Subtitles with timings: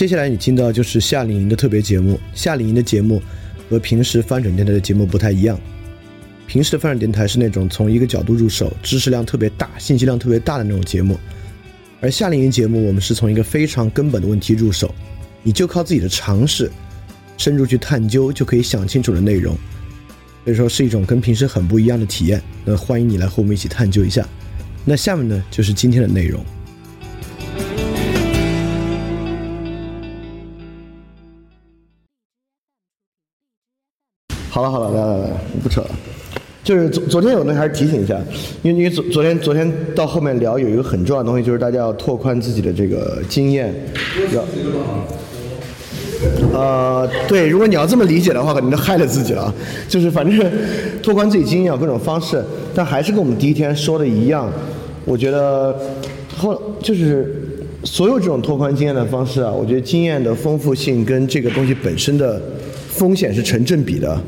[0.00, 2.18] 接下来你听到就是夏令营的特别节目。
[2.32, 3.22] 夏令营的节目
[3.68, 5.60] 和平时翻转电台的节目不太一样。
[6.46, 11.18] 平时的翻转电台是那种从一个角度入手，知识量特别大、信息量特别大的那种节目，
[12.00, 14.94] 而夏令营节目我们是从一个非常根本的问题入手，
[15.42, 16.72] 你就靠自己的常识
[17.36, 19.54] 深入去探究，就可以想清楚的内容。
[20.46, 22.42] 所以说是一种跟平时很不一样的体验。
[22.64, 24.26] 那欢迎你来和我们一起探究一下。
[24.82, 26.42] 那下面呢就是今天的内容。
[34.50, 35.30] 好了好了，来来来，
[35.62, 35.90] 不扯了。
[36.62, 38.20] 就是昨昨天有那还是提醒一下，
[38.62, 43.72] 因为因为昨昨天昨天到后面聊有一个很重要的东西，就是大家要拓宽自己的这个经验。
[44.34, 44.44] 要。
[46.52, 49.52] 呃，对，如果你要这么理解的话，可能就害了自己了。
[49.88, 50.52] 就是反正
[51.02, 54.52] 拓宽自己经验有各种方式，但还是跟我们第一天说的一样。
[55.06, 55.74] 我觉得
[56.36, 57.48] 后就是
[57.84, 62.38] 所有这种拓宽经验的方式啊，我觉得经验的丰富性跟这个东西本身的
[62.88, 64.20] 风险是成正比的。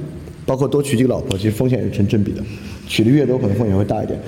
[0.53, 2.43] 包括多娶几个老婆，其实风险是成正比的，
[2.87, 4.21] 娶的越多，可能风险会大一点。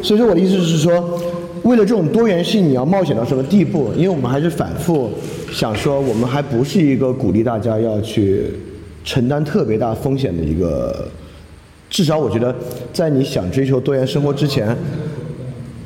[0.00, 1.20] 所以说我的意思是说，
[1.64, 3.92] 为了这种多元性，你要冒险到什么地步？
[3.96, 5.10] 因为我们还是反复
[5.50, 8.44] 想说，我们还不是一个鼓励大家要去
[9.04, 11.08] 承担特别大风险的一个。
[11.90, 12.54] 至少我觉得，
[12.92, 14.76] 在你想追求多元生活之前，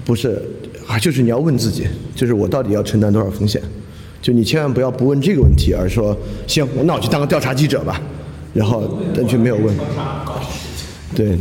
[0.05, 0.43] 不是
[0.87, 3.63] 啊，就是你要问自己，就是我到底要承担多少风险？
[4.21, 6.15] 就你千万不要不问这个问题，而说
[6.47, 7.99] 行，那我去当个调查记者吧。
[8.57, 9.77] 然后但却没有问，
[11.15, 11.37] 对。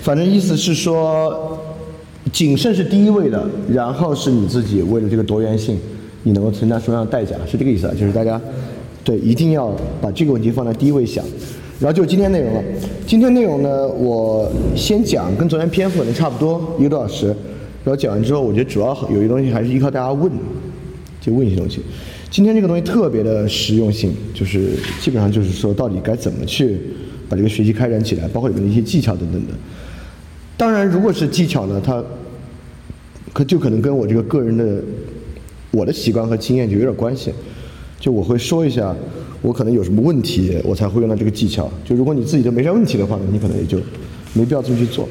[0.00, 1.58] 反正意思是说，
[2.30, 5.78] 谨慎是第一位的，然后是你自己为了这个多元性，
[6.22, 7.34] 你能够承担什么样的代价？
[7.50, 7.94] 是这个意思啊？
[7.98, 8.38] 就是大家
[9.02, 11.24] 对一定要把这个问题放在第一位想。
[11.80, 12.62] 然后就今天内容了。
[13.06, 17.26] 今天内容呢，我先讲，跟昨天篇幅可能差不多，一个多小时。
[17.84, 20.30] 然后讲完之后，我觉得主要有一个东西还是依靠大家问，
[21.20, 21.80] 就问一些东西。
[22.30, 26.78] 今天这个东西特别的实用性，就是基本上就是说，到底该怎么去
[27.26, 29.54] 把这个学习开展起来，包括里面的一些技巧等等的。
[30.56, 32.04] 当然，如果是技巧呢，它
[33.32, 34.82] 可就可能跟我这个个人的
[35.70, 37.32] 我的习惯和经验就有点关系。
[37.98, 38.94] 就我会说一下，
[39.40, 41.70] 我可能有什么问题，我才会用到这个技巧。
[41.82, 43.78] 就如果你自己都没啥问题的话呢，你可能也就
[44.34, 45.08] 没必要这么去做。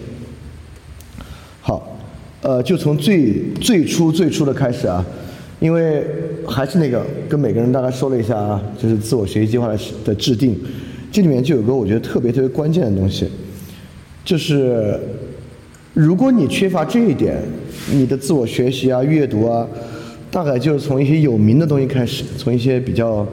[1.62, 1.98] 好，
[2.42, 5.04] 呃，就从最最初最初的开始啊。
[5.60, 6.06] 因为
[6.48, 10.58] 还是那个，跟每个人大概说了一下啊，就是自我学习计划的的制定，
[11.12, 13.28] 这里面就有个我觉得特别特别关键的东西，
[14.24, 15.00] 就是
[15.94, 17.38] 如果你缺乏这一点，
[17.92, 19.68] 你的自我学习啊、阅读啊，
[20.32, 23.28] 大概就是从一些有名的东西开始，从一些比较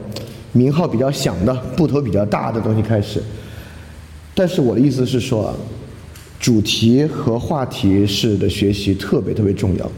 [0.51, 3.21] 名号比较响的、部头比较大的东西开始。
[4.33, 5.55] 但是我的意思是说，
[6.39, 9.91] 主题和话题式的学习特别特别重要。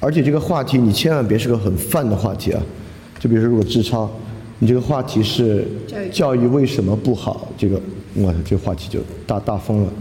[0.00, 2.62] 而且这个话题你千万别是个很泛的话题啊，
[3.18, 4.08] 就比如说如果智超，
[4.60, 5.64] 你这个话题是
[6.12, 7.80] 教育为什么不好，这个
[8.16, 9.92] 哇这个话题就大大疯了。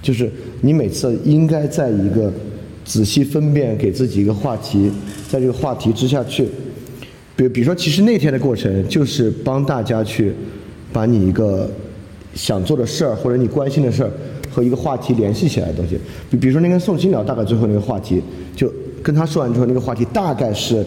[0.00, 0.30] 就是
[0.62, 2.32] 你每次应该在一个
[2.86, 4.90] 仔细分辨给自己一个话题，
[5.28, 6.48] 在这个话题之下去，
[7.36, 10.32] 比比如说其实那天的过程就是帮大家去
[10.90, 11.70] 把你一个
[12.34, 14.10] 想做的事儿或者你关心的事儿
[14.50, 15.98] 和一个话题联系起来的东西。
[16.30, 18.22] 比比如说那跟宋清聊大概最后那个话题
[18.56, 18.72] 就。
[19.04, 20.82] 跟他说完之后，那个话题大概是，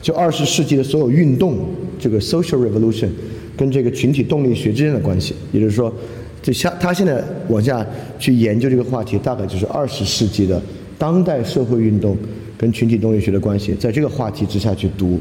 [0.00, 1.58] 就二十世纪的所有运动，
[1.98, 3.08] 这个 social revolution，
[3.56, 5.34] 跟这个群体动力学之间的关系。
[5.50, 5.92] 也就是说，
[6.40, 7.84] 就下他现在往下
[8.20, 10.62] 去研究这个话题，大概就是二十世纪的
[10.96, 12.16] 当代社会运动
[12.56, 15.20] 跟群体动力学的关系，在这个话题之下去读。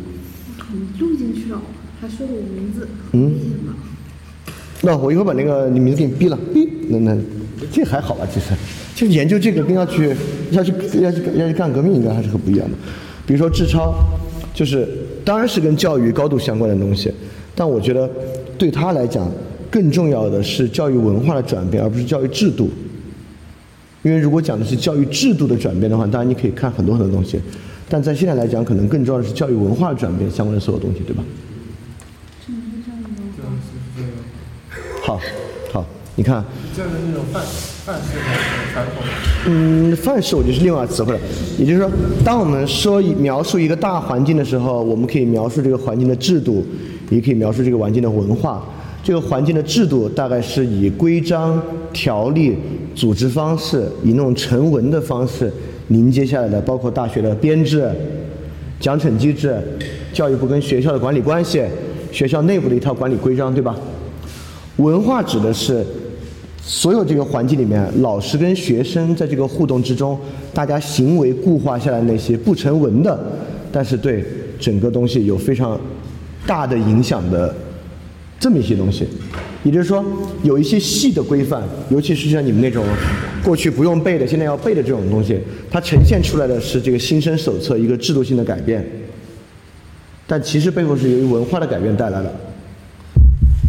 [0.72, 1.60] 你录进去了，
[2.00, 2.88] 还说了我名字。
[3.14, 3.34] 嗯。
[4.84, 7.18] 那我一会儿把那个你名字给你毙了，哔，那那
[7.72, 8.54] 这还好吧，其实。
[8.96, 10.16] 就研究这个跟要去
[10.52, 12.78] 要去要去要去干革命应该还是很不一样的。
[13.28, 13.94] 比如说智超，
[14.54, 14.88] 就是
[15.26, 17.12] 当然是跟教育高度相关的东西，
[17.54, 18.10] 但我觉得
[18.58, 19.30] 对他来讲
[19.70, 22.70] 更重要的是教育文化的转变，而不是教育制度。
[24.02, 27.38] 因为如果讲的是教育制度的转变的话，当然你可以看很多很多东西，
[27.90, 31.24] 但在现在来讲，可能更重要的是教育文化的转变相关的所有东西，对吧？
[35.02, 35.22] 好，好，
[36.16, 36.44] 你看。
[36.76, 37.44] 这样的那种范
[37.86, 38.18] 范式
[38.74, 39.04] 传统。
[39.48, 41.20] 嗯，范式我就是另外词汇了。
[41.58, 41.90] 也就是说，
[42.24, 46.66] 当我们说描述一个大环境的时候，我们可以描述这个环境的制度，
[47.10, 48.64] 也可以描述这个环境的文化。
[49.04, 51.62] 这个环境的制度大概是以规章、
[51.94, 52.58] 条例、
[52.96, 55.52] 组织方式，以那种成文的方式
[55.90, 57.88] 凝结下来的，包括大学的编制、
[58.80, 59.56] 奖惩机制、
[60.12, 61.64] 教育部跟学校的管理关系、
[62.12, 63.76] 学校内部的一套管理规章，对吧？
[64.78, 65.86] 文化指的是。
[66.68, 70.20] 所有这个环境里面，老师跟学生在这个互动之中，
[70.52, 73.20] 大家行为固化下来那些不成文的，
[73.72, 74.26] 但是对
[74.60, 75.80] 整个东西有非常
[76.48, 77.56] 大的影响的
[78.40, 79.08] 这么一些东西。
[79.64, 80.04] 也就是说，
[80.42, 82.84] 有一些细的规范，尤其是像你们那种
[83.44, 85.40] 过去不用背的，现在要背的这种东西，
[85.70, 88.84] 它呈现出来的是这个新生手册一个制度性的改变，
[90.26, 92.34] 但其实背后是由于文化的改变带来的。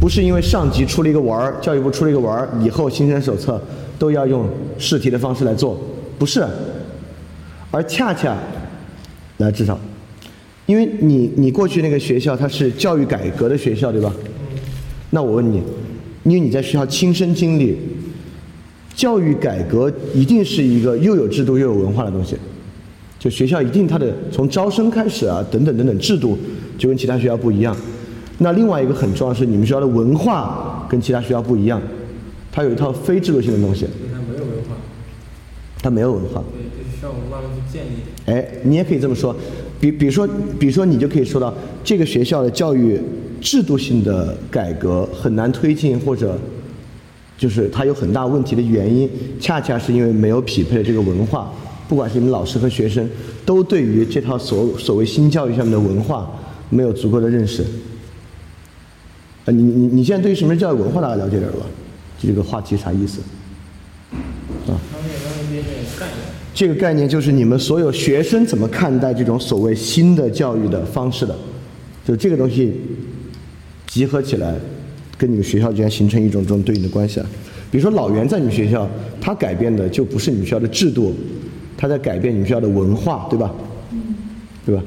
[0.06, 3.60] 不是因为上级出了一个玩儿，教育部出了一个玩儿，以后新生手册
[3.98, 4.48] 都要用
[4.78, 5.76] 试题的方式来做，
[6.16, 6.46] 不是，
[7.72, 8.38] 而恰恰，
[9.38, 9.76] 来至少，
[10.66, 14.14] 因为你你过去那个学校它是教育改革的学校对吧？
[15.10, 15.60] 那我问你，
[16.22, 17.76] 因为你在学校亲身经历，
[18.94, 22.36] 教育改革一定是一个又有制度又有文化的东西，
[23.18, 26.38] 就学校一定它的从招生开始啊等等等等制度
[26.78, 27.76] 就跟其他学校不一样。
[28.38, 31.80] 那另外一个很重要是，你们学校的文化跟其他学校不一样，
[32.52, 33.86] 它有一套非制度性的东西。
[34.12, 34.74] 它没有文化。
[35.82, 36.42] 它没有文化。
[36.52, 37.90] 对，就需要我们慢慢去建立。
[38.26, 39.34] 哎，你也可以这么说，
[39.80, 40.28] 比比如说，
[40.58, 43.00] 比如说你就可以说到这个学校的教育
[43.40, 46.38] 制度性的改革很难推进，或者
[47.38, 49.08] 就是它有很大问题的原因，
[49.40, 51.50] 恰恰是因为没有匹配的这个文化，
[51.88, 53.08] 不管是你们老师和学生，
[53.44, 56.30] 都对于这套所所谓新教育上面的文化
[56.68, 57.64] 没有足够的认识。
[59.46, 61.66] 啊，你你你现在对于什么是教育文化大概了解点了吧？
[62.20, 63.20] 这个话题啥意思？
[64.69, 64.76] 啊？
[66.52, 71.37] 这个概念就是你们所有学生怎么看待这种所谓新的教育的方式的？
[72.04, 72.72] 就这个东西
[73.87, 74.54] 集合起来，
[75.19, 77.26] 跟你们学校之间形成一种这种对应的关系啊。
[77.70, 78.88] 比如说老袁在你们学校，
[79.20, 81.14] 他改变的就不是你们学校的制度，
[81.76, 83.52] 他在改变你们学校的文化，对吧？
[84.64, 84.82] 对吧？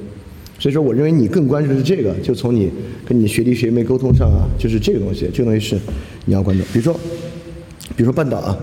[0.60, 2.70] 所以说，我认为你更关注的是这个，就从你
[3.08, 5.80] 跟你学弟学妹沟通上啊，就是这个东西，这个东西是
[6.26, 6.62] 你要关注。
[6.74, 6.94] 比如说，
[7.96, 8.58] 比如说半岛啊，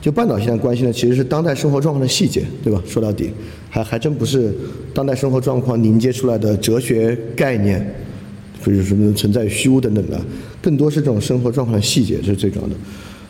[0.00, 2.82] 就半岛现在关心的其实是当代生活状况的细节，对吧？
[2.86, 3.30] 说到底，
[3.68, 4.50] 还还真不是
[4.94, 7.86] 当代生活状况凝结出来的哲学概念，
[8.64, 10.18] 或者什么存在虚无等等的，
[10.62, 12.74] 更多是这种生活状况的细节，这是最重要的。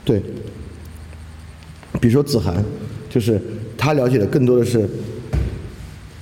[0.05, 0.23] 对，
[2.01, 2.65] 比如说子涵，
[3.11, 3.41] 就是
[3.77, 4.89] 他了解的更多的是。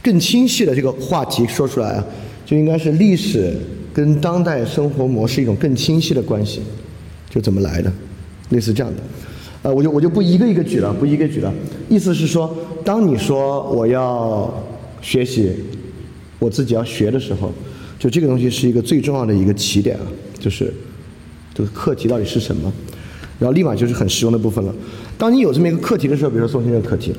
[0.02, 2.04] 更清晰的这个话题说出来啊，
[2.46, 3.52] 就应该是历史
[3.92, 6.62] 跟当代生活模式一种更清晰的关系，
[7.28, 7.92] 就怎么来的，
[8.50, 9.02] 类似这样的。
[9.62, 11.52] 呃，我就我就不一个一个举了，不一个举了。
[11.88, 14.50] 意思是说，当你说我要
[15.02, 15.52] 学习，
[16.38, 17.52] 我自己要学的时候，
[17.98, 20.06] 就这个东西是一个最重要的一个起点啊，
[20.38, 20.72] 就是
[21.52, 22.72] 这个课题到底是什么，
[23.38, 24.74] 然后立马就是很实用的部分了。
[25.18, 27.12] 当你有这么一个课题的时候，比如说宋先生课题。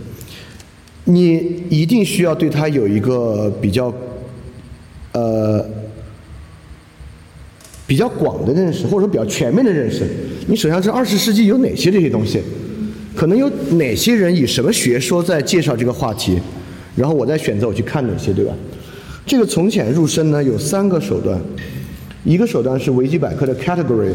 [1.11, 3.93] 你一定需要对它有一个比较，
[5.11, 5.65] 呃，
[7.85, 10.07] 比较广的认识，或者说比较全面的认识。
[10.47, 12.41] 你首先知道二十世纪有哪些这些东西，
[13.15, 16.39] 可能有哪些人以什么学说在介绍这个话题，
[16.95, 18.53] 然后我再选择我去看哪些，对吧？
[19.25, 21.39] 这个从浅入深呢，有三个手段。
[22.23, 24.13] 一个手段是维基百科的 category。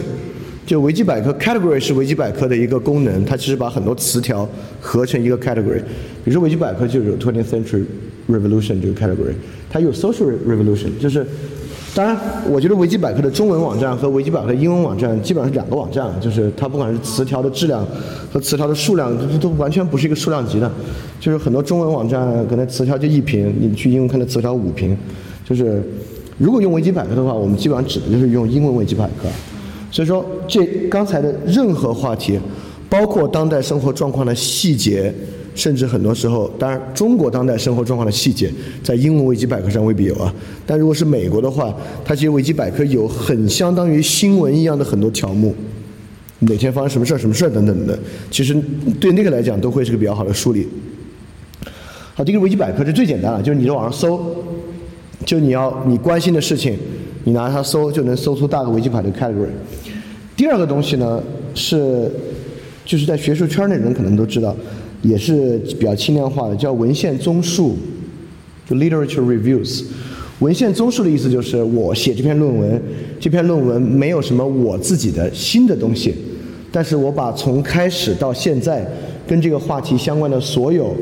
[0.67, 4.47] 就维基百科 category 是维基百科的一个功能，它其实把很多词条
[4.81, 5.79] 合成一个 category。
[6.25, 7.85] 比如说维基百科就有 twentieth century
[8.29, 9.33] revolution 这个 category，
[9.71, 11.25] 它有 social revolution，就是
[11.95, 12.19] 当然，
[12.51, 17.87] 我觉得维基百科的中文网站和维基百科英文网站基本上是两个网站，就是它不管是词条的质量
[18.33, 20.71] 和词条的数量，都都完全不是一个数量级的。
[21.21, 24.95] 就是很多中文网站可能词条就一屏，你去英文看的词条五屏。
[25.49, 25.81] 就是
[26.39, 29.29] 如果用维基百科的话，我们基本上指的就是用英文维基百科。
[29.91, 32.39] 所以说，这刚才的任何话题，
[32.89, 35.13] 包括当代生活状况的细节，
[35.55, 38.51] 甚至很多时候，当然中国当代生活状况的细节，
[38.83, 40.33] 在英文维基百科上未必有啊。
[40.67, 41.75] 但如果是美国的话，
[42.05, 45.55] 它其实维基百科有很相当于新闻一样的很多条目，
[46.41, 47.99] 每天发生什么事儿、什么事儿等等的，
[48.31, 48.55] 其实
[49.01, 50.69] 对那个来讲都会是个比较好的梳理。
[52.15, 54.45] 好，第一个维基百科是最简单的，就是你在网上搜，
[55.25, 56.77] 就你要你关心的事情。
[57.27, 59.49] 你拿它搜就能搜出大个维基百科 category。
[60.37, 61.21] 第二个东西呢
[61.57, 62.09] 是，
[62.85, 64.55] 就是在学术圈内人可能都知道，
[65.03, 67.77] 也是比较轻量化的，叫文献综述，
[68.71, 69.83] 就 literature reviews。
[70.39, 72.81] 文献综述的意思就是我写这篇论文，
[73.19, 76.15] 这篇论文没有什么我自己的新的东西，
[76.71, 78.87] 但是我把从开始到现在
[79.27, 80.95] 跟这个话题相关的所有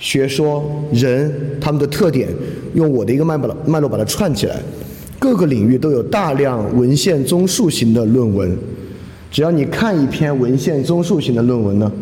[0.00, 2.28] 学说人他们的特点，
[2.74, 4.56] 用我的一个脉络脉络把它串起来。
[5.20, 8.56] 各个领域都有大量文献综述型的论文，
[9.30, 11.92] 只要你看一篇文献综述型的论文呢，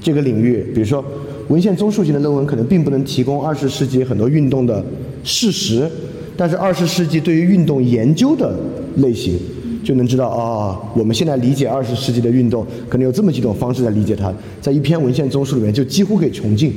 [0.00, 1.02] 这个领域，比如说
[1.48, 4.84] 文献综述型的论文可能并不能提供二十世纪很多运动的
[5.24, 5.90] 事实，
[6.36, 8.54] 但是二十世纪对于运动研究的
[8.98, 9.38] 类型，
[9.82, 14.30] 就能知道哦，我们现在理解二十世纪的运动，可能有这么几种方式来理解它，
[14.60, 16.74] 在一篇文献综述里面就几乎可以穷尽。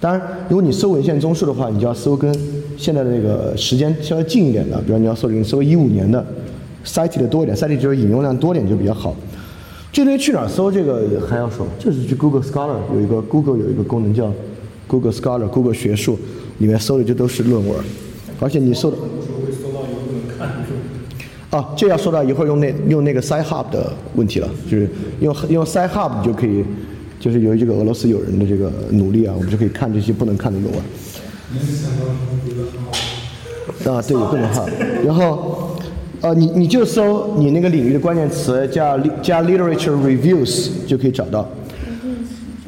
[0.00, 2.28] 当然，如果你搜文献综述的话，你就要搜跟
[2.76, 6.24] 现在的那个时间稍微近一点的，比如你要搜你搜一五年的
[6.84, 9.14] ，cite 的多一点，cite 就是引用量多点就比较好。
[9.92, 10.72] 这东西去哪儿搜？
[10.72, 14.32] 这个还要说，就是去 Google Scholar 有一个 Google 有一个功能叫
[14.86, 16.18] Google Scholar Google 学术，
[16.58, 17.78] 里面搜的就都是论文，
[18.40, 18.96] 而且你搜的。
[21.50, 24.88] 啊，这要说到一会儿用那用那个 Sci-Hub 的问题了，就是
[25.20, 26.64] 用用 Sci-Hub 就可以，
[27.20, 30.82] 就是由于这个俄罗斯友人的这个努力啊，我们就可以看这些不能看的论文。
[33.84, 34.66] 啊，对，有不能看。
[35.04, 35.76] 然后，
[36.20, 41.48] 呃，你你就搜你那个领域的关键词，加加 literature reviews 就可以找到。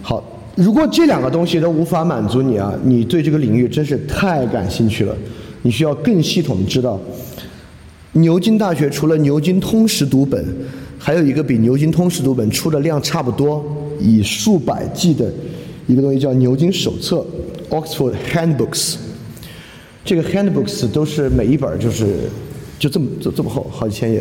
[0.02, 0.22] 好，
[0.56, 5.14] 如果这两个东西都无法满足你啊，你对这个领域真是太感兴趣了，
[5.62, 6.98] 你需要更系统的知道。
[8.12, 10.44] 牛津大学除了牛津通识读本，
[10.98, 13.64] 还有一个比牛津通识读本出的量差不多，
[14.00, 15.32] 以数百计的
[15.86, 17.24] 一个东西叫牛津手册
[17.70, 18.96] （Oxford Handbooks）。
[20.04, 22.28] 这个 Handbooks 都是每一本就是
[22.78, 24.18] 就这么这这么厚，好几千页，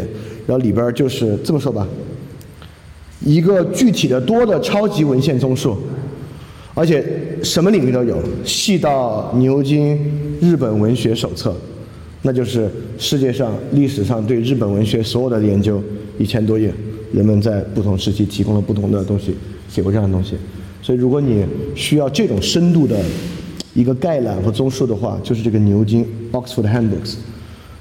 [0.47, 1.85] 然后里边就是这么说吧，
[3.19, 5.77] 一个具体的多的超级文献综述，
[6.73, 7.05] 而且
[7.43, 11.53] 什么领域都有，细到牛津日本文学手册。
[12.25, 15.83] 那就是世界上历史上对日本文学所有的研究
[16.17, 16.73] 一千多页，
[17.11, 19.35] 人们在不同时期提供了不同的东西，
[19.67, 20.37] 写过这样的东西。
[20.83, 22.99] 所以，如果你需要这种深度的
[23.73, 27.15] 一个概览和综述的话，就是这个牛津 Oxford Handbooks。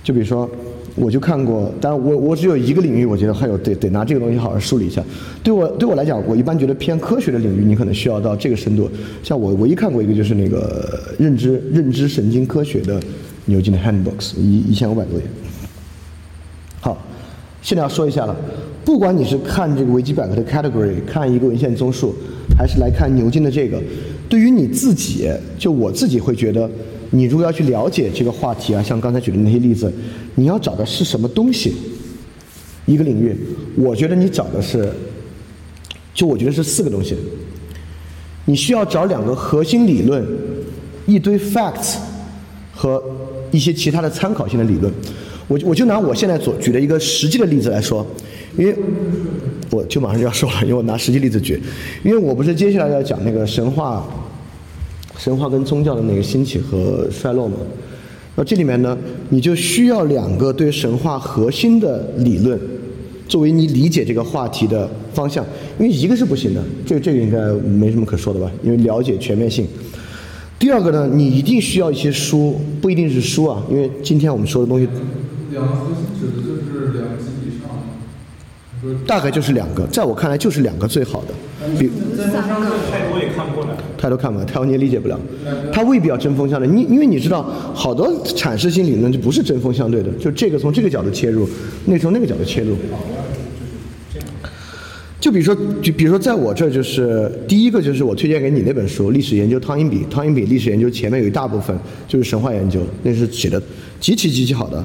[0.05, 0.49] 就比如说，
[0.95, 5.05] 我就看过，当然我我只有一个领域，我觉得还有得得拿这个东西好好梳理一下。
[5.43, 8.89] 对我对我来讲，我一般觉得偏科学的领域，你可能需要到这个深度。
[9.23, 12.99] 像我唯一看过一个就是那个认知认知神经科学的。
[13.47, 15.25] 牛津的 Handbooks 一一千五百多页。
[16.81, 16.97] 好，
[17.61, 18.37] 现在要说一下了，
[18.85, 22.15] 不管你是看这个维基百科的 category，看一个文献综述，
[22.57, 23.83] 还是来看牛津的这个，
[24.29, 26.71] 对于你自己，就我自己会觉得，
[27.11, 29.93] 你如果要去了解这个话题啊，像刚才举的那些例子，
[30.35, 31.75] 你要找的是什么东西？
[32.87, 33.37] 一个领域，
[33.77, 34.93] 我觉得你找的是，
[36.15, 37.17] 就我觉得是四个东西。
[38.45, 40.25] 你需要找两个核心理论，
[41.07, 41.97] 一堆 facts
[42.75, 43.03] 和。
[43.53, 44.91] 一些其他的参考性的理论，
[45.49, 48.07] 我我就拿我现在所举的一个实际的例子来说，
[48.57, 48.75] 因为
[49.71, 51.61] 我就马上就要说了，因为我拿实际例子举，
[52.05, 54.07] 因为我不是接下来要讲那个神话，
[55.19, 57.57] 神话跟宗教的那个兴起和衰落嘛，
[58.37, 58.97] 那这里面呢，
[59.31, 62.59] 你就需要两个对神话核心的理论，
[63.29, 65.45] 作为你理解这个话题的方向，
[65.79, 69.67] 因为一个是不行的，这这个应该没什么可说的吧，因为了解全面性。
[70.59, 74.87] 第二个呢，你一定需要一些书，不一定是书啊，因为今天我们说的东西，
[75.53, 77.69] 两个核心指的就是两级以上，
[79.07, 81.35] 大概就是两个，在我看来就是两个最好的。
[81.79, 85.21] 比针锋相对太多也看不过来，太多看不来，太多你也理解不了，
[85.71, 86.67] 它未必要针锋相对。
[86.67, 87.43] 你因为你知道，
[87.75, 91.47] 好多阐释性理论就不是针锋相对的，就这个从这个角度切入，
[91.85, 92.75] 那从那个角度切入。
[95.21, 101.79] 就比如说，就比如说，在我这就是第一个，就是我推荐给你那本书《历史研究汤因比》，汤因比历史研究前面有一大部分
[102.09, 103.63] 就是神话研究，那是写的
[104.01, 104.85] 极其极其好的。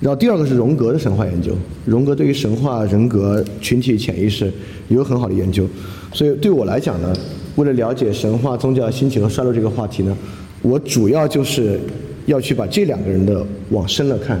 [0.00, 4.44] 然后第二个是荣格的神话研究，荣格对于神话、人格、群体潜意识
[4.88, 5.66] 也有很好的研究。
[6.12, 7.14] 所以对我来讲呢，
[7.56, 10.14] 为了了解神话、宗教兴起和衰落这个话题呢，
[10.60, 11.80] 我主要就是
[12.26, 14.38] 要去把这两个人的往深了看。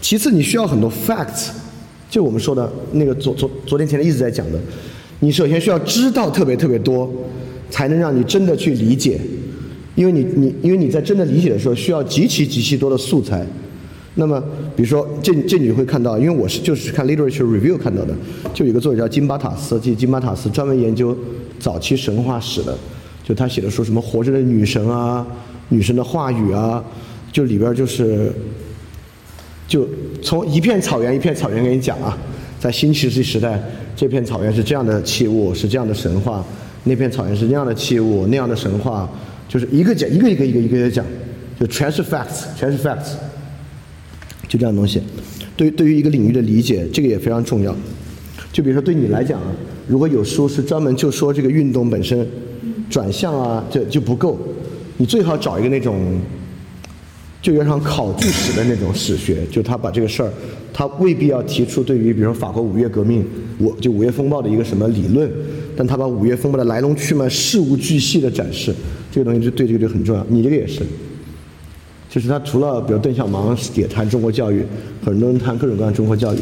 [0.00, 1.48] 其次，你需要很多 facts。
[2.08, 4.58] 就我们说的那个昨昨昨天前天一直在讲的，
[5.20, 7.10] 你首先需要知道特别特别多，
[7.70, 9.20] 才能让你真的去理解，
[9.94, 13.44] 因为你你因为你在真的理解的时候需要极其极其多的素材。
[14.20, 14.38] 那么
[14.76, 18.14] 比如说这这你会看到，因为我是就是看 literature review 看到的，
[18.52, 21.16] 就有一个作者叫金巴塔斯，即金巴塔斯专门研究
[21.58, 22.76] 早期神话史的，
[23.24, 25.26] 就他写的书什么活着的女神啊，
[25.70, 26.84] 女神的话语啊，
[27.32, 28.30] 就里边就是。
[29.70, 29.88] 就
[30.20, 32.18] 从一片草原一片草原给你讲啊，
[32.58, 33.62] 在新石器时代，
[33.94, 36.44] 这片草原是这样的器物，是这样的神话；
[36.82, 39.08] 那片草原是那样的器物，那样的神话，
[39.48, 41.06] 就是一个讲一个一个一个一个讲，
[41.56, 43.12] 就全是 facts，全是 facts，
[44.50, 45.00] 就这样东西。
[45.56, 47.74] 对对于一个领域的理解，这个也非常重要。
[48.52, 49.46] 就比如说对你来讲啊，
[49.86, 52.26] 如果有书是专门就说这个运动本身
[52.90, 54.38] 转向啊，这就不够，
[54.96, 56.20] 你最好找一个那种。
[57.42, 60.30] 就有点像考据史的那种史学，就他把这个事儿，
[60.74, 63.24] 他未必要提出对于比如说法国五月革命，
[63.56, 65.26] 我就五月风暴的一个什么理论，
[65.74, 68.74] 但他把五月风暴的来龙去脉事无巨细的展示，
[69.10, 70.22] 这个东西就对这个就很重要。
[70.28, 70.82] 你这个也是，
[72.10, 74.66] 就是他除了比如邓小芒也谈中国教育，
[75.04, 76.38] 很多人谈各种各样中国教育，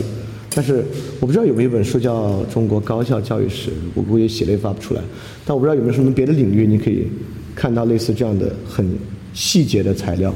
[0.55, 0.83] 但是
[1.21, 5.01] 我不知道有没有一本书叫《中国高校教育史》，我估计写了也发不出来。
[5.45, 7.07] 但我不知道有没有什么别的领域你可以
[7.55, 8.99] 看到类似这样的很
[9.35, 10.35] 细节的材料。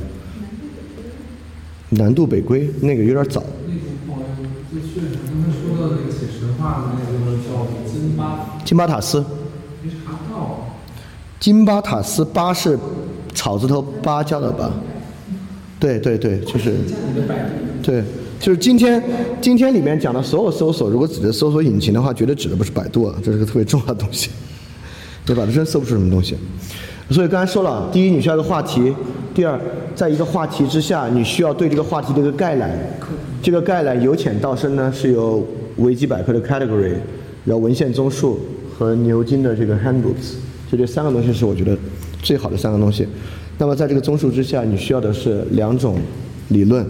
[1.89, 9.25] 南渡北归那个有点早，那个不好意思，就刚才说到那个写神话的那个叫金巴，金巴塔斯，
[9.83, 10.69] 没查到。
[11.41, 12.79] 金巴塔斯巴是
[13.35, 14.71] 草字头芭蕉的芭，
[15.83, 16.73] 对对对，就是，
[17.83, 18.05] 对，
[18.39, 19.03] 就是今天
[19.41, 24.31] 今天里面讲的所有搜索，如果指的搜索引擎的话，绝对指的不是百度啊，这是个特别重要的东西，
[25.27, 25.43] 对吧？
[25.45, 26.37] 这真搜不出什么东西。
[27.11, 28.93] 所以刚才说了，第一，你需要一个话题；
[29.35, 29.61] 第二，
[29.97, 32.71] 在一个话题之下，你需要对这个话题的一个概览。
[33.43, 35.45] 这个概览由浅到深呢，是由
[35.79, 36.93] 维基百科的 category，
[37.45, 38.39] 然后文献综述
[38.79, 40.37] 和牛津的这个 handbooks，
[40.71, 41.77] 就这三个东西是我觉得
[42.23, 43.05] 最好的三个东西。
[43.59, 45.97] 那么在这个综述之下，你需要的是两种
[46.49, 46.85] 理论，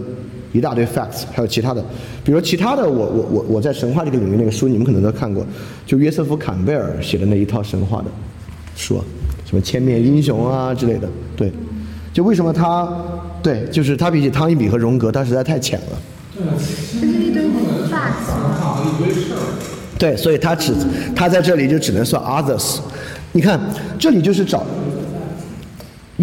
[0.51, 1.83] 一大堆 facts，还有其他的，
[2.23, 5.45] 比如其他的我我我我在神话这个领域那个书，你们可能都看过，
[5.85, 8.05] 就约瑟夫坎贝尔写的那一套神话的
[8.75, 9.05] 书啊，
[9.45, 11.51] 什么千面英雄啊之类的，对，
[12.11, 12.87] 就为什么他
[13.43, 15.97] 对，就是他比起汤因比和荣格，他实在太浅了。
[16.35, 18.81] 这是一堆 facts 吗？
[18.83, 19.37] 一堆事儿。
[19.99, 20.73] 对，所以他只
[21.15, 22.79] 他在这里就只能算 others。
[23.31, 23.59] 你看，
[23.99, 24.65] 这里就是找，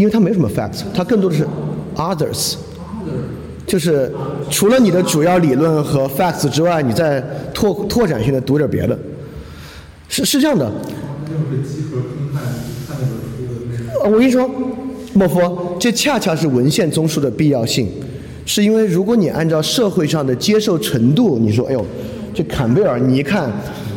[0.01, 1.47] 因为它没什么 facts，它更多的是
[1.95, 2.55] others，
[3.67, 4.11] 就是
[4.49, 7.21] 除了你的主要理论和 facts 之外，你再
[7.53, 8.99] 拓拓展性的读点别的。
[10.09, 10.73] 是是这样的，
[14.03, 14.51] 我跟你说，
[15.13, 17.87] 莫夫，这恰恰是文献综述的必要性，
[18.47, 21.85] 是因为如果你按照社会上的接受程度，你说，哎呦，
[22.35, 23.53] 这坎贝尔，你一看，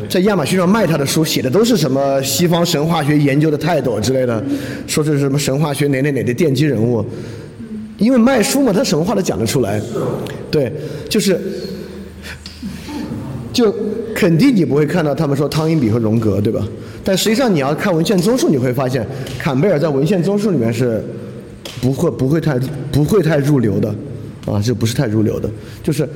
[0.10, 4.44] 在亚马逊上卖他的书，写的都是什么西方神话学研究的泰斗之类的，
[4.88, 7.06] 说这是什么神话学哪哪哪的奠基人物，
[7.98, 9.82] 因为卖书嘛，他什么话都讲得出来，
[10.52, 10.72] 对，
[11.10, 11.40] 就是。
[13.54, 13.72] 就
[14.16, 16.68] 肯定你不会看到他们说汤因比和荣格，对吧？
[17.04, 19.06] 但实际上你要看文献综述，你会发现
[19.38, 21.04] 坎贝尔在文献综述里面是
[21.80, 22.58] 不会不会太
[22.92, 23.90] 不会太入流的，
[24.48, 25.48] 啊，这不是太入流的。
[25.84, 26.10] 就是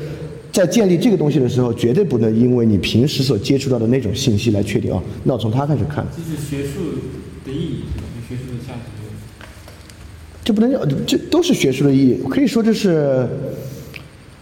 [0.57, 6.79] 在建立这个东西的时候，绝对不能因为你平时所接触到的那种信息来确定啊，那我从他开始看，这是学术
[7.45, 8.79] 的意义，就学术的价值。
[10.43, 13.27] 这不能叫这都是学术的意义，可以说这是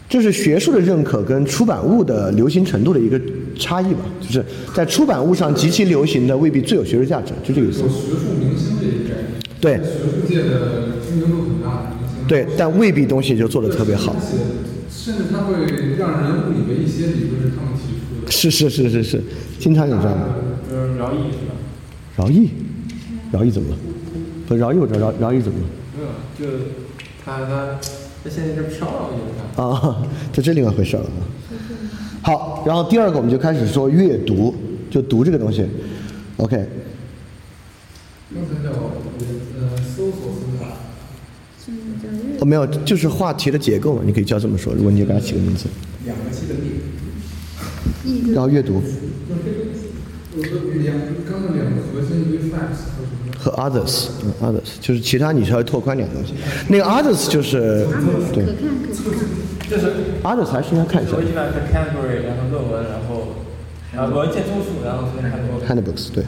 [0.08, 3.19] 这是学术的认可跟出版物的流行程度的一个
[3.60, 7.80] 差异吧，就是在出版物上极其流行的未必最有学术价值，就这个意思。
[7.80, 7.89] 学术
[8.39, 11.91] 明星这一概念，对学术界的知名度很大。
[12.25, 14.15] 对，但未必东西就做得特别好。
[15.05, 15.53] 甚至他会
[15.99, 18.31] 让人误以为一些理论是他们提出的。
[18.31, 19.21] 是是是是是，
[19.59, 20.25] 经常有这样的。
[20.67, 21.53] 就是饶毅是吧？
[22.15, 22.49] 饶毅，
[23.31, 23.77] 饶毅怎么了？
[24.47, 25.65] 不，饶毅我知道，饶饶毅怎么了？
[25.95, 26.57] 没有，就
[27.23, 27.77] 他他
[28.23, 29.63] 他现在是飘了，我就看。
[29.63, 30.01] 啊，
[30.33, 31.21] 这这另外一回事了啊。
[32.23, 34.55] 好，然后第二个我们就开始说阅读，
[34.89, 35.67] 就读这个东西。
[36.37, 36.67] OK，
[38.33, 40.33] 刚才叫呃搜索
[42.39, 44.74] 哦没有，就是话题的结构嘛，你可以叫这么说。
[44.74, 45.65] 如果你给它起个名字，
[46.06, 46.24] 两个
[48.34, 48.82] 然后阅读
[50.36, 50.98] 两
[51.30, 52.80] 刚才两个核心，一个 facts
[53.39, 56.34] 和 others，嗯，others 就是其他你稍微拓宽点东西。
[56.67, 57.88] 那个 others 就是
[58.34, 58.45] 对。
[59.67, 63.34] 就是 others 还是应该看一下我一般看 category，然后论文，然后
[63.91, 66.24] 然后文献综述，然后再看 handbooks 对，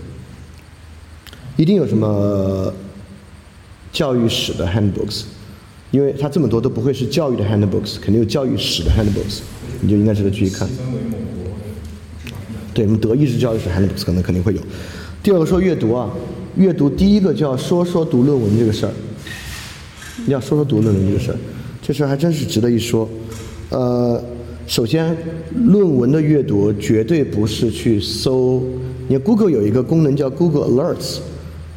[1.55, 2.73] 一定有什么
[3.91, 5.25] 教育史的 handbooks，
[5.91, 9.39] 因为它这么多都不会是教育的 handbooks，肯定有教育史的 handbooks，
[9.81, 10.67] 你就应该值得继续看。
[12.73, 14.61] 对，我们德意志教育史 handbooks 可能肯定会有。
[15.23, 16.11] 第二个说阅读啊，
[16.55, 18.91] 阅读第一个就要说说读论文这个事儿，
[20.27, 21.37] 要说说读论文这个事儿，
[21.81, 23.09] 这事儿还真是值得一说。
[23.69, 24.21] 呃，
[24.67, 25.15] 首先，
[25.55, 28.61] 论文的阅读绝对不是去搜，
[29.07, 31.19] 你 Google 有一个功能叫 Google Alerts。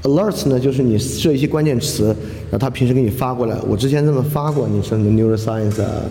[0.03, 2.07] Alerts 呢，就是你设一些关键词，
[2.51, 3.57] 然后他平时给你发过来。
[3.69, 6.03] 我之前这么发过，你说什么 neuroscience 啊，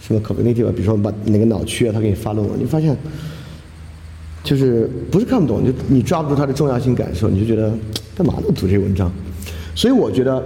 [0.00, 2.96] 什么 cognitive，啊比如说把哪个脑区啊，他给你发论文，你发现
[4.42, 7.72] 就是不是看不懂，就你抓不住它的重要性感受，你就觉得
[8.16, 9.10] 干嘛呢读这些文章。
[9.74, 10.42] 所以我觉得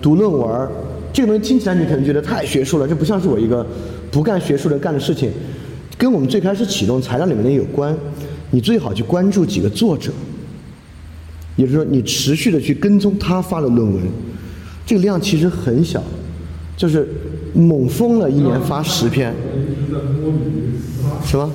[0.00, 0.68] 读论文
[1.12, 3.64] 这个东西听起来你可能觉得太学术了，这不像是我一个
[4.10, 5.30] 不干学术的干的事情，
[5.96, 7.96] 跟我们最开始启动材料里面的有关。
[8.50, 10.10] 你最好去关注几个作者，
[11.62, 14.02] 也就是说你持续的去跟踪他发的论文，
[14.84, 16.02] 这个量其实很小，
[16.76, 17.06] 就是
[17.54, 19.32] 猛疯了一年发十篇，
[21.24, 21.48] 什么？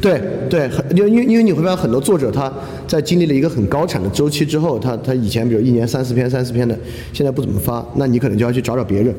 [0.00, 2.52] 对对，因因为因为你会发现很多作者他
[2.88, 6.76] 在经历了一个很高产的周期之后，他他以前比如一年三四篇三四篇的，
[7.12, 9.14] 现在不怎么发，那你可能就要去找找别人。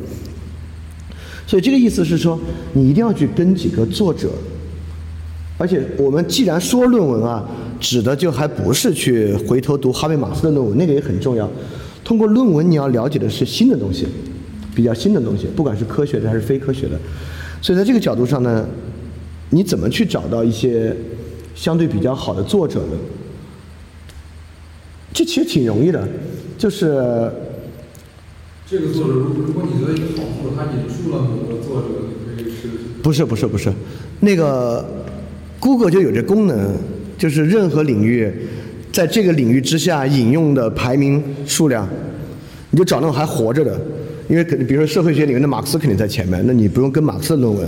[1.48, 2.38] 所以这个意思是说，
[2.74, 4.30] 你一定要去跟几个作者
[5.58, 7.46] 而且我们既然说论文啊，
[7.80, 11.50] 指的就还不是去回头读哈贝马斯的论文，那个也很重要。
[12.04, 14.08] 通过论文，你要了解的是新的东西，
[14.76, 17.00] 比较新的东西，不管是科学的还是非科学的。
[17.62, 18.66] 所以在这个角度上呢，
[19.50, 20.96] 你怎么去找到一些
[21.56, 22.98] 相对比较好的作者呢？
[25.14, 26.08] 这其实挺容易的，
[26.58, 26.86] 就是
[28.70, 31.88] 这个作者，如如果你觉得一个好作者，他引述了某个作者，
[32.30, 32.70] 你可以试试。
[33.02, 33.72] 不是不是不是，
[34.20, 34.86] 那个
[35.60, 36.76] Google 就有这功能，
[37.18, 38.32] 就是任何领域，
[38.92, 41.88] 在这个领域之下引用的排名数量，
[42.72, 43.80] 你就找那种还活着的，
[44.28, 47.68] 因为肯定比如说社会学领域的马克思肯定在前面，那你不用跟马克思的论文，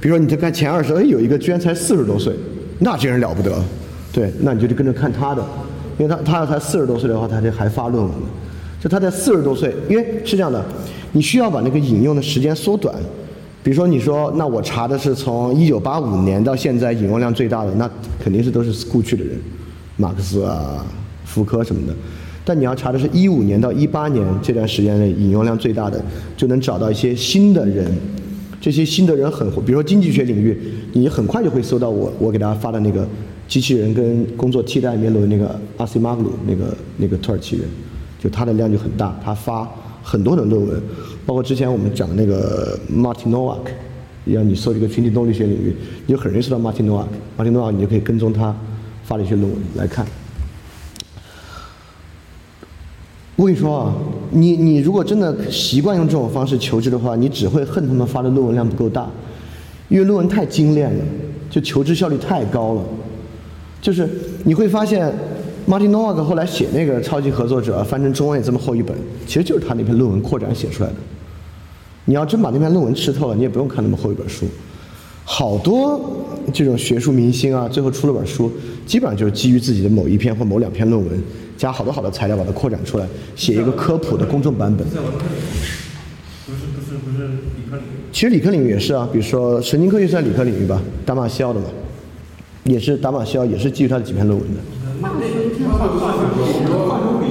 [0.00, 2.34] 比如说你就看前二十，哎，有一个居然才四十多岁，
[2.80, 3.52] 那这人了不得，
[4.12, 5.44] 对，那你就得跟着看他的，
[5.98, 8.26] 因为他他要才四十多岁的话，他就还发论文呢。
[8.82, 10.64] 就他在四十多岁，因为是这样的，
[11.12, 12.94] 你需要把那个引用的时间缩短。
[13.62, 19.38] 比如说，你说那我查的是从一九八五年到现在引用量最大的，那肯定是都是过去的人，
[19.96, 20.84] 马克思啊、
[21.24, 21.94] 福柯什么的。
[22.44, 26.02] 但你要查的是一五年到一八年这段时间内引用量最大的，
[26.36, 27.90] 就能找到一些新的人。
[28.60, 30.58] 这些新的人很火，比如说经济学领域，
[30.92, 33.06] 你很快就会搜到我我给大家发的那个
[33.48, 37.64] 机器人跟工作替代面论那个阿西马格鲁那个那个土耳其人。
[38.18, 39.66] 就他的量就很大，他发
[40.02, 40.82] 很多的论文，
[41.30, 43.68] 包括之前我们讲的那个 Martin Nowak，
[44.24, 48.52] 要你搜这个群体动力学领域，你就很容易搜到 Martin Nowak，Martin Nowak 你就可以跟踪他
[49.04, 50.04] 发的一些论文来看。
[53.36, 53.94] 我跟你说啊，
[54.32, 59.08] 你你如果真的习惯用这种方式求知的话，你只会恨他们发的论文量不够大，
[59.88, 61.04] 因为论文太精炼了，
[61.48, 62.82] 就求知效率太高了，
[63.80, 64.08] 就是
[64.42, 65.14] 你会发现。
[65.68, 70.96] Martin Nowak 后来写那个《超级合作者》，翻成中文也这么厚一本，其实就是他那篇论文扩展写出来的。
[72.10, 74.44] 你要真把那篇论文吃透了，你也不用看那么厚一本书。
[75.24, 78.50] 好多这种学术明星啊，最后出了本书，
[78.84, 81.22] 基本上就是基于自己的某一篇或某两篇论文，
[81.56, 84.84] 加好多好多材料把它扩展出来，写一个科普的公众版本。
[84.88, 84.98] 不是
[86.74, 88.10] 不是不是理科领域。
[88.10, 91.66] 其实理科领域也是啊，比如说神经科学算理科领域吧，达马西奥的嘛，
[92.64, 94.60] 也是达马西奥也是基于他的几篇论文的。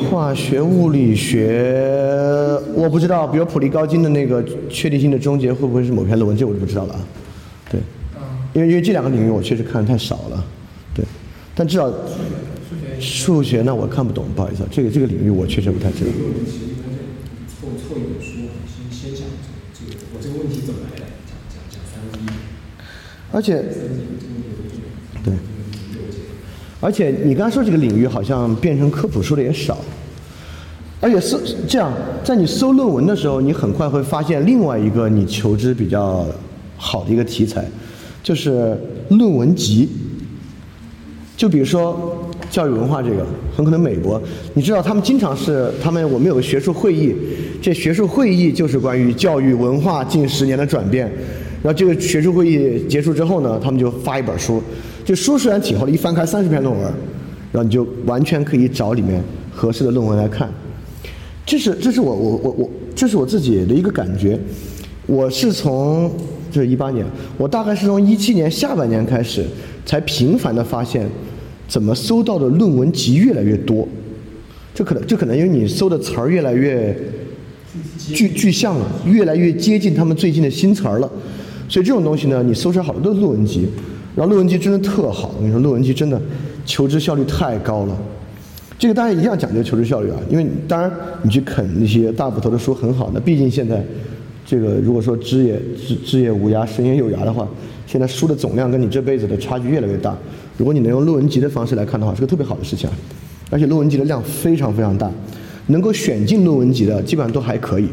[0.09, 6.99] 化学、物理学，我不知道，比如普利高津的那个确定性的终结会不会是某篇论文，这我就不知道了啊。
[7.71, 7.79] 对，
[8.53, 10.43] 因为因为这两个领域我确实看的太少了，
[10.95, 11.05] 对，
[11.53, 11.93] 但至少
[12.99, 16.11] 数学那我看不懂，不好意思，这个这个领域我确实不太知道。
[17.47, 18.49] 凑凑一本书，
[18.91, 19.27] 先先讲
[19.73, 22.35] 这个我这个问题怎么来的，讲讲讲三分之一，
[23.31, 23.63] 而且，
[25.23, 25.33] 对，
[26.81, 29.77] 而且你刚才说这个领域好像变成科普书的也少，
[31.01, 31.91] 而且搜这样，
[32.23, 36.25] 在你搜论文的时候，你很快会发现另外一个你求知比较
[36.75, 37.65] 好的一个题材，
[38.21, 38.77] 就是
[39.09, 39.87] 论文集。
[41.37, 44.21] 就比如说教育文化这个，很可能美国，
[44.55, 47.15] 你知道他们经常是他们我们有个学术会议，
[47.61, 51.09] 这学术会议就是关于教育文化近十年的转变。
[51.63, 54.61] 然后这个学术会议结束之后呢，他们就发一本书，
[55.05, 56.83] 这书虽然挺厚的，一翻开三十篇论文，
[57.53, 59.23] 然后你就完全可以找里面
[59.55, 60.49] 合适的论文来看。
[61.49, 64.39] 这是这是我我我我这是我自己的一个感觉。
[65.07, 66.11] 我是从
[66.51, 67.03] 这是一八年，
[67.39, 69.43] 我大概是从一七年下半年开始，
[69.83, 71.09] 才频繁的发现，
[71.67, 73.87] 怎么搜到的论文集越来越多。
[74.75, 76.95] 这可能这可能因为你搜的词儿越来越
[77.97, 81.11] 具具象了，越来越接近他们最近的新词儿了。
[81.67, 83.67] 所以这种东西呢，你搜出来好多都是论文集，
[84.15, 85.33] 然后论文集真的特好。
[85.35, 86.21] 我跟你说，论文集真的
[86.63, 87.97] 求知效率太高了。
[88.79, 90.89] 这个大家一定要讲究求知效率啊，因为当然
[91.21, 93.83] 你去啃那些大部头的书很好，那毕竟现在
[94.45, 97.45] 这个如果说知也知知也无涯，神也有涯的话，
[97.85, 100.17] 现在书的总量跟你这辈子的差距越来越大。
[100.57, 102.95] 如果你能用论文集的方式来看的话，是个特别好的事情啊。
[103.49, 105.11] 而且论文集的量非常非常大，
[105.67, 107.89] 能够选进论文集的基本上都还可以，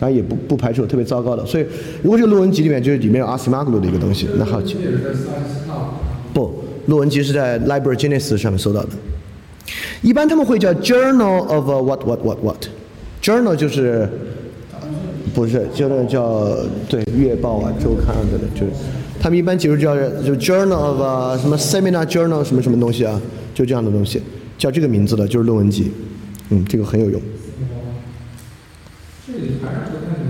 [0.00, 1.44] 当然也不不排除有特别糟糕的。
[1.44, 1.66] 所以
[2.02, 4.78] 如果这个论文集里面就是里面有阿西马格鲁的一个东西，那好奇
[6.32, 8.88] 不，论文集是在 Library Genesis 上面搜到的。
[10.02, 14.08] 一般他们会叫 Journal of a what what what what，Journal 就是
[15.34, 16.56] 不是 Journal 叫
[16.88, 18.72] 对月报啊、周刊啊等等，就是
[19.20, 23.20] 他们一般其实叫就 Journal of 什么 Seminar Journal 什么什么东西啊，
[23.54, 24.20] 就这样的东西，
[24.58, 25.92] 叫这个名字的就是论文集，
[26.50, 27.20] 嗯，这个很有用。
[29.24, 30.26] 这里还是不太能，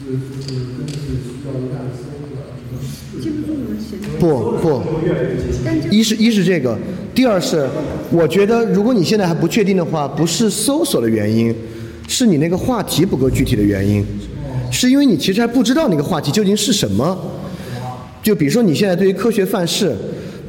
[0.00, 2.40] 就是就是根据需要一下的搜出来。
[3.20, 4.02] 记不住你们写的。
[4.18, 4.64] 不不，
[5.90, 6.78] 一是一是这个，
[7.16, 7.66] 第二是
[8.10, 11.52] 我觉得如果你现在还不确定的话，不是搜索的原因，
[12.06, 14.04] 是你那个话题不够具体的原因，
[14.70, 17.18] 是因为你其实还不知道那个话题究竟是什么。
[18.22, 19.96] 就比如说你现在对于科学范式，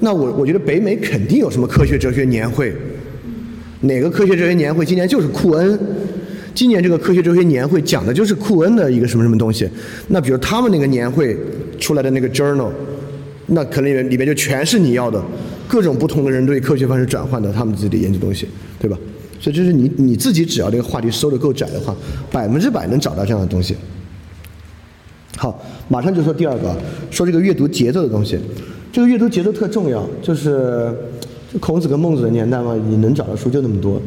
[0.01, 2.75] 那我我觉得北美肯定有什么科学哲学年会，
[3.80, 4.86] 哪个科学哲学年会？
[4.86, 5.80] 今年就是库恩，
[6.53, 9.69] 今年这个科学哲学年会讲的就是库恩的一个什么什么东西。
[10.10, 11.38] 那比如他们那个年会
[11.80, 12.71] 出来的那个 journal，
[13.45, 15.23] 那可能里面里面就全是你要的
[15.67, 18.47] 各种不同的人对科学方式转换的他们自己的研究东西，
[18.80, 18.97] 对吧？
[19.39, 21.95] 所以就是你你自己只要这个话题收的够窄的话，
[22.32, 23.75] 百分之百能找到这样的东西。
[25.36, 26.75] 好，马上就说第二个，
[27.12, 28.39] 说这个阅读节奏的东西。
[28.91, 30.91] 这个阅读节奏特重要，就是
[31.60, 34.01] 孔子跟孟子的年代嘛，你能找到书就那么多。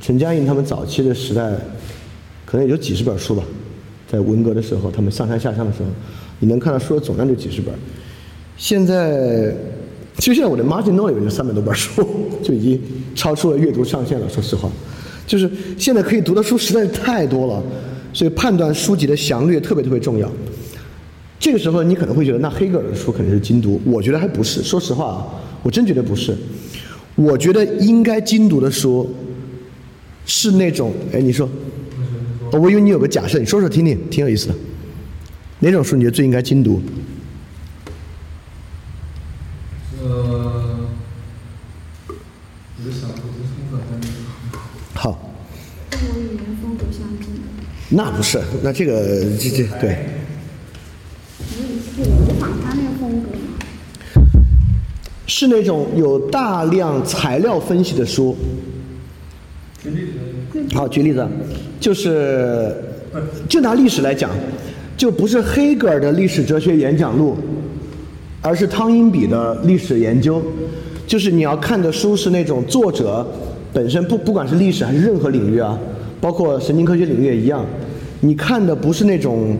[0.00, 1.50] 陈嘉映他们早期的时代，
[2.44, 3.42] 可能也就几十本书吧，
[4.06, 5.88] 在文革的时候，他们上山下乡的时候，
[6.38, 7.74] 你能看到书的总量就几十本。
[8.56, 9.52] 现在，
[10.18, 12.02] 其实现在我的 Margin Note 里面就三百多本书，
[12.42, 12.80] 就已经
[13.14, 14.28] 超出了阅读上限了。
[14.28, 14.70] 说实话，
[15.26, 17.62] 就是现在可以读的书实在是太多了，
[18.12, 20.30] 所以判断书籍的详略特别特别重要。
[21.38, 24.62] 这个时候你可能会觉得，那黑格尔的书肯定是精读，我觉得还不是。
[24.62, 25.26] 说实话啊，
[25.62, 26.34] 我真觉得不是。
[27.14, 29.08] 我觉得应该精读的书
[30.24, 31.48] 是那种，哎，你说，
[32.52, 34.54] 哦我以为你有个假设，你说说听听，挺有意思的。
[35.60, 36.80] 哪种书你觉得最应该精读？
[40.02, 40.86] 呃，
[42.08, 44.08] 我就想不出冲突，但是
[44.94, 45.32] 好，
[45.90, 47.48] 跟我语言风格相近的，
[47.96, 49.96] 那不是，那这个这这对。
[51.48, 51.62] 是
[51.96, 53.36] 那个风格嘛。
[55.26, 58.36] 是那种有大量材料分析的书。
[60.74, 61.26] 好，举例子，
[61.80, 62.76] 就是
[63.48, 64.30] 就拿历史来讲，
[64.94, 67.34] 就不是黑格尔的历史哲学演讲录，
[68.42, 70.42] 而是汤因比的历史研究。
[71.06, 73.26] 就是你要看的书是那种作者
[73.72, 75.78] 本身不不管是历史还是任何领域啊，
[76.20, 77.64] 包括神经科学领域也一样，
[78.26, 79.56] 你看的不是那种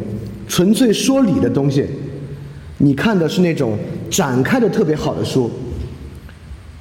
[0.48, 1.86] 纯粹说理的东西，
[2.78, 3.78] 你看的是那种
[4.10, 5.48] 展开的特别好的书。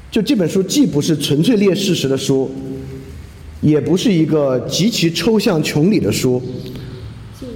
[0.09, 2.49] 就这本书既不是纯粹列事实的书，
[3.61, 6.41] 也不是一个极其抽象穷理的书，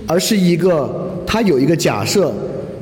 [0.05, 2.31] 而是一个它有一个假设，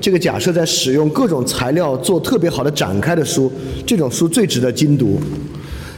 [0.01, 3.49] 这个假设在使用各种材料做特别好的展开的书，
[3.85, 5.17] 这种书最值得精读。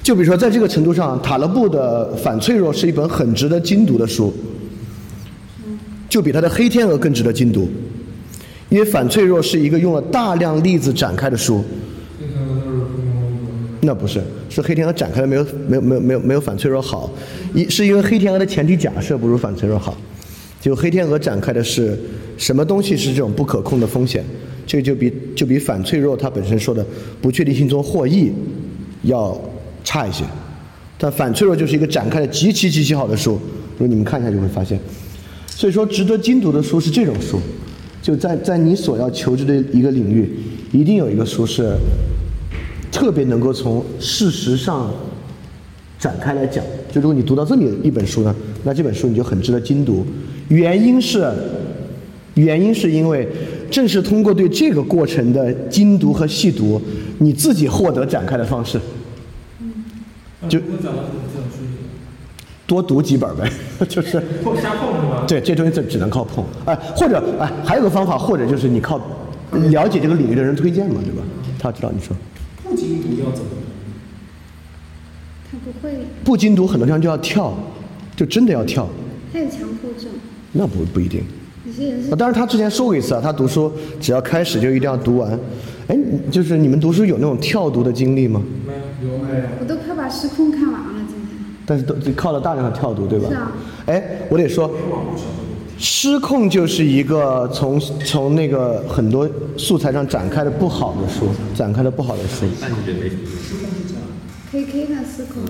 [0.03, 4.31] 就比如说，在这个程度上，塔勒布的《反脆弱》是一本很值得精读的书，
[6.09, 7.69] 就比他的《黑天鹅》更值得精读，
[8.67, 11.63] 因为《反脆弱》是一个用了大量例子展开的书。
[13.81, 17.09] 那不是，是黑天鹅展开的没有没有没有没有没有反脆弱好，
[17.53, 19.97] 一是因为黑天鹅的前提假设不如反脆弱好，
[20.59, 21.97] 就黑天鹅展开的是
[22.37, 24.21] 什么东西是这种不可控的风险，
[24.67, 26.85] 这个就比就比反脆弱它本身说的
[27.21, 28.29] 不确定性中获益
[29.03, 29.39] 要
[29.85, 30.25] 差一些，
[30.97, 33.39] 但反脆弱就是一个展开的极其极其好的书，
[33.77, 34.77] 如果你们看一下就会发现，
[35.59, 37.37] 所以说值得精读的书是这种书，
[38.01, 40.31] 就在在你所要求知的一个领域，
[40.71, 41.75] 一定有一个书是。
[42.91, 44.89] 特别能够从事实上
[45.99, 50.05] 展开来讲，就如果你读到这么一本书呢，那这本书你就很值得精读。
[50.47, 51.29] 原因是，
[52.35, 53.27] 原因是因为
[53.69, 56.81] 正是通过对这个过程的精读和细读，
[57.17, 58.79] 你自己获得展开的方式。
[60.47, 61.48] 就我讲到这种书籍，
[62.69, 63.51] 多读几本呗，
[63.89, 65.25] 就是碰瞎碰是吧？
[65.27, 69.01] 对这东西只只能靠碰，哎，或者哎还有个方法，或者就是你靠
[69.71, 71.23] 了解这个领域的人推荐嘛，对吧？
[71.57, 72.15] 他知道你说。
[72.63, 73.49] 不精读要怎么？
[75.51, 77.51] 他不会，不精读很多地方就要跳，
[78.15, 78.87] 就真的要跳，
[79.33, 80.11] 他有强迫症。
[80.51, 81.23] 那不不一定。
[81.65, 85.39] 有些人是啊，当然他之前说过一次啊，他读书只要开始就一定要读完。
[85.87, 85.97] 哎，
[86.29, 88.39] 就是你们读书有那种跳读的经历吗？
[88.67, 88.79] 没有。
[89.11, 89.45] 有没有？
[89.59, 90.68] 我都快把失控看。
[91.69, 93.27] 但是都就靠了大量的跳读，对吧？
[93.29, 93.51] 是啊。
[93.85, 94.71] 哎，我得说，
[95.77, 102.47] 失控就是一个从从那个很多素材上展开的不好的书，展开的不好的书。
[102.59, 103.21] 但是觉得没什么
[104.51, 104.65] 用。
[104.65, 105.43] K K 的失控，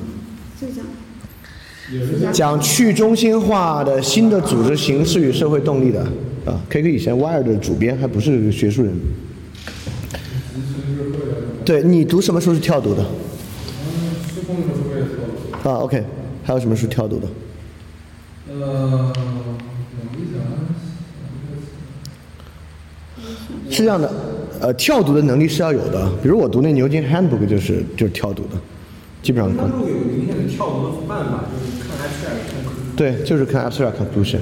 [0.59, 2.33] 就这样。
[2.33, 6.01] 讲去中心化的新的组织形式与社会动力的
[6.45, 8.93] 啊，K K 以前 Wire 的主编还不是学术人。
[11.63, 13.05] 对你读什么书是跳读的？
[15.69, 16.03] 啊，OK，
[16.43, 17.27] 还有什么是跳读的？
[18.51, 19.13] 呃，
[23.69, 24.11] 是这样的，
[24.59, 26.11] 呃，跳读的能力是要有的。
[26.23, 28.57] 比如我读那牛津 Handbook 就是就是跳读的，
[29.21, 29.59] 基本上有
[30.07, 34.39] 明显的跳读的办法，就是看 abstract 看对，就是看 abstract conclusion。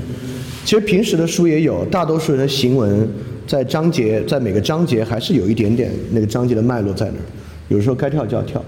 [0.63, 3.05] 其实平时的书也有，大多数人的行文
[3.45, 7.25] 在章节在每个章节还是有一点点那个章节的脉络在那儿，
[7.67, 8.63] 有时候该跳就要跳。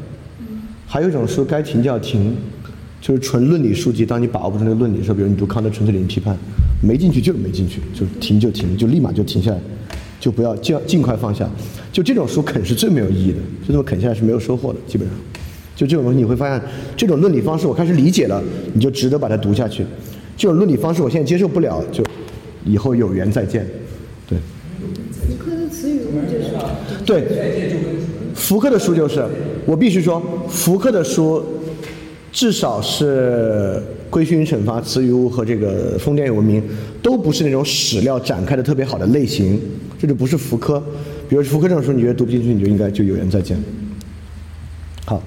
[0.92, 2.36] 还有一种书该停就要停，
[3.00, 4.04] 就是纯论理书籍。
[4.04, 6.36] 当你把握不住那个论理的时候，比如你读康德纯粹理性批判，
[6.82, 9.60] 没进去就是没进去，就停就停，就立马就停下来，
[10.20, 11.48] 就不要尽尽快放下。
[11.94, 15.16] 就这种书啃是最没有意义的，就这么啃下来是没有收获的，基本上。
[15.76, 16.60] 就这种东西你会发现，
[16.98, 18.42] 这种论理方式我开始理解了，
[18.74, 19.86] 你就值得把它读下去。
[20.36, 22.04] 这种论理方式我现在接受不了，就
[22.66, 23.64] 以后有缘再见。
[24.28, 24.40] 对。
[25.12, 26.52] 福柯的词语库就是
[27.06, 27.24] 对，
[28.34, 29.24] 福柯的书就是，
[29.70, 31.46] 我必须说，福柯的书
[32.32, 33.80] 至少是
[34.10, 36.60] 《规训与惩罚》《词语物》和这个《封建与文明》，
[37.04, 39.62] 都不是那种史料展开的特别好的类型，
[40.00, 40.84] 这就不是福柯。
[41.30, 43.64] 比如福柯这种书，你觉得读不进去，你就应该就有缘再见。
[45.06, 45.22] 好，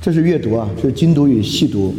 [0.00, 1.92] 这是阅读啊，这是精读与细读。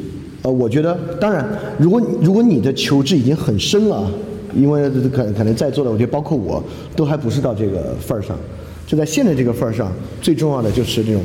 [0.43, 1.45] 呃，我觉得，当然，
[1.77, 4.09] 如果如果你的求知已经很深了，
[4.55, 6.63] 因为可可能在座的，我觉得包括我
[6.95, 8.37] 都还不是到这个份儿上。
[8.85, 11.21] 就在现在这个份儿上，最重要的就是这种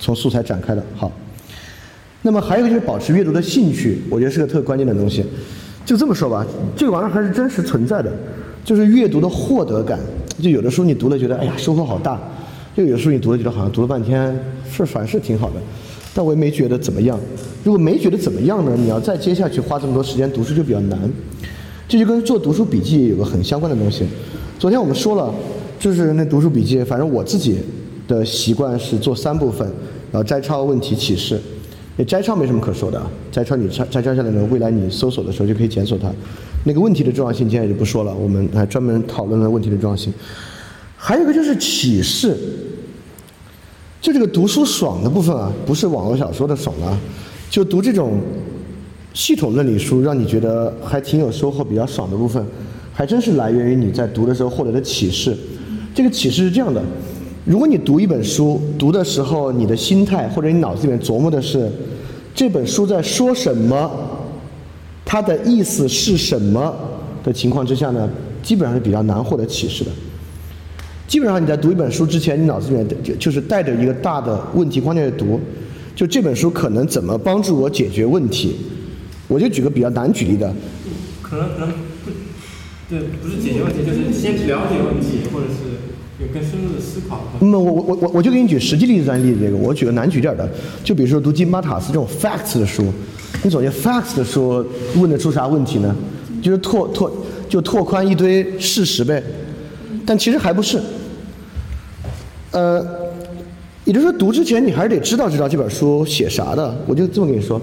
[0.00, 0.82] 从素材展开的。
[0.94, 1.10] 好，
[2.22, 5.24] 那么还有一个就是保持阅读的兴趣，我觉得是个特关键的东西。
[5.84, 8.10] 就这么说吧，这个玩意儿还是真实存在的，
[8.64, 9.98] 就是阅读的获得感。
[10.42, 12.18] 就有的书你读了觉得哎呀收获好大，
[12.76, 14.36] 就有的书你读了觉得好像读了半天
[14.70, 15.56] 是反是挺好的，
[16.14, 17.20] 但我也没觉得怎么样。
[17.62, 20.98] 如果没觉得怎么样呢，你要再接下去花这么多时间读书就比较难。
[21.86, 24.04] 这就跟做读书笔记有个很相关的东西。
[24.58, 25.32] 昨天我们说了，
[25.78, 27.58] 就是那读书笔记，反正我自己
[28.06, 29.66] 的习惯是做三部分，
[30.10, 31.40] 然后摘抄、问题、启示。
[31.96, 36.10] 那摘抄没什么可说的，摘抄你摘摘抄下来呢，未来你搜索的时候就可以检索它。
[36.64, 40.12] 那个问题的重要性今天也就不说了，我们还专门讨论了问题的重要性。
[40.96, 42.36] 还有一个就是启示，
[44.00, 46.98] 就这个读书爽的部分啊，不是网络小说的爽啊，
[47.48, 48.18] 就读这种
[49.12, 52.44] 系统论理书，让你觉得还挺有收获、比较爽的部分，
[52.92, 55.36] 还真是来源于你在读的时候获得的启示。
[55.94, 56.82] 这个启示是这样的：
[57.44, 61.70] 如果你读一本书，读的时候你的心态或者你脑子里面琢磨的是
[62.34, 63.90] 这本书在说什么。
[65.06, 66.74] 它的意思是什么
[67.22, 68.08] 的情况之下呢？
[68.42, 69.90] 基本上是比较难获得启示的。
[71.06, 75.38] 基本上你在读一本书之前，你脑子里面就就是带着一个大的问题框架去读，
[75.94, 78.56] 就这本书可能怎么帮助我解决问题。
[79.28, 80.52] 我就举个比较难举例的，
[81.22, 82.10] 可能可能不，
[82.88, 85.93] 对，不是解决问题，就是先了解问题，或者是
[86.24, 87.20] 有更深入的思考。
[87.40, 90.48] 那么我我我我我就给你举实际例子当例子，这个我举个难举点的，
[90.82, 92.92] 就比如说读金巴塔斯这种 facts 的书。
[93.42, 94.64] 你总结 facts 的书
[94.96, 95.94] 问得出啥问题呢？
[96.40, 97.12] 就是拓拓
[97.48, 99.22] 就拓宽一堆事实呗，
[100.06, 100.80] 但其实还不是。
[102.52, 102.84] 呃，
[103.84, 106.74] 也就是说读之前你还是得知道知道这本书写啥的。
[106.86, 107.60] 我就这么跟你说，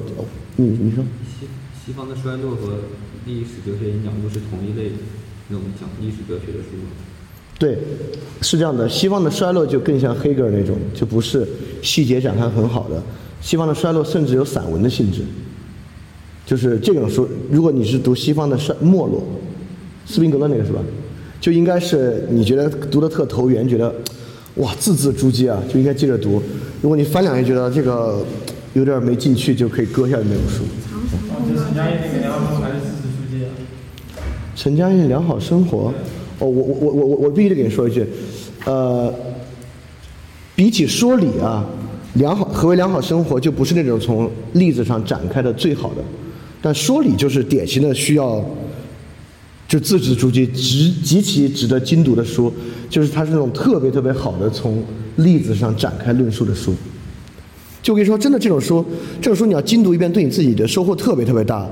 [0.58, 1.04] 你你说。
[1.40, 1.48] 西
[1.86, 2.80] 西方的衰落和
[3.26, 4.92] 历史哲学演讲都是同一类
[5.48, 6.92] 那种讲历史哲学的书吗？
[7.62, 7.78] 对，
[8.42, 8.90] 是这样的。
[8.90, 11.48] 西方的衰落就更像黑格尔那种，就不是
[11.84, 13.00] 细节展开很好的。
[13.40, 15.22] 西方的衰落甚至有散文的性质。
[16.44, 19.22] 就是这种书，如果你是读西方的衰《没落》，
[20.12, 20.80] 斯宾格勒那个是吧？
[21.40, 23.94] 就应该是你觉得读的特投缘，觉得
[24.56, 26.42] 哇字字珠玑啊，就应该接着读。
[26.82, 28.26] 如果你翻两页觉得这个
[28.74, 30.64] 有点没进去，就可以搁下那种书。
[31.54, 33.54] 陈嘉映那个良好生活还是字字珠玑啊？
[34.56, 35.94] 陈嘉映良好生活，
[36.46, 38.06] 我我我我我我必须得给你说一句，
[38.66, 39.14] 呃，
[40.56, 41.66] 比起说理啊，
[42.16, 46.04] 良好何为良好生活，就不是那种从例子上展开的最好的。
[46.62, 48.44] 但说理就是典型的需要，
[49.68, 52.52] 就字字珠玑、极极其值得精读的书，
[52.90, 54.84] 就是它是那种特别特别好的从
[55.18, 56.74] 例子上展开论述的书。
[57.82, 58.86] 就我跟你说，真的这种书，
[59.20, 61.68] 这种书你要精读一遍，对你自己的收获特别特别大。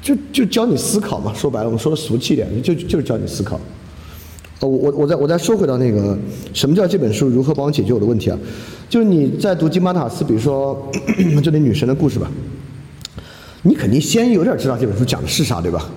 [0.00, 3.60] 就就教你思考嘛，说白了，我们说的俗气一点，就就是教你思考。
[4.60, 6.18] 哦，我我我再我再说回到那个，
[6.52, 8.38] 什么叫这本书如何帮我解决我的问题啊？
[8.88, 10.90] 就是你在读金巴塔斯，比如说
[11.42, 12.28] 就那女神的故事吧。
[13.62, 15.88] 你肯定先有点知道这本书讲的是啥，对吧？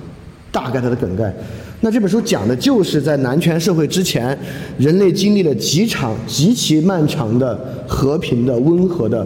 [0.51, 1.33] 大概它的梗概。
[1.79, 4.37] 那这本书讲的就是在男权社会之前，
[4.77, 9.25] 人类经历了几场极其漫长的和平的、温和的、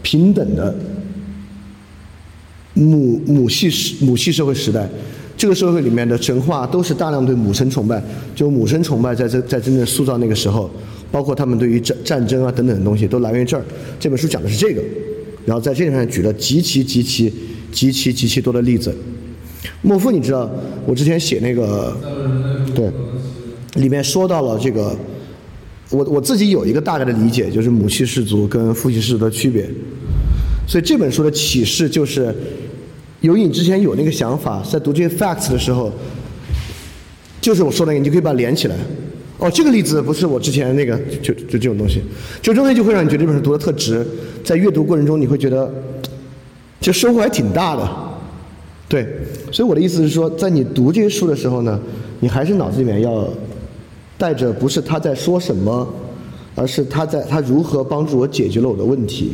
[0.00, 0.74] 平等的
[2.72, 4.88] 母母系母系社会时代。
[5.40, 8.02] 这个社会里面的神话都是大量对母神崇拜，
[8.34, 10.70] 就母神崇拜在这在真正塑造那个时候，
[11.10, 13.64] 包括他们对于战战争啊等等的东西都来源于这儿。
[13.98, 14.82] 这本书讲的是这个，
[15.46, 17.32] 然后在这个上举了极其极其。
[17.72, 18.92] 极其极其多的例子，
[19.80, 20.50] 莫夫，你知道
[20.84, 21.96] 我之前写那个，
[22.74, 22.90] 对，
[23.80, 24.92] 里面说到了这个，
[25.90, 29.70] 我我自己有一个大概的理解，就是母系氏族跟父系氏族的区别，
[30.66, 32.34] 所以这本书的启示就是，
[33.20, 35.90] 由于你之前有那个想法，在读这些 facts 的时候，
[37.40, 38.76] 就是我说那个，你就可以把它连起来。
[39.38, 42.02] 哦，这个例子不是我之前那个，就就这种东西，
[42.42, 44.06] 就这东西就会让你觉得这本书读的特值，
[44.44, 45.72] 在阅读过程中你会觉得。
[46.80, 47.86] 就收获还挺大的，
[48.88, 49.06] 对，
[49.52, 51.78] 所以我的意思是说，在你读这些书的时候呢，
[52.20, 53.28] 你还是脑子里面要
[54.16, 55.86] 带着不是他在说什么，
[56.54, 59.32] 而是他在他如何帮助我解决了我的问题，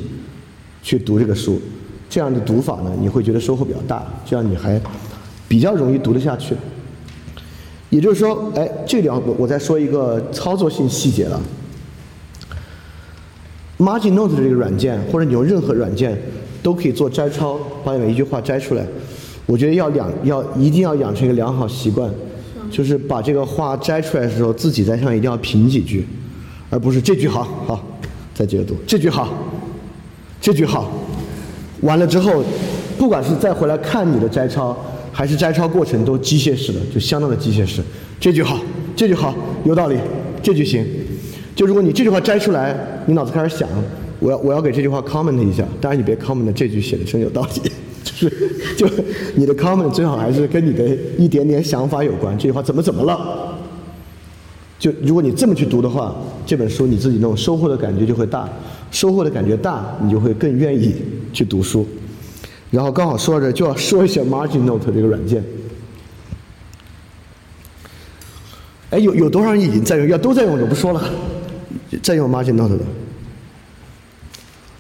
[0.83, 1.63] 去读这个书。
[2.09, 4.81] 这样的读法呢，你会觉得收获比较大，这样你还
[5.49, 6.55] 比较容易读得下去。
[7.91, 11.41] 也就是说，哎，这里啊我我再说一个操作性细节了。
[13.79, 16.19] Margin Note 这个软件，或者你用任何软件，
[16.63, 18.87] 都可以做摘抄，把每一句话摘出来。
[19.45, 22.11] 我觉得要养要一定要养成一个良好习惯，
[22.71, 26.07] 就是把这个话摘出来的时候，自己在上面一定要评几句，
[26.71, 27.85] 而不是这句好好，
[28.35, 29.29] 再接着读这句好，
[30.41, 30.91] 这句好，
[31.87, 32.43] 完了之后，
[32.99, 34.77] 不管是再回来看你的摘抄，
[35.13, 37.81] 还是摘抄过程都机械式的，就相当的机械式。
[38.21, 38.59] 这句好，
[38.95, 39.35] 这句好，
[39.65, 39.97] 有道理，
[40.43, 40.85] 这句行。
[41.55, 42.77] 就如果你这句话摘出来，
[43.07, 43.67] 你脑子开始想，
[44.19, 47.71] 我要我要给这句话 comment 一下，当然你别 comment 这句写的真有道理，
[48.05, 48.87] 就是就
[49.37, 50.85] 你的 comment 最好还是跟你的
[51.17, 53.57] 一点点想法有关，这句话怎么怎么了。
[54.79, 56.15] 就如果你这么去读的话，
[56.45, 58.47] 这本书你自己那种收获的感觉就会大，
[58.97, 60.95] 收获的感觉大，你就会更愿意
[61.31, 61.87] 去读书。
[62.71, 65.45] 然后刚好说着，就要说一下 Margin Note 这个软件。
[68.89, 70.09] 哎，有有多少人已经在用？
[70.09, 71.03] 要都在用就不说了，
[72.03, 72.85] 在用 Margin Note 的，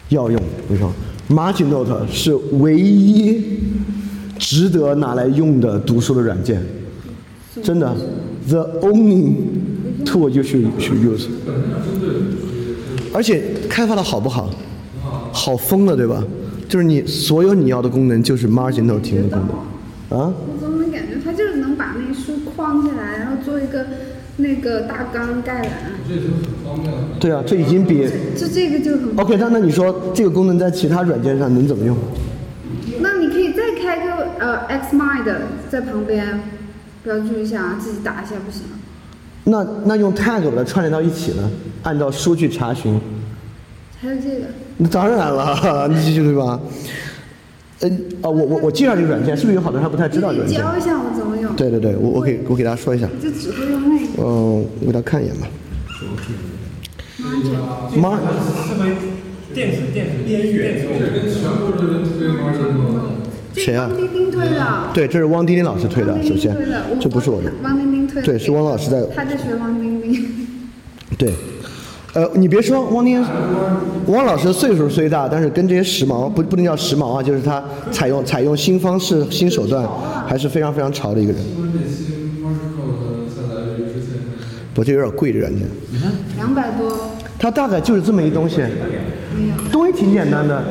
[0.09, 0.41] 要用。
[0.41, 0.91] 我跟你说
[1.29, 3.59] ，Margin Note 是唯一
[4.39, 6.64] 值得拿来用的读书的软件，
[7.62, 7.95] 真的
[8.49, 9.35] ，the only
[10.07, 11.27] tool you should should use。
[13.13, 14.51] 而且开发的好不好？
[15.33, 16.23] 好疯了，对吧？
[16.69, 19.47] 就是你所有你要的功能，就是 Margin Note 提供的功
[20.11, 20.19] 能。
[20.19, 20.33] 啊？
[20.53, 23.87] 我怎么感觉他就是能把那书框起来，然后做一个
[24.39, 25.73] 那个大纲概览。
[26.09, 26.99] 这已经很方便了。
[27.21, 29.17] 对啊，这已经比就这个就很。
[29.17, 29.37] OK。
[29.37, 31.97] 那那你说这个功能在其他软件上能怎么用？
[33.01, 35.33] 那你可以再开个呃 Xmind
[35.71, 36.41] 在旁边
[37.05, 38.79] 标注一下，自己打一下不行吗？
[39.49, 41.49] 那那用 tag 把它串联到一起呢？
[41.84, 43.01] 按照数据查询，
[44.01, 46.61] 还有这个，那当然了，你这对吧？
[47.80, 47.90] 嗯
[48.22, 50.59] 啊，我我我介绍这个软件，是不是有好多人还不太知道这个软件？
[50.59, 51.55] 你教一下我怎么用。
[51.55, 54.07] 对对对，我我给我给大家说一下，就只会用那个。
[54.18, 55.47] 嗯，我给大家看一眼吧。
[57.97, 58.18] Mar
[58.66, 58.84] 适合
[59.55, 61.30] 电子电子边缘这跟
[63.57, 64.67] 谁啊汪丁丁推的。
[64.93, 66.57] 对，这是汪丁丁老师推的，首先
[67.01, 67.51] 这不是我的。
[67.63, 68.27] 汪丁丁推的。
[68.27, 70.27] 对是汪老师在他在学汪丁丁。
[71.17, 71.33] 对，
[72.13, 73.25] 呃，你别说汪丁，
[74.09, 79.89] 汪老师岁数虽大，但是跟这些时髦不不能叫时髦啊，就是他采用采用新方式、新手段，
[80.27, 81.43] 还是非常非常潮的一个人。
[81.57, 84.21] 不是那新 Margin Note 下载率之前
[84.75, 85.67] 不，这有点贵，这软件。
[86.37, 88.61] 两百多，它大概就是这么一东西，
[89.73, 90.63] 东西挺简单的，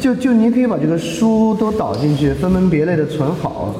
[0.00, 3.74] 就就你可以把这个书都导进去，分门别类的存好，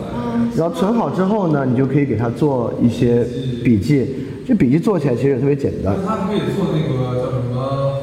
[0.54, 3.24] 然后存好之后呢，你就可以给它做一些
[3.64, 4.06] 笔记。
[4.46, 5.96] 这笔记做起来其实也特别简单。
[6.06, 7.94] 它可以做那个叫什么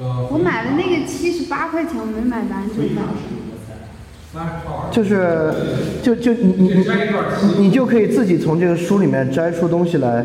[0.00, 3.04] 呃我买的那个七十八块钱，我没买完整版。
[4.34, 5.52] flashcard，就是，
[6.02, 6.84] 就就你你你
[7.42, 10.24] 你你就可以自己从这个书里面摘出东西来，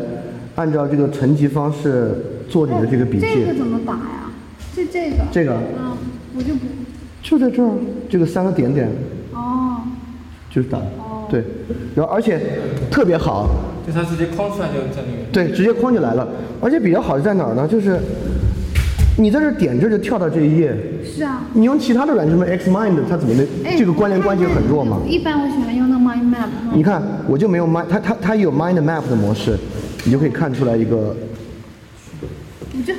[0.56, 3.26] 按照这个层级方式做你的这个笔记。
[3.26, 4.32] 这个怎么打呀？
[4.74, 5.16] 就这个。
[5.30, 5.96] 这个嗯，
[6.36, 6.60] 我就不。
[7.26, 7.72] 就在这儿，
[8.08, 8.88] 这个三个点点
[9.34, 9.78] 哦。
[10.48, 10.78] 就是打，
[11.28, 11.42] 对，
[11.96, 12.40] 然后而且
[12.88, 13.48] 特别好，
[13.84, 15.24] 就它直接框出来就在那个。
[15.32, 16.26] 对，直接框就来了。
[16.62, 17.66] 而且比较好是在哪儿呢？
[17.66, 17.98] 就是
[19.18, 20.74] 你在这点这就跳到这一页，
[21.04, 21.42] 是啊。
[21.52, 25.00] 你用其他的软件，什么 Xmind，它怎么能哎这个关联关系很弱嘛？
[25.04, 26.48] 一般我喜欢用那 Mind Map。
[26.72, 29.58] 你看，我就没有 mind，它它它有 mind map 的模式，
[30.04, 31.14] 你就可以看出来一个，我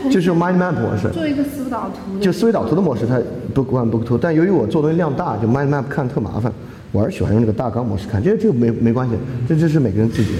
[0.10, 2.24] 就是用 mind map 模式，做一个思维导图的。
[2.24, 3.20] 就思维导图的模式，它
[3.54, 6.52] 不管不图，但由于我做东西量大，就 mind map 看特麻烦，
[6.92, 9.16] 我还是喜欢用这个大纲模式看，这个这个没没关系，
[9.48, 10.40] 这这是每个人自己的。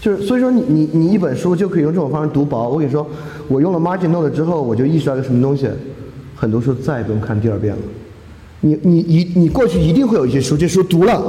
[0.00, 2.68] 就是所以说你你你一本书就可以用这种方式读薄。
[2.68, 3.06] 我跟你说，
[3.48, 5.68] 我用了 Margin Note 之后，我就意识到一个什么东西，
[6.34, 7.82] 很多书再也不用看第二遍了。
[8.60, 11.22] 你你一你过去一定会有一些书，这书读了，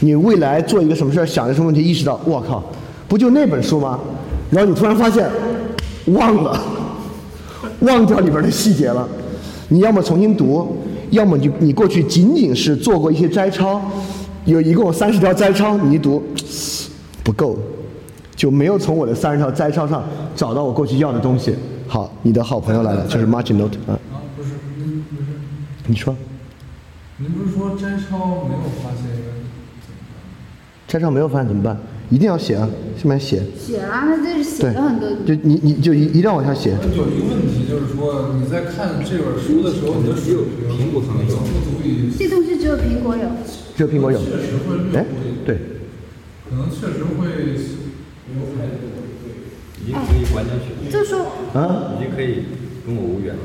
[0.00, 2.62] 你未来做一个什么事儿，想一个什么问题，意识到，我靠，
[3.08, 3.98] 不就那本书吗？
[4.50, 5.28] 然后你突然发现
[6.06, 6.60] 忘了，
[7.80, 9.08] 忘掉里边的细节了。
[9.68, 10.76] 你要么重新读，
[11.10, 13.80] 要么你你过去仅仅是做过一些摘抄，
[14.44, 16.22] 有一共三十条摘抄，你一读
[17.22, 17.56] 不够，
[18.34, 20.02] 就没有从我的三十条摘抄上
[20.34, 21.54] 找到我过去要的东西。
[21.86, 25.28] 好，你的好朋友来了，就是 Margin Note 啊，啊不是您不是
[25.86, 26.14] 你说
[27.18, 29.10] 您不是说摘抄没有发现
[30.88, 31.76] 摘抄没有发现怎么办？
[32.12, 36.76] 一定要写啊，下面写，写啊，他这是写了很多。，就你你就一一定要往下写。
[36.94, 43.24] 有一个问题就是说，你在看这本书的时候，你的只有苹果可能有不足以，这东西只有苹果有。
[43.74, 45.56] 只有苹果有，确实会对，
[46.50, 47.56] 可能确实会
[49.80, 52.44] 已经可以关掉去了，就说啊，已经可以
[52.86, 53.40] 跟我无缘了。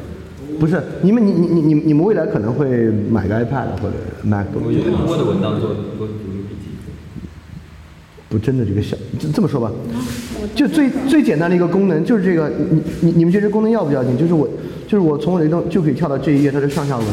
[0.60, 3.96] 不是，你们你你你你你们未来可能会买个 iPad 或者
[4.26, 6.10] MacBook，我用 Word 文档做做。
[8.30, 9.72] 不真的这个小，这这么说吧，
[10.54, 14.18] 就最最简单的一个功能就是这个，你你你们觉得这功能要不要紧？
[14.18, 14.48] 就是我
[14.86, 17.06] 就是我从我的移动就可以跳到这一页，它是上下文。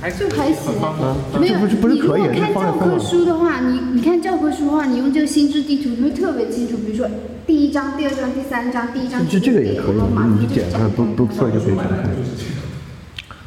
[0.00, 2.98] 还就还行啊，没有，这不是不是你如果可以，是看教科。
[2.98, 6.78] 书的话，你你看教科书的话，你用这个心智地图，你会特别清楚。
[6.78, 7.06] 比如说
[7.46, 12.08] 第一章、第二章、第三章，第一章这这个也可以然后马，上就你点它不不错就可以展开。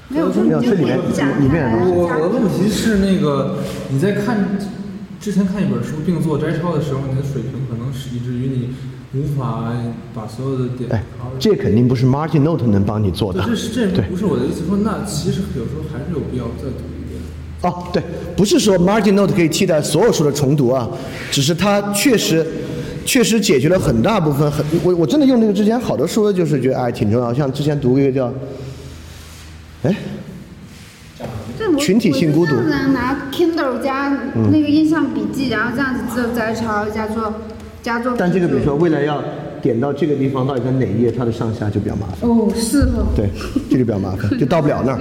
[0.09, 3.57] 没有说没有你就可以这里面展里面我我的问题是那个
[3.89, 4.37] 你在看
[5.23, 8.71] 之前看一本书并做摘抄的时候，你的水平可能是以至于你
[9.17, 9.71] 无法
[10.13, 10.89] 把所有的点。
[10.91, 11.01] 哎，
[11.39, 13.41] 这肯定不是 Margin Note 能帮你做的。
[13.47, 17.21] 这是这对不是我的意思，说那其实有时候还是有必要再读一遍。
[17.61, 18.03] 哦，对，
[18.35, 20.89] 不是说 Margin Note 可以替代所有书的重读啊，
[21.31, 22.45] 只是它确实
[23.05, 28.33] 确实解决了很大部分很我我真的用这个之前好多书就是觉得哎挺重要，像之前读过一个叫，
[29.83, 29.95] 哎，
[31.79, 34.09] 群体性孤独这样子拿 Kindle 加
[34.51, 37.33] 那个印象笔记，然后这样子做摘抄，加做
[37.81, 38.13] 加做。
[38.17, 39.23] 但这个比如说未来要
[39.61, 42.29] 点到这个地方到底在哪一页，它的上下就比较麻烦。
[42.29, 43.05] 哦，是哦。
[43.15, 43.29] 对，
[43.69, 44.99] 这就比较麻烦， 就到不了那儿。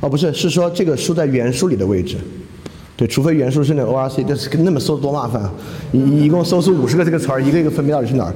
[0.00, 2.16] 哦，不是，是说这个书在原书里的位置。
[2.98, 5.52] 对，除非原书是那 ORC，但是那么搜多麻烦啊！
[5.92, 8.32] 一一一共搜出五十个这个词儿，一个一个分别到底是哪儿？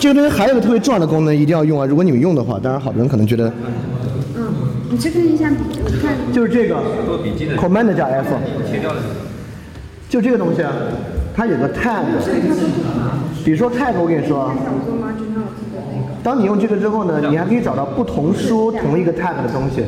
[0.00, 1.86] 这个东西还有个特别重要的功能，一定要用啊！
[1.86, 4.01] 如果你们用的话，当然好多人可能觉得嗯，
[4.92, 6.12] 你去看一下笔记，我看。
[6.34, 6.76] 就是这个
[7.56, 8.28] Command 加 F，
[8.70, 8.92] 切掉。
[10.06, 10.70] 就这个东西啊，
[11.34, 12.04] 它有个 tag，
[13.42, 14.52] 比如说 tag，我跟你说。
[16.22, 19.82] 当你用这个之后呢，你还可以找到不同书同一个 tag 的东西。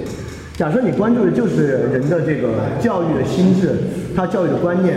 [0.57, 3.75] 假设你关注的就是人的这个教育的心智，
[4.17, 4.97] 他教育的观念，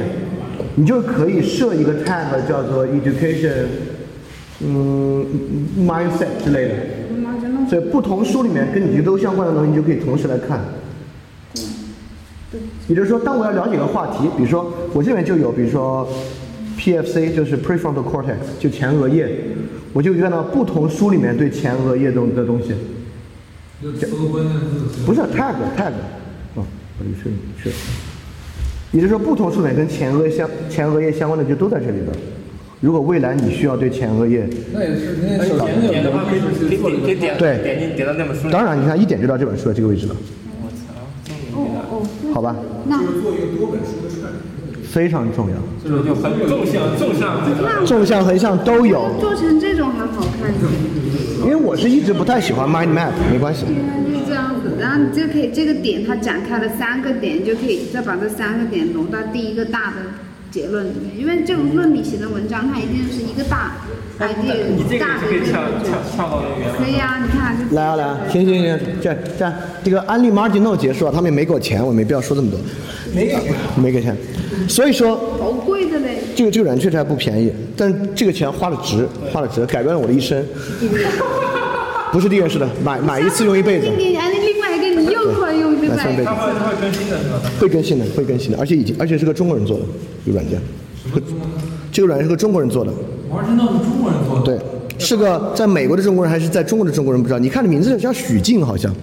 [0.76, 3.66] 你就可以设一个 tag 叫做 education，
[4.62, 5.26] 嗯
[5.78, 6.74] ，mindset 之类的。
[7.70, 10.62] 所以不同书里面跟你这个都相关的东西，你就可以同时来看。
[12.88, 16.08] 也就是说，当我要了解个话题，比如说我这边就有，比如说
[16.78, 19.30] PFC 就是 prefrontal cortex，就前额叶，
[19.92, 22.74] 我就看到不同书里面对前额叶东的东西。
[25.06, 25.92] 不是 tag tag，
[26.56, 26.64] 哦，
[26.98, 27.76] 我这个是是，
[28.92, 32.08] 也就是说不同书里面跟前额相前额叶相关的就都在这里边。
[32.80, 38.54] 如果未来你需要对前额叶，那也是，那那你首先有点的话可以可以可以点对点进点到那本书里。
[38.54, 40.16] 当然你看一点就到这本书的这个位置了，
[41.56, 42.04] 哦
[42.34, 42.56] 好吧？
[42.88, 44.48] 那做一个多本书的串联。
[44.84, 47.86] 非常重要，这种就很纵向纵向这个。
[47.86, 49.12] 纵向横向都有。
[49.20, 50.72] 做成这种还好看一点。
[51.44, 53.66] 因为我是一直不太喜欢 mind map，没关系。
[53.66, 59.98] 对啊，就是这样子，然后你就可以这个点它展开了三个点，你就可以再把这三个点融到第一个大的
[60.58, 61.16] 结论里面。
[61.16, 63.76] 因为这种论理型的文章，它一定是一个大
[64.20, 66.74] 你这个大的一个也是可以跳跳跳到那边。
[66.76, 69.54] 可以啊，你看就来啊来啊，行行行，这样这样，
[69.84, 72.60] 这个安利 Martin Note 结束了，他们也没给我钱，我没必要说这么多。
[73.14, 73.54] 没给钱。
[73.76, 74.18] 没给钱，
[74.68, 76.18] 所以说好贵的嘞。
[76.36, 80.44] 这个这个软确实还不便宜，但这个钱花的值，花的值，改变了我的一生。
[82.12, 85.32] 不是订阅式的，买买一次用一辈子，今年哎，另外一个你又
[85.98, 86.54] 快用对吧买？
[86.54, 87.42] 送一辈子它，会更新的是吧？
[87.60, 89.86] 会更新的，会更新的，而且已经而且是个中国人做的
[90.26, 90.62] 这个软件，
[91.92, 92.92] 这个软件是个中国人做的。
[92.92, 93.36] 中
[94.02, 94.44] 国人做的。
[94.46, 94.58] 对，
[94.98, 97.40] 是个在美国的中国人还是在中国的中国人不知道。
[97.40, 98.94] 你看这名字叫许静，好像，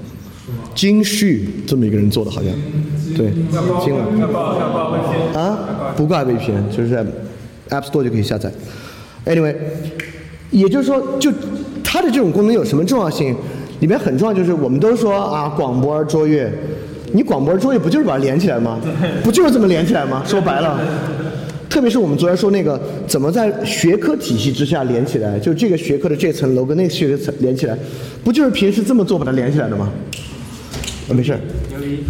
[0.74, 2.50] 金旭这么一个人做的，好像，
[3.16, 3.30] 对，
[3.84, 4.04] 金了。
[5.34, 7.04] 啊，不挂 VPN，就是在
[7.70, 8.50] App Store 就可以下载。
[9.26, 9.54] Anyway，
[10.50, 11.30] 也就是说，就
[11.82, 13.34] 它的这种功能有什么重要性？
[13.80, 16.50] 里面很重要，就是我们都说啊，广播而卓越，
[17.12, 18.78] 你广播而卓越不就是把它连起来吗？
[19.22, 20.22] 不就是这么连起来吗？
[20.26, 20.80] 说白了。
[21.68, 27.76] 特别是我们昨天说那个怎么在学科体系之下连起来，就这个学科的这层楼跟那个学科层连起来，
[28.22, 29.90] 不就是平时这么做把它连起来的吗？
[31.08, 31.40] 啊，没事儿，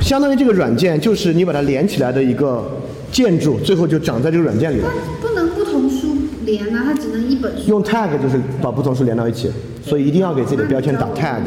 [0.02, 2.70] 相当于这个软件就是你把它连起来的一个
[3.10, 4.88] 建筑，最后就长在这个软件里了。
[4.92, 7.66] 它不能不同书连啊，它只能一本书。
[7.66, 9.50] 用 tag 就是把不同书连到一起，
[9.84, 11.42] 所以一定要给自己的标签打 tag，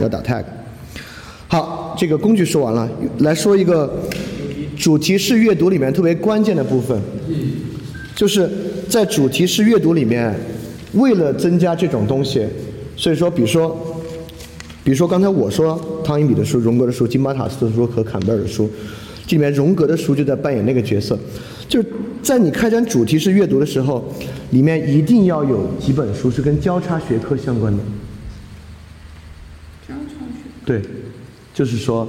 [0.00, 0.42] 要打 tag。
[1.48, 2.88] 好，这个工具说完了，
[3.18, 3.92] 来说一个
[4.78, 6.98] 主题式阅读里面特别关键的部分，
[8.16, 8.48] 就是
[8.88, 10.34] 在主题式阅读里面，
[10.94, 12.46] 为了增加这种东西，
[12.96, 13.76] 所以说，比如说，
[14.82, 18.70] 比如说刚才我说汤因比的书、荣格的书、金巴塔斯的书和坎贝尔的书，
[19.26, 21.18] 这里面荣格的书就在扮演那个角色，
[21.68, 21.88] 就是
[22.22, 24.04] 在你开展主题式阅读的时候，
[24.50, 27.82] 里面一定要有几本书是跟交叉学科相关的。
[30.64, 30.80] 对，
[31.52, 32.08] 就是说，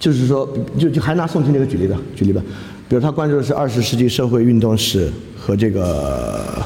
[0.00, 2.42] 就是说，就就还拿宋清这个举例吧，举例吧，
[2.88, 5.08] 比如他关注的是二十世纪社会运动史
[5.38, 6.64] 和这个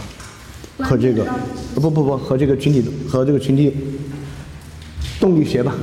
[0.79, 1.27] 和这个
[1.75, 3.71] 不不不和这个群体和这个群体
[5.21, 5.75] 动力学吧，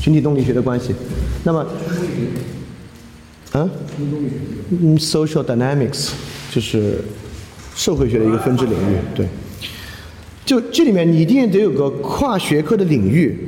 [0.00, 0.94] 群体动力学的关系。
[1.46, 1.64] 那么，
[3.52, 3.70] 啊，
[4.70, 6.10] 嗯，social dynamics
[6.50, 6.98] 就是
[7.76, 9.24] 社会学的一个分支领域，对。
[10.44, 13.38] 就这里面你一定得有个跨学科的领域，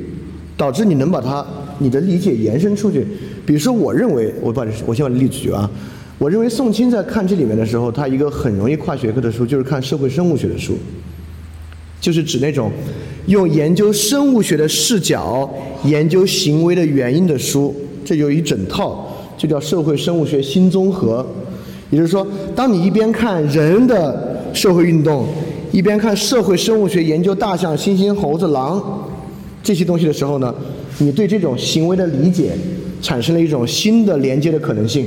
[0.55, 1.45] 导致你能把它
[1.79, 3.05] 你的理解延伸出去。
[3.45, 5.69] 比如说，我认为我把我先把例举啊，
[6.17, 10.77] 我认为宋清在看这里面的时候，他一个很容易跨学科的书就是看社会生物学的书，
[11.99, 12.71] 就是指那种
[13.27, 17.73] 用研究生物学的视角研究行为的原因的书，
[18.09, 19.07] 这有一整套，
[19.37, 21.23] 就叫社会生物学新综合。
[21.91, 25.27] 也就是说，当你一边看人的社会运动，
[25.71, 29.07] 一边看社会生物学研究大象、猩猩、猴子、狼
[29.61, 30.51] 这些东西的时候呢，
[30.97, 32.53] 你对这种行为的理解
[32.99, 35.05] 产生了一种新的连接的可能性，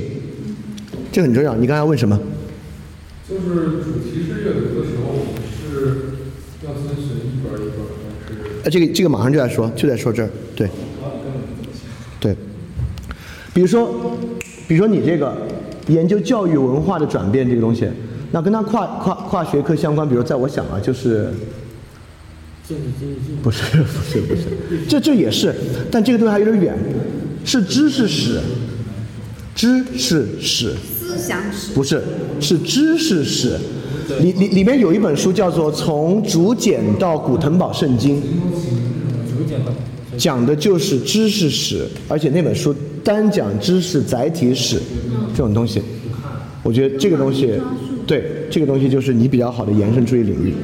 [1.11, 1.57] 这很重要。
[1.57, 2.17] 你刚才问什么？
[3.29, 3.43] 就是
[3.83, 5.97] 主题式阅读的时候，我们是
[6.65, 7.91] 要遵循一本儿一本儿
[8.25, 8.63] 还是？
[8.63, 10.69] 呃，这个这个马上就在说，就在说这儿，对，
[12.21, 12.37] 对，
[13.55, 14.17] 比如说，
[14.67, 15.37] 比如说你这个
[15.89, 17.87] 研究教育文化的转变这个东西，
[18.31, 21.29] 那跟它跨跨跨学科相关，比如在我想啊，就是
[23.43, 24.43] 不是不是不是，
[24.89, 25.55] 这这也是，
[25.91, 26.75] 但这个东西还有点远，
[27.45, 28.41] 是知识史，
[29.55, 31.73] 知识史，思想史。
[31.75, 32.03] 不是，
[32.41, 33.59] 是知识史。
[34.21, 38.17] 里里里面有一本书叫做《从竹简到古腾堡圣经》，
[39.31, 39.73] 逐渐的。
[40.23, 44.79] 讲的就是知识史，而且那本书单讲知识载体史
[45.35, 45.83] 这种东西。
[46.63, 47.51] 我觉得这个东西，
[48.07, 50.55] 对这个东西就是你比较好的延伸注意领域。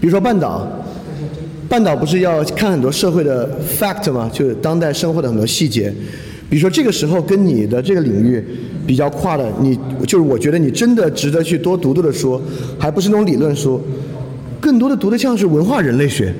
[0.00, 0.64] 比如说半岛，
[1.68, 4.30] 半岛不是要看很多社会的 fact 吗？
[4.32, 5.92] 就是当代生活的很多细节。
[6.48, 8.40] 比如说这个时候跟你的这个领域
[8.86, 12.40] 比较跨的，你就是我觉得你真的值得去多读读的书，
[12.78, 13.80] 还不是那种理论书，
[14.60, 16.32] 更多的读的像是文化人类学。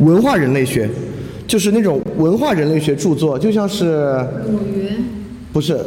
[0.00, 0.88] 文化人类学，
[1.46, 4.18] 就是那种文化人类学著作，就像是，
[5.52, 5.78] 不是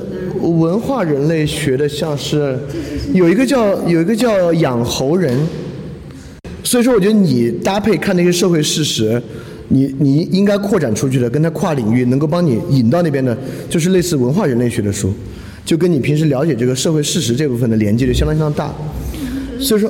[0.41, 2.57] 文化人类学的，像是
[3.14, 5.38] 有一个叫有一个叫养猴人，
[6.64, 9.22] 所以说我觉得你搭配看那些社会事实，
[9.70, 13.38] 你你应该扩展出去的，跟他跨领域，能够帮你引到那边的，
[13.70, 15.14] 就是类似文化人类学的书，
[15.66, 18.74] 就跟你平时了解这个社会事实这部分的连接就相当相当大。
[19.59, 19.89] 所以说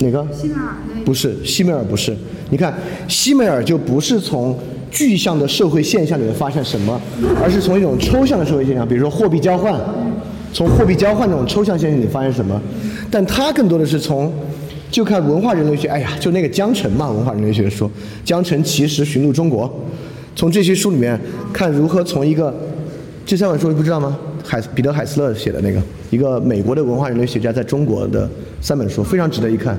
[0.00, 0.26] 哪个？
[0.32, 2.16] 希纳尔那不是，西梅尔不是。
[2.50, 2.72] 你看，
[3.08, 4.58] 西梅尔就不是从
[4.90, 7.00] 具象的社会现象里面发现什么，
[7.42, 9.80] 而是从一种抽象的社会现象，比如说货币交换，
[10.52, 12.60] 从货币交换这种抽象现象里发现什么。
[13.10, 14.32] 但他更多的是从，
[14.90, 17.90] 就看文化人类学，哎呀，就那个江城嘛，文化人类学说，
[18.24, 19.72] 江城其实寻路中国，
[20.36, 21.18] 从这些书里面
[21.52, 22.54] 看如何从一个，
[23.24, 24.16] 这三本书你不知道吗？
[24.44, 25.80] 海彼得海斯勒写的那个，
[26.10, 28.28] 一个美国的文化人类学家在中国的
[28.60, 29.78] 三本书，非常值得一看，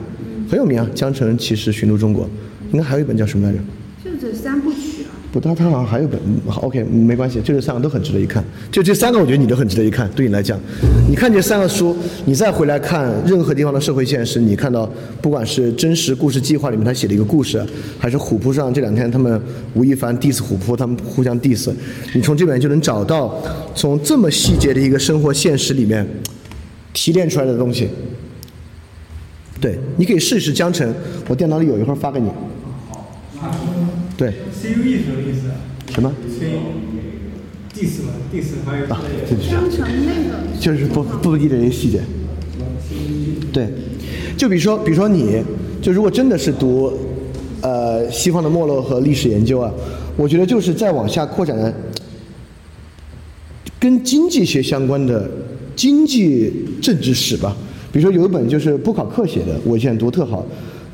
[0.54, 2.26] 很有名啊，《江城骑士寻路中国》，
[2.72, 3.58] 应该还有一本叫什么来着？
[4.06, 5.10] 就这三部曲啊。
[5.32, 8.46] 不，他他好像还有本嗯好，OK，没关系，就这三个都很值得一看。
[8.72, 10.08] 就这三个，我觉得你都很值得一看。
[10.16, 10.60] 对你来讲，
[11.10, 14.88] 你看这三个书，你再回来看任何地方的社会现实，你看到
[15.24, 17.66] 不管是真实故事计划里面他写的一个故事，
[17.98, 19.42] 还是虎扑上这两天他们
[19.74, 21.72] 吴亦凡 diss 虎扑，他们互相 diss，
[22.14, 23.36] 你从这边就能找到
[23.74, 26.08] 从这么细节的一个生活现实里面
[26.94, 27.90] 提炼出来的东西。
[29.64, 30.94] 对，你可以试一试江城，
[31.30, 32.30] 我电脑里有，一会儿发给你。
[34.18, 35.56] 对，CUE 什么意思啊
[35.88, 36.14] 什么
[37.74, 42.02] ？？diss 嘛，diss 还有啊，就是江城那个就是不不记得这些细节。
[43.54, 43.70] 对，
[44.36, 45.42] 就比如说，比如说你，
[45.82, 46.92] 就如果真的是读，
[47.62, 49.72] 呃，西方的没落和历史研究啊，
[50.18, 51.74] 我觉得就是再往下扩展的，
[53.80, 55.32] 跟经济学相关的
[55.74, 56.52] 经济
[56.82, 57.56] 政治史吧。
[57.94, 60.42] 比如说有一本就是布考克写的，我现在读特好，《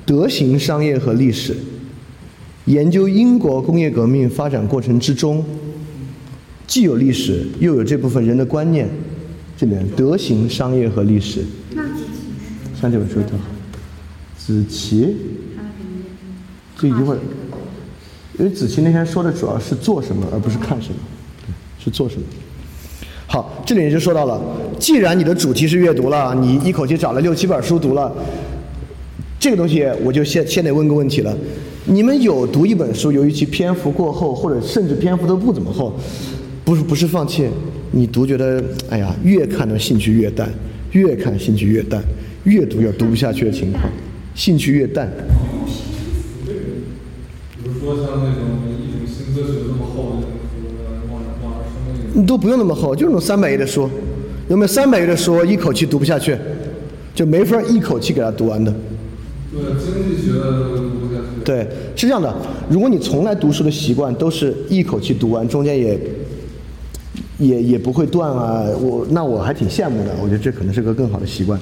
[0.05, 1.53] 德行商业和历史》，
[2.65, 5.41] 研究英国工业革命发展过程之中，
[6.67, 8.89] 既有历史，又有这部分人的观念。
[9.55, 11.41] 这里面德行、商业和历史，
[12.79, 13.45] 像这本书特好。
[14.37, 15.15] 子琪，
[16.77, 17.19] 这一会儿，
[18.37, 20.99] 因为子琪那天说的主要是做什么，而不是看什么，
[21.79, 22.23] 是做什么。
[23.31, 24.41] 好，这里就说到了，
[24.79, 28.11] 既然你的主题是阅读了，你一口气找了六七本书读了，
[29.39, 31.31] 这个东西我就先先得问个问题了：
[31.85, 35.93] 你们有读一本书，由于其篇幅过厚，或者甚至篇幅都不怎么厚，
[36.65, 37.47] 不是不是放弃，
[37.91, 40.49] 你读觉得哎呀，越看的兴趣越淡，
[40.93, 42.01] 越看兴趣越淡，
[42.45, 43.83] 越读越读不下去的情况，
[44.33, 45.07] 兴趣越淡。
[47.61, 48.19] 比如说像
[52.29, 53.89] 都不用那么厚，就是那种三百页的书，
[54.49, 56.37] 有没有三百页的书一口气读不下去，
[57.15, 58.71] 就没法一口气给它读完的。
[59.51, 61.43] 对，经济学的读不下去。
[61.43, 62.31] 对，是这样的。
[62.69, 65.99] 如果你从来读书的习惯都是一口气读完，中间也
[67.39, 70.11] 也也不会断啊，我那我还挺羡慕的。
[70.21, 71.59] 我觉得这可能是个更好的习惯。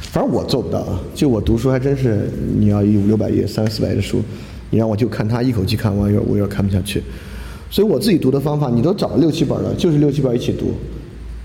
[0.00, 2.28] 反正我做不到啊，就我读书还真是，
[2.58, 4.20] 你要一五六百页、三四百页的书，
[4.70, 7.00] 你让我就看他一口气看完，有点我有点看不下去。
[7.72, 10.74] 所以我自己读的方法，你都找了六七本了，就是六七本一起读，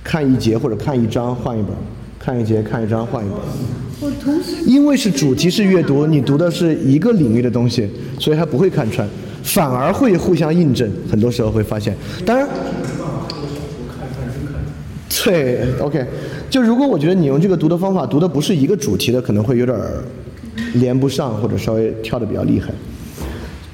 [0.03, 1.71] 看一节或者看一章换一本，
[2.19, 3.38] 看一节看一章换一本。
[4.01, 9.07] 我同时因为是主题式阅读，你读的是一个领域的东西，所以它不会看穿，
[9.41, 10.91] 反而会互相印证。
[11.09, 12.45] 很多时候会发现，当然，
[15.23, 16.05] 对，OK，
[16.49, 20.03] 就如果我觉得你用这个读的方法读的不是一个主题的，可能会有点儿
[20.73, 22.73] 连不上，或者稍微跳的比较厉害。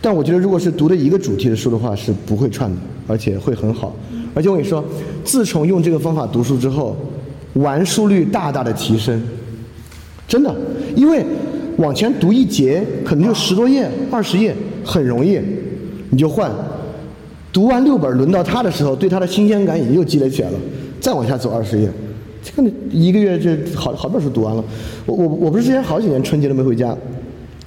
[0.03, 2.75] 但我觉得如果是读的一个主题的书的话，是不会串的，
[3.07, 3.95] 而且会很好。
[4.33, 4.83] 而且我跟你说，
[5.23, 6.93] 自从用这个方法读书之后，
[7.53, 9.23] 完书率大大的提升。
[10.27, 10.53] 真的，
[10.93, 11.25] 因为
[11.77, 15.39] 往前读一节可能就十多页、二十页，很容易，
[16.09, 16.51] 你就换。
[17.53, 20.59] 读完六本，轮到他的时候，对他的新鲜感已经又积累起来了。
[20.99, 21.89] 再往下走二十页，
[22.43, 24.61] 这个一个月就好好本书读完了。
[25.05, 26.93] 我我我不是之前好几年春节都没回家，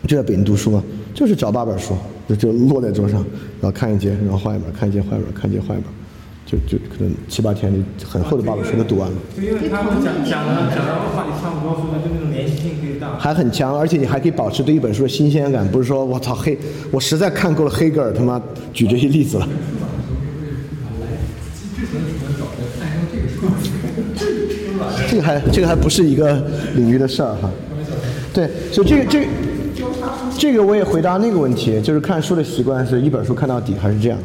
[0.06, 0.84] 就在北京读书嘛，
[1.14, 1.94] 就是找八本书，
[2.28, 3.20] 就就落在桌上，
[3.60, 5.90] 然后看一节，然后换一本，看一节换一本，看一节换一本，
[6.44, 9.16] 就就可能七八天就很厚的八本书都读完了。
[9.36, 13.16] 就因为他们讲讲的讲的话题差不多，所以就那种连续性可以大。
[13.18, 16.58] 还很强，而且你还可以保持对一本书的新鲜感，不是说我操黑，
[16.90, 19.48] 我实在看够了黑格尔他妈举这些例子了。
[25.08, 26.42] 这个还这个还不是一个
[26.74, 27.48] 领域的事儿哈。
[28.34, 29.26] 对，所以这个这个
[30.38, 34.18] 这个我也回答那个问题，就是看书的习惯是一本书看到底还是这样。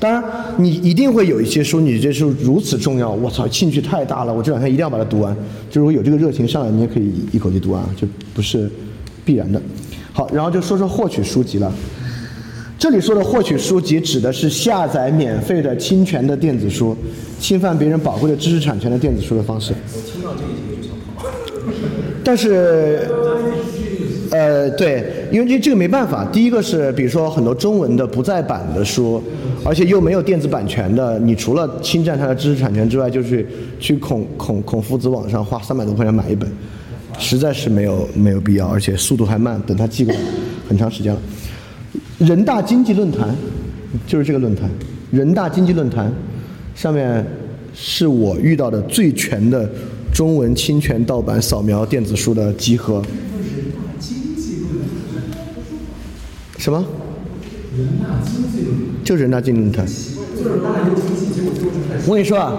[0.00, 0.22] 当然，
[0.56, 5.36] 你一定会有一些书，你这书如此重要，我操，兴趣太大了，我这两天一定要把它读完。
[5.68, 8.70] 就如果有这个热情上来，你也可以一口气读完，就不是
[9.24, 9.60] 必然的。
[10.12, 11.72] 好，然后就说说获取书籍了。
[12.78, 16.96] 这里说的获取书籍，指的是下载免费的侵权的电子书，
[17.40, 19.74] 侵犯别人宝贵的知识产权的电子书的方式。
[20.06, 21.26] 听到这一节就想跑。
[22.22, 23.08] 但是，
[24.30, 26.24] 呃，对，因为这这个没办法。
[26.32, 29.22] 第一个是，比如说很多中文的不再版的书，
[29.64, 33.46] 而且又没有电子版权的，你除了侵占它的知识产权之外，就是
[33.78, 36.48] 去孔孔孔夫子网上花三百多块钱买一本，
[37.18, 40.20] 实在是没有没有必要，而且速度还慢，等它寄过来
[40.68, 41.20] 很长时间了。
[42.18, 43.34] 人大经济论坛
[44.06, 44.68] 就是这个论坛，
[45.10, 46.12] 人大经济论坛
[46.74, 47.24] 上面
[47.74, 49.68] 是我遇到的最全的
[50.12, 53.02] 中文侵权盗版扫描电子书的集合。
[56.58, 56.84] 什么？
[59.04, 59.86] 就是人大经济论坛。
[62.06, 62.52] 我跟你说啊，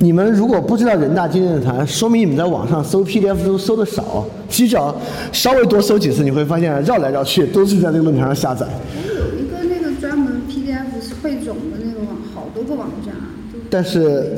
[0.00, 4.26] 你们如果不知道人大经济论坛，说明你们在网上搜 PDF 都搜的少。
[4.48, 4.94] 其实只要
[5.32, 8.66] 稍微多搜几次，你会发现绕来绕去都是在这个论坛上下载。
[8.66, 13.14] 我们有一个那个专门 PDF 是汇总的那个网，好多个网站
[13.70, 14.32] 但是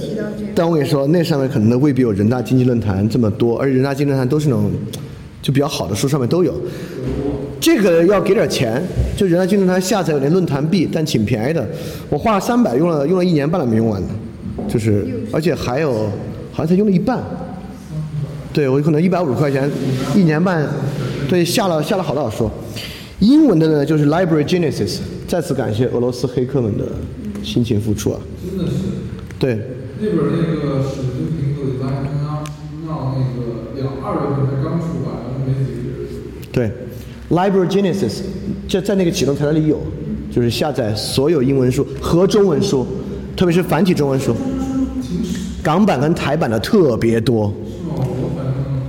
[0.55, 4.71] 但我跟你说，那上面可能未必有人大经济论坛这么多，而且人大经济论坛都是那种
[5.43, 6.55] 就比较好的书，上面都有。
[7.67, 8.81] 这个要给点钱，
[9.17, 11.69] 就人大经济论坛下载有那论坛币，但挺便宜的。
[12.09, 14.09] 我花了三百，用了用了一年半了没用完呢，
[14.69, 16.09] 就是而且还有
[16.53, 17.21] 好像才用了一半。
[18.53, 19.69] 对我可能一百五十块钱，
[20.15, 20.65] 一年半，
[21.29, 22.49] 对下了下了好多好书。
[23.19, 26.85] 英文的呢就是 Library Genesis，再次感谢俄罗斯黑客们的
[27.43, 28.21] 辛勤付出啊。
[28.49, 28.77] 真的是。
[29.41, 29.59] 对，
[29.99, 32.45] 那本那个史金平克里拉山那
[32.87, 35.11] 那个两二月份才刚出版，
[35.45, 36.07] 没几个月。
[36.53, 36.71] 对
[37.31, 38.21] ，Library Genesis，
[38.69, 39.79] 这在那个启动材料里有，
[40.31, 42.87] 就是下载所有英文书和中文书，
[43.37, 44.35] 特别是繁体中文书，
[45.63, 47.53] 港版跟台版的特别多。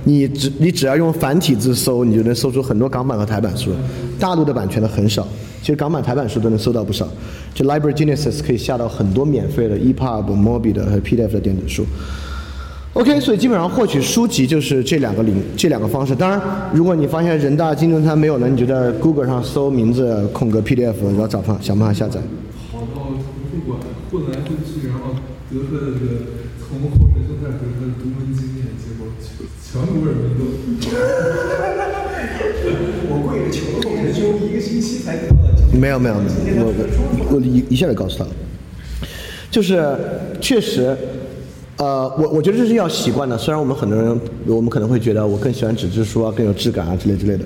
[0.04, 3.72] 你只你只要用繁体字搜，你就能搜出很多港版和台版书，
[4.18, 5.26] 大陆的版权的很少。
[5.60, 7.06] 其实港版、台版书都能搜到不少。
[7.52, 11.84] 就 Library Genesis 可以下到很多免费的 EPUB、Mobi 的和 PDF 的电子书。
[12.98, 16.16] OK，所以基本上获取书籍就是这两个领这两个方式。
[16.16, 16.42] 当然，
[16.74, 22.18] 如果你发现人大金正餐没有了，你就在 Google 上搜名字空格 PDF，然后找方想办法下载。
[22.72, 23.22] 跑到图
[23.54, 23.78] 书馆
[24.10, 25.14] 混来混去，然后
[25.48, 26.10] 得出来的这个
[26.58, 29.06] 从后学生开始得的独门经验，结果
[29.62, 30.42] 全国人民都。
[33.10, 35.36] 我跪着求后人修一个星期才得到。
[35.72, 36.24] 没有没有没
[36.56, 36.72] 有，我
[37.30, 38.30] 我我一一下就告诉他了，
[39.52, 39.96] 就是
[40.40, 40.96] 确实，
[41.78, 43.38] 呃，我我觉得这是要习惯的。
[43.38, 47.44] 虽然我们很多人，我们可能会觉得我更喜欢纸质书啊，更有质感啊之类之类的，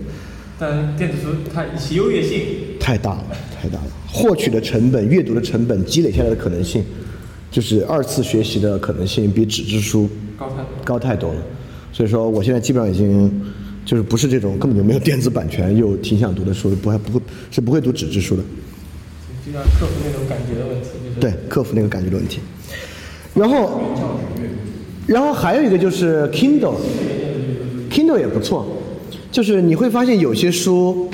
[0.58, 2.40] 但电子书它其优越性，
[2.80, 3.26] 太大了，
[3.60, 3.86] 太大了。
[4.10, 6.82] 获取的成本、阅读的成本、积累下来的可能性，
[7.50, 10.08] 就是二次学习的可能性比纸质书
[10.38, 10.66] 高太多。
[10.84, 11.42] 高太多了。
[11.92, 13.30] 所以说，我现在基本上已经
[13.84, 17.20] 就是不是这种根本就没有电子版权又挺想读的书，不还不会
[17.50, 18.42] 是不会读纸质书的。
[19.44, 22.40] 就要克服那种感觉的问题，就是对，克服那个感觉的问题。
[23.34, 23.80] 然后，
[25.06, 28.66] 然后还有一个就是 Kindle，Kindle 也不错，
[29.30, 31.08] 就是你会发现有些书，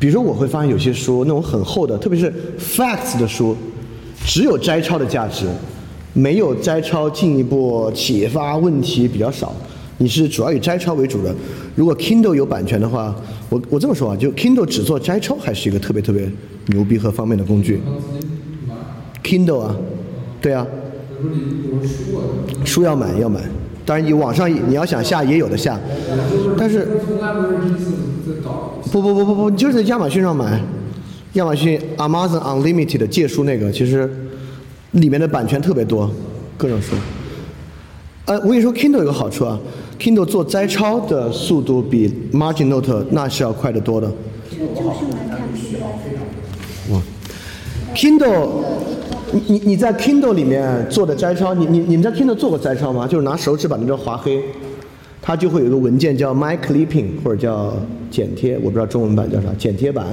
[0.00, 3.54] 比如说我会发现有些书那种很厚的，特别是 facts 的书，
[4.24, 5.46] 只有摘抄的价值，
[6.14, 9.54] 没有摘抄进一步启发问题比较少。
[10.00, 11.34] 你是主要以摘抄为主的。
[11.74, 13.14] 如果 Kindle 有版权的话，
[13.50, 16.30] 我我这么说啊，就 Kindle 只做摘抄还是一个特别特别
[16.66, 17.80] 牛逼和方便的工具。
[19.24, 19.76] Kindle 啊，
[20.40, 20.64] 对啊，
[22.64, 23.40] 书要买要买，
[23.84, 25.78] 当然你网上你要想下也有的下，
[26.56, 26.86] 但是
[28.92, 30.60] 不不不不不不，你就是在亚马逊上买，
[31.34, 34.10] 亚马逊 Amazon Unlimited 借书那个，其实
[34.92, 36.10] 里面的版权特别多，
[36.56, 36.94] 各种书。
[38.26, 39.58] 呃，我跟你说，Kindle 有个好处啊
[39.98, 44.06] ，Kindle 做摘抄的速度比 Margin Note 那是要快得多的。
[46.90, 47.00] 哇
[47.94, 48.48] ，Kindle，
[49.32, 53.06] 你你你在 Kindle 里面做的摘抄，你你你们在 Kindle 做过摘抄吗？
[53.06, 54.42] 就是拿手指把那个划黑，
[55.20, 57.72] 它就会有一个文件叫 My Clipping 或者叫
[58.10, 60.06] 剪贴，我不知道中文版叫啥，剪贴板，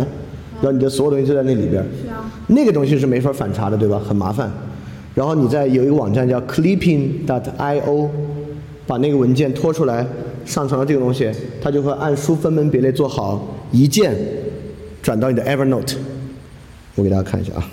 [0.62, 1.84] 然后你的所有东西都在那里边。
[2.02, 4.02] 是啊，那个东西是没法反查的，对吧？
[4.06, 4.52] 很麻烦。
[5.14, 8.10] 然后你在有一个网站叫 Clipping.io，
[8.86, 10.06] 把那个文件拖出来，
[10.46, 14.14] 上传到这个东西，它就会按书分门别类做好，一键
[15.02, 15.96] 转到你的 Evernote。
[16.96, 17.64] 我给大家看一下啊。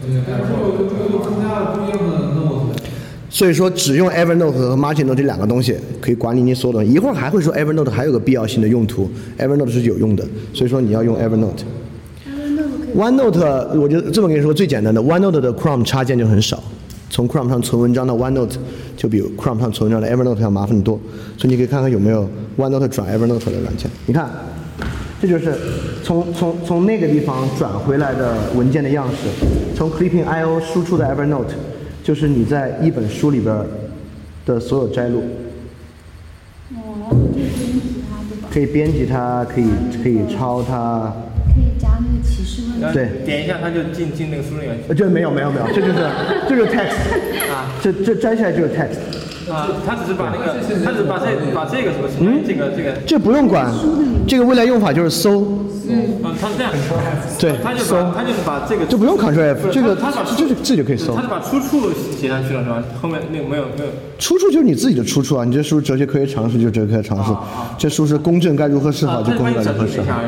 [0.00, 2.72] 对，但是又又又增加了不一样的 note，
[3.30, 6.84] 所以说，只用 Evernote 和 Margin Note 这两个东西可以管理你所有的。
[6.84, 10.24] 一会儿还会说 Evernote 还有个必要性的用途，Evernote 是有用的，
[10.54, 11.62] 所以说你要用 Evernote。
[12.96, 16.62] OneNote 我就这么跟你说，最简单的 OneNote 的 Chrome 插件就很少，
[17.10, 18.56] 从 Chrome 上存文章到 OneNote
[18.96, 20.98] 就比 Chrome 上存文章的 Evernote 要麻烦得多，
[21.36, 23.90] 所以你可以看看有没有 OneNote 转 Evernote 的软件。
[24.06, 24.30] 你看，
[25.20, 25.54] 这就是
[26.02, 29.28] 从从从那个地方转回来的文件的样式，
[29.76, 31.52] 从 Clipping.io 输出的 Evernote，
[32.08, 33.54] 就是你在一本书里边
[34.46, 35.22] 的所有摘录，
[36.74, 38.48] 哦，可以编辑它对吧？
[38.50, 39.66] 可以编辑它，可以
[40.02, 41.12] 可以抄它。
[41.54, 42.94] 可以加那个提示问题。
[42.94, 45.98] 对点一下它就进进那个书里面去呃，这没有没有没有，这就是
[46.48, 48.96] 这就是 text，啊这这摘下来就是 text，
[49.50, 52.42] 啊，他只是把那个，他只是把这把这个什么嗯？
[52.46, 53.72] 这个这个，这不用管，
[54.26, 55.40] 这个未来用法就是搜，
[55.88, 56.72] 嗯，他是这样，
[57.38, 57.96] 对他就搜。
[57.96, 61.14] 把他就是把这个就不用 Ctrl F，这个他他把这这这就可以搜。
[61.14, 61.90] 他，是把出处
[62.20, 62.82] 写上去了是吧？
[63.00, 67.32] 后面那个没有没有，出处就是你自己的出处啊，你这书哲学科学常识就是哲学科学常识，
[67.78, 70.20] 这书是公正该如何是好啊，就公正该如何是好。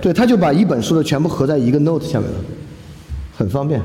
[0.00, 2.36] 对，他就把一本书的全部合在一个 note 下面了，
[3.36, 3.80] 很方便。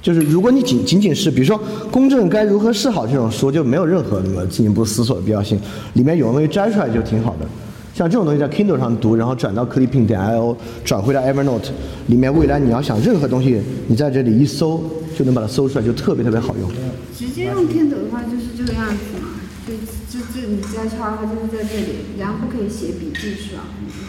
[0.00, 5.58] 就是如果你仅仅仅是比如说公正该如何是好这种书，就没有任何那么进一步思索的必要性，
[5.94, 7.46] 里面有的东西摘出来就挺好的。
[7.94, 11.70] 像这种东西在 Kindle 上读，然后转到 Cliping 点 io，转回到 Evernote
[12.06, 14.80] 里面，未来你要想任何东西，你在这里一搜
[15.18, 16.70] 就能把它搜出来，就特别特别好用。
[17.12, 19.74] 直接用 Kindle 的话就是这个样子嘛，就
[20.08, 23.64] 就就你摘抄它就是在这里，然后不可以写笔记是吧？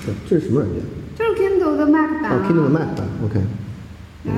[0.06, 0.84] 这这是什么软件？
[1.18, 2.46] 就是 Kindle 的 Mac 版哦。
[2.48, 3.40] ，Kindle 的 Mac 版，OK。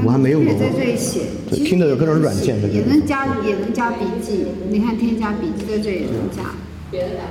[0.06, 0.60] 我还没用过也。
[0.60, 1.22] 在这里写。
[1.50, 6.44] 对其实 Kindle 有各种软件也能加也能加笔记，你看添加笔记在这里也能加。
[6.44, 7.24] 啊，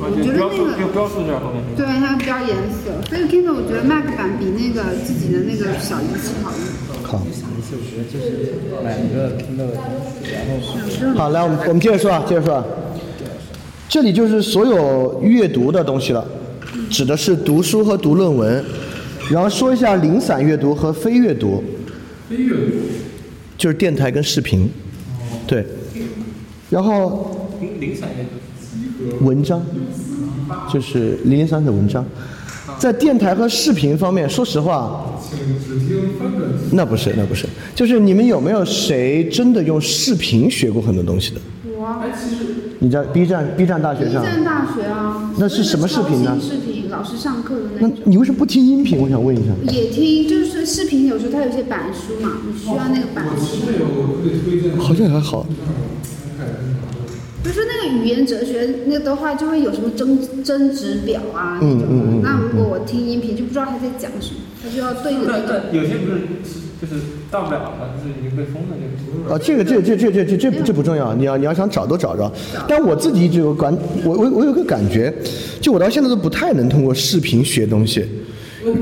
[0.00, 1.62] 我觉得那个标注就标注在后面？
[1.76, 7.02] 对，它标颜色，所以 Kindle 我觉得 Mac 版比那个自己的那个小仪器好用。
[7.02, 7.22] 好。
[8.82, 9.76] 买一个 Kindle，
[10.32, 12.64] 然后好，来我们我们接着说啊，接着说啊。
[13.90, 16.26] 这里就是所有阅读的东西了，
[16.90, 18.64] 指的是读书和读论文，
[19.30, 21.62] 然后说一下零散阅读和非阅读，
[22.28, 22.62] 非阅读，
[23.56, 24.68] 就是电台跟视频，
[25.46, 25.64] 对，
[26.70, 28.30] 然后零零散阅读。
[29.20, 29.62] 文章，
[30.72, 32.04] 就是零零散散的文章，
[32.78, 35.04] 在电台和视频方面，说实话。
[36.72, 41.40] 那不是那不是，就是你们有没有谁真的用视频学过很多东西的？
[41.78, 42.44] 我哎，其实
[42.80, 44.20] 你在 B 站 B 站大学上。
[44.20, 46.36] B 上，站大学啊，那是什么视频呢？
[46.40, 47.94] 视频，老师上课的那那。
[48.04, 48.98] 你为什么不听音频？
[48.98, 49.52] 我想问一下。
[49.72, 54.78] 也听，就是说视频有时候它有些板书嘛，你需要那个板书。
[54.78, 55.46] 好像还好。
[57.42, 61.84] 比如说那个语言哲学那的话，就会有什么争争执表啊那种的。
[61.86, 65.62] 嗯嗯嗯那如果我听音频，就不知道他在讲什么，他就要对着那但个。
[65.72, 66.18] 但有些不是
[66.80, 66.94] 就是
[67.30, 69.34] 到不了了，就是已经被封了这个。
[69.34, 72.30] 啊，这个这这这这这这这不重要，你要你要想找都找着。
[72.66, 75.12] 但我自己一直有感，我我我有个感觉，
[75.60, 78.04] 就我到现在都不太能通过视频学东西。
[78.64, 78.72] 呃，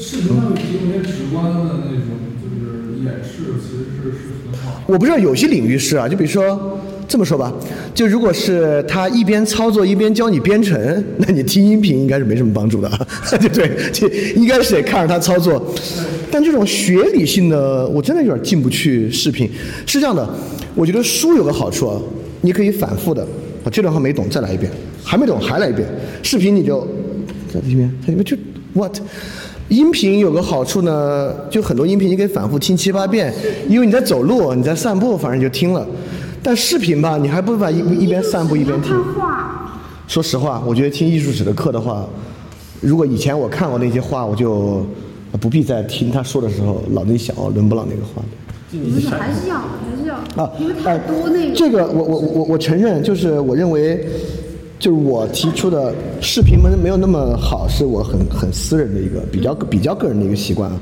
[0.00, 4.18] 视频上面提供一些直观的那种，就是演示其实是是
[4.50, 4.82] 很好。
[4.86, 6.78] 我不知道有些领域是啊，就比如说
[7.08, 7.52] 这么说吧，
[7.94, 12.90] 就如果是他一边操作一边教你编程，那你听音频应该是没什么帮助的，
[13.52, 15.64] 对对，应该是得看着他操作。
[16.30, 19.48] 但这种学理性的，我真的有点进不去视频。
[19.86, 20.28] 是这样的，
[20.74, 22.00] 我觉得书有个好处啊，
[22.40, 23.24] 你可以反复的，
[23.62, 24.70] 我这段话没懂再来一遍，
[25.04, 25.86] 还没懂还来一遍。
[26.22, 26.86] 视频你就
[27.52, 28.36] 在里面，在里面就
[28.74, 28.98] what。
[29.68, 33.32] 音频有个好处呢，就很多音频你可以反复听七八遍，
[33.68, 35.86] 因为你在走路，你在散步，反正就听了。
[36.46, 38.94] 但视频吧，你还不如把一一边散步一边听。
[40.06, 42.06] 说实话，我觉得听艺术史的课的话，
[42.80, 44.86] 如果以前我看过那些话，我就
[45.40, 48.22] 不必在听他说的时候脑子里想哦，伦勃朗那个话。
[48.70, 51.54] 不是还是要还是要啊，因为太多那个。
[51.56, 54.06] 这个我我我我承认，就是我认为，
[54.78, 60.80] 就是我提出的视频没没有那么好，是我很很私人的一个比较比较个人的一个习惯啊。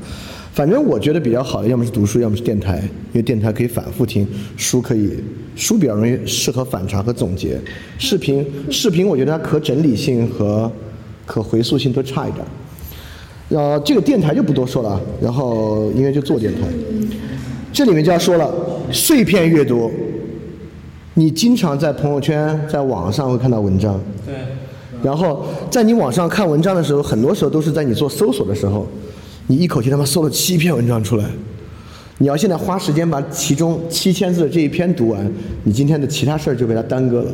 [0.55, 2.79] 反正我觉得比较好的，要么是读书，要么是电台，
[3.13, 4.25] 因为电台可以反复听，
[4.57, 5.19] 书可以
[5.57, 7.61] 书比较容易适合反查和总结，
[7.99, 10.71] 视频视频我觉得它可整理性和
[11.27, 12.47] 可回溯性都差一点。
[13.49, 16.61] 呃，这个电台就不多说了啊，然后因为就做电台，
[17.73, 18.49] 这里面就要说了
[18.93, 19.91] 碎片阅读。
[21.15, 24.35] 你经常在朋友圈、在网上会看到文章，对，
[25.03, 28.87] 然后在你网上看文章的时候，很多时候都是在你做搜索的时候，
[29.47, 31.25] 你一口气他妈搜了七篇文章出来，
[32.19, 35.31] 你要现在花时间把其中七千字的这一篇读完，
[35.65, 37.31] 你今天的其他事儿就被它耽搁了。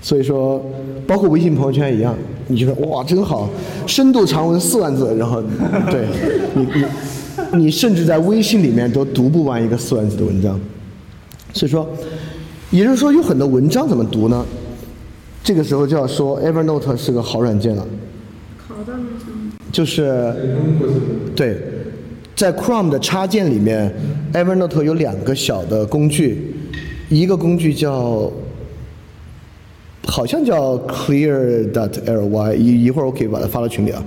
[0.00, 0.64] 所以说，
[1.08, 2.14] 包括微信朋友圈一样，
[2.46, 3.50] 你觉得哇真好，
[3.86, 5.42] 深度长文四万字，然后
[5.90, 6.06] 对
[6.54, 10.58] 你你你甚至在微信里面都读不完一个四万字的文章。
[11.52, 11.88] 所以说，
[12.70, 14.46] 也就是说有很多文章怎么读呢？
[15.42, 17.84] 这个时候就要说 Evernote 是个好软件了，
[18.68, 19.17] 考到那上面。
[19.70, 20.34] 就是
[21.36, 21.58] 对，
[22.34, 23.92] 在 Chrome 的插件里面
[24.32, 26.54] ，Evernote 有两个小的工具，
[27.08, 28.30] 一个工具叫
[30.06, 34.02] 好像叫 Clear dot ly，一一会儿我可以把它发到群里啊。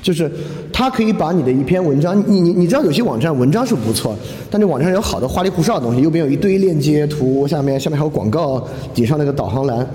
[0.00, 0.28] 就是
[0.72, 4.16] 它可以把你的一篇文章，你你你知道有些网站文章是不错，
[4.50, 9.88] 但这网站上有好多花里胡哨的东西，右边有一堆链接图，下面下面还有广告，顶上那个导航栏，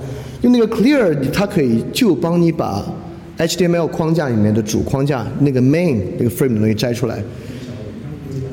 [0.44, 2.82] 用那个 Clear，它可以就帮你把
[3.38, 7.22] HTML 框架里面的主框架那个 main 那个 frame 的东西摘出来，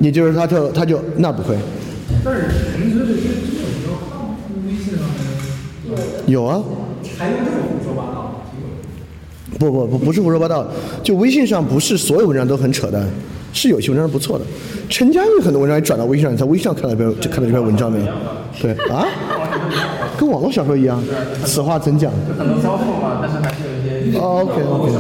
[0.00, 1.56] 也就是它就它就那不会
[2.22, 2.42] 但是
[2.76, 2.98] 同学
[5.86, 5.92] 这
[6.26, 6.62] 有啊。
[7.18, 8.44] 还用这么胡说八道？
[9.58, 10.66] 不不不不是胡说八道，
[11.02, 13.08] 就微信上不是所有文章都很扯淡，
[13.52, 14.44] 是有些文章是不错的。
[14.88, 18.06] 陈佳玉很多文章也转到微信上，你在微信上看到这篇就看到这篇文章没有？
[18.60, 19.06] 对啊，
[20.18, 21.02] 跟网络小说一样，
[21.44, 22.10] 此话怎讲？
[22.38, 23.70] 很多销售嘛，但是还是有
[24.06, 24.18] 一些。
[24.18, 24.92] OK OK。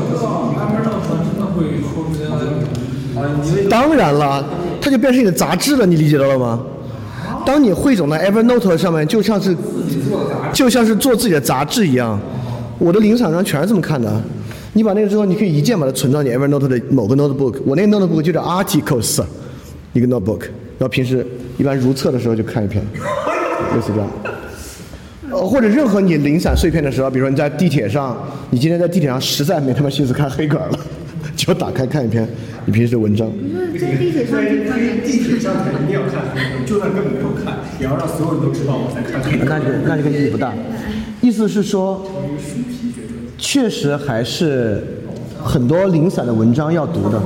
[3.70, 4.44] 当然了，
[4.80, 6.60] 它就变成你的杂志了，你理解到了吗？
[7.46, 9.54] 当你汇总到 Evernote 上面，就像是
[10.52, 12.18] 就像是做自己的杂志一样。
[12.78, 14.10] 我的零散上全是这么看的。
[14.72, 17.54] 你把那个之后，你可以一键把它存到你 Evernote 的某个 notebook。
[17.64, 19.22] 我那个 notebook 就叫 Articles，
[19.92, 20.40] 一个 notebook。
[20.76, 21.24] 然后平时
[21.56, 22.84] 一般如厕的时候就看一篇，
[23.74, 24.08] 类似这样。
[25.34, 28.16] 呃，或者任何你零散碎片的时候，比如说你在地铁上，
[28.50, 30.78] 你今天在地铁上实在没他妈心思看黑格尔了，
[31.34, 32.26] 就打开看一篇
[32.66, 33.28] 你平时的文章。
[33.30, 35.02] 不是在地铁上挺方便。
[35.02, 36.22] 地铁上肯定要看，
[36.64, 39.20] 就算根本没有看，也要让所有人都知道我在看。
[39.44, 40.54] 那这个那这个意义不大。
[41.20, 42.06] 意思是说，
[43.36, 44.82] 确实还是
[45.42, 47.20] 很多零散的文章要读的，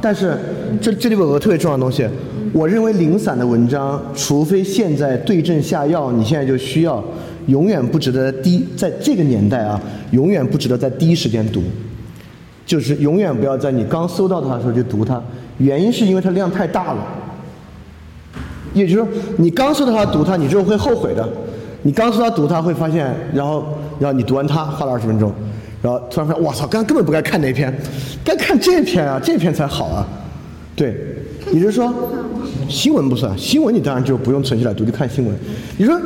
[0.00, 0.36] 但是
[0.80, 2.06] 这这里有个特别重要的东西，
[2.52, 7.02] 我认为零散的文章，除非现在对症下药，你现在就需要，
[7.46, 9.80] 永远不值得第一在这个年代啊，
[10.12, 11.62] 永远不值得在第一时间读。
[12.66, 15.22] 就是永远不要在你刚搜到它的时候就读它，
[15.56, 17.02] 原因是因为它量太大了。
[18.74, 21.26] 也就是说，你刚搜到它读它，你之后会后悔的。
[21.82, 23.64] 你刚搜到读它，会发现，然后，
[23.98, 25.32] 然后你读完它花了二十分钟，
[25.80, 27.74] 然后突然发现，哇操，刚根本不该看那篇，
[28.22, 30.06] 该看这篇啊，这篇才好啊。
[30.76, 30.94] 对，
[31.50, 31.90] 也就是说，
[32.68, 35.34] 新闻不算，新闻你当然就不用存起来读，就看新闻。
[35.76, 36.00] 你说，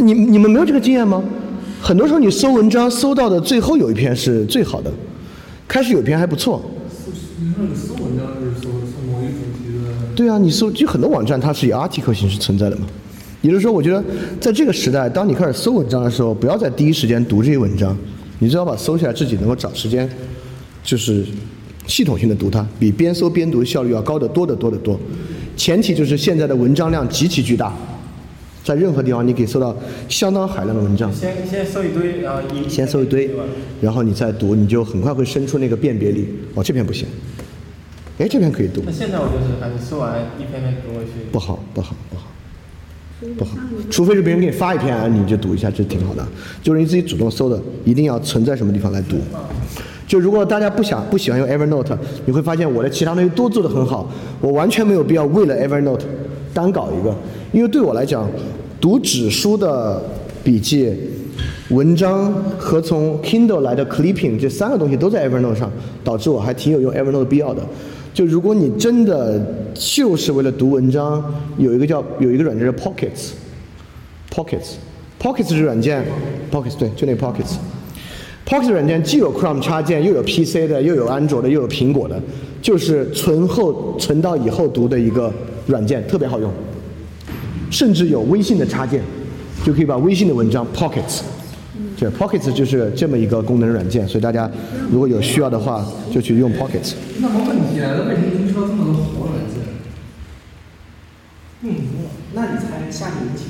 [0.00, 1.22] 你你们没有这个经验吗？
[1.80, 4.92] 很多时候你搜文章搜到的最后有一篇是最好的，
[5.66, 6.62] 开始有一篇还不错。
[7.40, 8.68] 你说你搜文章就是搜
[9.10, 12.86] 某一主题的，对啊，你搜就很多网站它是以 article 形式存在的嘛。
[13.40, 14.02] 也就是说，我觉得
[14.40, 17.96] 在这个时代，当你开始搜文章的时候，不要在第一时间读这些文章，
[18.38, 20.08] 你最好把搜下来自己能够找时间，
[20.84, 21.24] 就是
[21.88, 24.96] 系统性的读它，比边搜边读效率要高得多得多得多。
[25.56, 27.72] 前提就是现在的文章量极其巨大，
[28.64, 29.76] 在任何地方你可以搜到
[30.08, 31.12] 相当海量的文章。
[31.12, 33.30] 先先搜一堆，然后一先搜一堆
[33.80, 36.28] 然后你再读，你就很快会生出那个辨别力。
[36.54, 37.06] 哦，这篇不行，
[38.18, 41.10] 哎，这篇可以读那，现在我就是还是搜完一篇篇读过去。
[41.30, 42.22] 不好，不好，不好。
[43.38, 43.56] 不好，
[43.88, 46.26] 除非是别人给你发一篇，啊你就读一下，这挺好的。
[46.60, 49.16] 就是你自己主动搜的，一定要存在什么地方来读。
[50.12, 51.96] 就如果大家不想不喜欢用 Evernote，
[52.26, 54.06] 你会发现我的其他东西都做得很好，
[54.42, 56.02] 我完全没有必要为了 Evernote
[56.52, 57.16] 单搞一个，
[57.50, 58.28] 因为对我来讲，
[58.78, 60.02] 读纸书的
[60.44, 60.94] 笔记、
[61.70, 65.72] 文章和从 Kindle 来的 Clipping 这三个东西都在 Evernote 上，
[66.04, 67.62] 导致我还挺有用 Evernote 的必要的。
[68.12, 69.40] 就如果你真的
[69.72, 71.24] 就是为了读文章，
[71.56, 73.30] 有一个叫有一个软件叫 Pockets。
[74.30, 74.74] Pockets。
[75.18, 76.04] Pockets 这个软件
[76.52, 77.54] ，Pockets 对，就那个 Pockets。
[78.44, 82.20] Pockets 软件既有 Chrome 插件，又有 PC 的，又有安卓的，又有苹果的，
[82.60, 85.32] 就是存后存到以后读的一个
[85.66, 86.52] 软件，特别好用。
[87.70, 89.02] 甚至有微信的插件，
[89.64, 91.20] 就可以把微信的文章 Pockets。
[91.96, 94.50] 这 Pockets 就是这么一个功能软件，所以大家
[94.90, 96.94] 如果有需要的话，就去用 Pockets。
[97.20, 99.62] 那么问题来了，为什么您知道这么多好软件？
[101.62, 101.74] 嗯，
[102.34, 103.46] 那你猜下一年前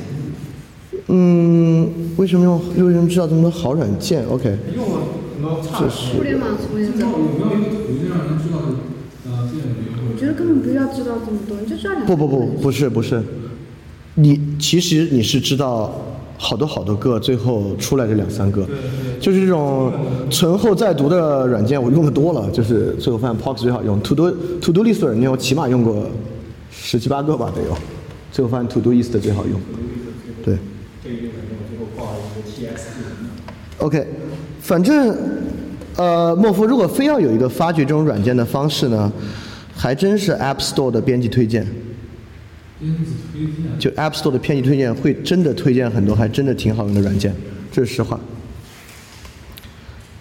[1.09, 2.61] 嗯，为什么用？
[2.86, 5.01] 为什么知道这么多好软件？OK，用了
[5.34, 5.90] 很多差这的。
[6.16, 8.59] 互联网从业者，有没有一个途径让人知道
[9.26, 9.74] 呃这样的
[10.12, 13.22] 我觉得根本不需要知道这么多，你就知道两不不不，不是不是，
[14.14, 15.93] 你其实你是知道
[16.38, 18.66] 好多好多个，最后出来这两三个，
[19.18, 19.93] 就是这种
[20.30, 24.30] 存后再读的软件，我用的多了，就是最后发现 Pox 最好用，To Do
[24.61, 26.07] To Do List 的软件我起码用过
[26.70, 27.76] 十七八个吧，得有，
[28.30, 29.61] 最后发现 To Do List 最好用，
[30.45, 30.57] 对。
[31.05, 32.78] 这一个软件我最后报了一个 TX。
[33.83, 34.07] OK，
[34.61, 35.12] 反正
[35.97, 39.12] 呃，莫夫如果非要有一个发掘这种软件的方式呢，
[39.74, 41.66] 还真是 App Store 的编辑推荐。
[42.78, 43.78] 编辑推荐？
[43.80, 47.35] 就 App Store 的编辑推荐会真的推荐很多还真的挺好用的软件，
[47.72, 48.20] 这是实话。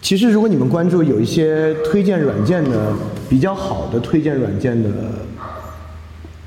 [0.02, 2.92] 其实如果你们关注有一些推荐软件的
[3.30, 4.90] 比较好的推荐软件的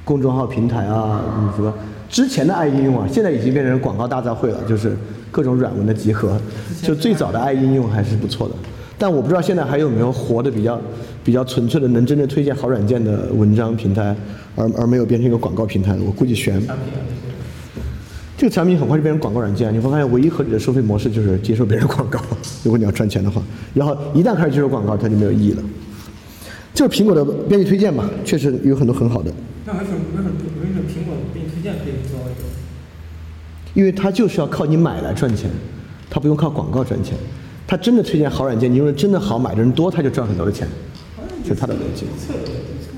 [0.05, 1.73] 公众号平台啊，嗯什么
[2.09, 4.97] 之前的爱应用啊，现在已经变成广告大杂烩了，就是
[5.35, 6.41] 各种软文的集合。
[6.81, 8.55] 就最早的爱应用还是不错的，
[8.97, 10.81] 但我不知道现在还有没有活的比较
[11.25, 14.15] 比较纯粹的能真正推荐好软件的文章平台，
[14.55, 16.03] 而而没有变成一个广告平台的。
[16.05, 16.63] 我估计悬。
[18.37, 22.21] 这个产品很快就变成广告软件，你会发现唯一合理的收费模式就是接受别人广告，
[22.63, 23.43] 如果你要赚钱的话。
[23.75, 25.63] 然后一旦开始接受广告，它就没有意义了。
[26.75, 29.33] 就是苹果的编辑推荐嘛，确实有很多很好的，
[29.65, 32.43] 那为什么为什么为什么苹果给你推荐可以做一个？
[33.75, 35.51] 因为它就是要靠你买来赚钱，
[36.09, 37.15] 它不用靠广告赚钱。
[37.67, 40.69] 它真的推荐好软件，你用的真的好，买的人多，它就赚很多的钱，
[41.43, 42.07] 这是它的逻辑。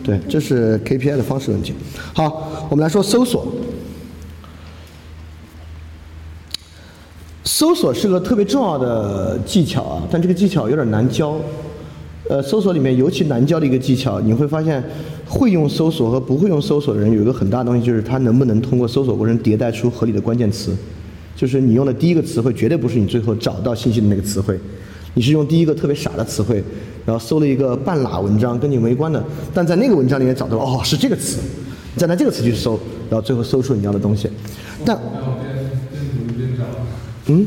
[0.02, 1.72] 对，这是 KPI 的方式问题。
[2.12, 3.46] 好，我们来说搜索。
[7.44, 11.36] 搜索是个特别重要的技巧啊，但这个技巧有点难教。
[12.28, 14.82] 呃，搜索里面尤其难教的一个技巧，你会发现，
[15.26, 20.76] 会用搜索和不会用搜索的人有一个很大的东西，就是他能不能通过搜索过程迭代出合理的关键词。
[21.36, 24.58] 就是你用的第一个词汇绝对不是你最后找到信息的那个词汇，
[25.14, 26.64] 你是用第一个特别傻的词汇，
[27.04, 29.22] 然后搜了一个半拉文章跟你没关的，
[29.54, 31.38] 但在那个文章里面找到哦是这个词，
[31.94, 34.28] 你再拿这个词去搜，然后最后搜出你要的东西。
[34.84, 34.98] 但。
[37.26, 37.46] 嗯。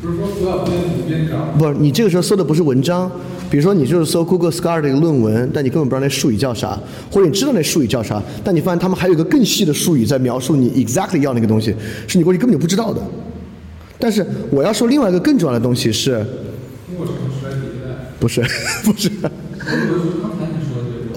[0.00, 0.64] 不是说。
[1.58, 3.10] 不是，你这个时候搜的不是文章，
[3.50, 6.78] 比如说你就是搜 Google Scholar 的一个论文，但你根本不知道那术语叫啥，
[7.10, 11.74] 或者你知道那术语叫啥，但你发现他们还有一个更细的术语在描述你 exactly 要那个东西，
[12.06, 13.00] 是你过去根本就不知道的。
[13.98, 16.24] 但是我要说另外一个更重要的东西是。
[18.18, 18.40] 不是
[18.84, 19.10] 不是。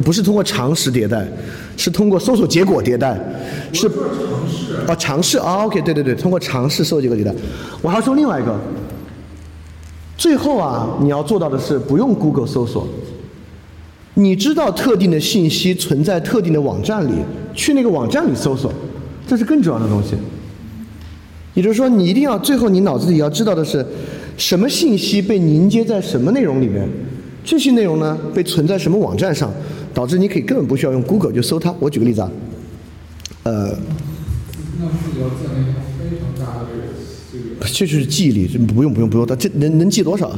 [0.03, 1.25] 不是通过常识迭代，
[1.77, 3.17] 是通过搜索结果迭代，
[3.73, 3.97] 是尝
[4.47, 4.75] 试。
[4.87, 7.33] 啊，尝试啊，OK，对对对，通过尝试搜结果迭代。
[7.81, 8.59] 我还要说另外一个，
[10.17, 12.87] 最后啊，你要做到的是不用 Google 搜索，
[14.13, 17.13] 你知道特定的信息存在特定的网站里，
[17.53, 18.71] 去那个网站里搜索，
[19.27, 20.15] 这是更重要的东西。
[21.53, 23.85] 也就是说，你一定要最后你脑子里要知道的是，
[24.37, 26.87] 什么信息被凝结在什么内容里面，
[27.43, 29.51] 这些内容呢被存在什么网站上，
[29.93, 31.73] 导致你可以根本不需要用 Google 就搜它。
[31.79, 32.31] 我举个例子啊，
[33.43, 33.77] 呃。
[34.77, 36.67] 那是要建立一套非常大的
[37.31, 37.85] 这个这。
[37.85, 40.31] 就是记忆力，不用不用不用，他这能能记多少？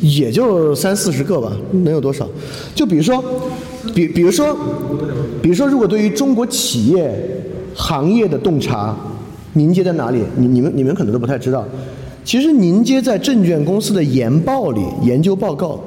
[0.00, 1.52] 也就三四十个吧，
[1.84, 2.28] 能有多少？
[2.74, 3.22] 就比如说，
[3.94, 4.56] 比比如说，
[5.40, 7.14] 比如说，如果对于中国企业
[7.74, 8.96] 行业的洞察
[9.52, 10.18] 凝结在哪里？
[10.36, 11.64] 你你们你们可能都不太知道。
[12.24, 15.80] 其实凝结在证券公司的研报里，研究报告。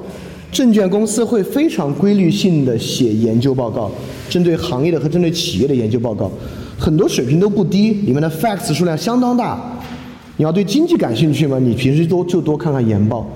[0.52, 3.90] 证券公司会非常规律性的写研究报告，
[4.30, 6.30] 针对行业的和针对企业的研究报告，
[6.78, 9.75] 很多水平都不低，里面的 facts 数量相当大。
[10.36, 11.58] 你要对经济感兴趣吗？
[11.58, 13.26] 你平时多就多看看研报，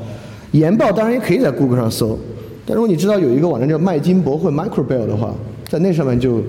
[0.52, 2.18] 研报当然也可以在 Google 上搜，
[2.66, 5.35] 但如果你知道有一个网站叫麦金博或 Microbill 的话，
[5.68, 6.40] 在那上面就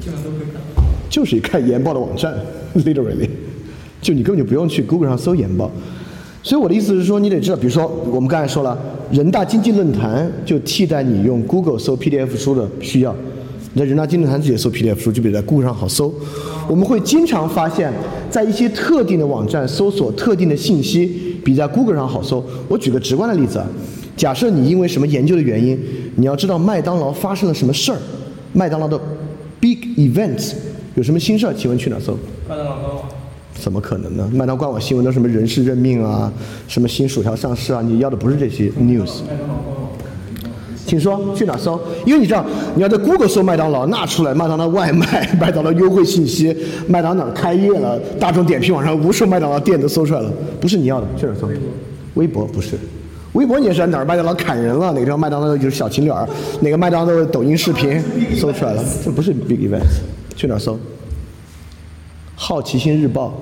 [0.00, 0.60] 基本上都可以看。
[1.08, 2.34] 就是一看研报的网站，
[2.76, 3.28] literally，
[4.00, 5.70] 就你根本就不用去 Google 上搜研报。
[6.42, 8.78] 所以我的意思是说，你得知道，比如说我们刚才说了，
[9.12, 13.14] 人大经济论坛就替代你用 Google 搜 PDF 书的需要。
[13.72, 16.12] 你在人大经济论坛直接搜 PDF 书，就比在 Google 上好搜。
[16.68, 17.92] 我们会经常发现，
[18.28, 22.44] 在一些特定的网站搜索特定的信息，比在 Google 上好搜。
[22.68, 23.66] 我举个直观的例子啊，
[24.16, 25.78] 假设你因为什么研究的原因，
[26.16, 27.98] 你要知道麦当劳发生了什么事儿，
[28.52, 28.98] 麦当劳的
[29.60, 30.54] big events
[30.96, 32.18] 有什么新事儿，请问去哪儿搜？
[32.48, 33.04] 麦当劳官网，
[33.54, 34.28] 怎么可能呢？
[34.34, 36.32] 麦当官网新闻都什么人事任命啊，
[36.66, 39.20] 什么新薯条上市啊，你要的不是这些 news。
[40.90, 41.80] 请说去哪儿搜？
[42.04, 42.44] 因为你知道，
[42.74, 46.52] 你要在 Google 搜麦当劳，那出来麦当劳外卖、麦当劳优惠信息、
[46.88, 50.28] 麦当劳开业了、大众点评网上无数麦当劳店都搜出来了，
[50.60, 51.48] 不是你要的，去哪儿搜？
[52.14, 52.76] 微博不是，
[53.34, 56.28] 微博你也是哪儿麦当劳砍人了，哪个麦当劳就是小情侣儿，
[56.60, 58.02] 哪个麦当劳的抖音视频
[58.34, 60.00] 搜出来了，这不是 big events，
[60.34, 60.76] 去哪儿搜？
[62.34, 63.32] 好奇心日报。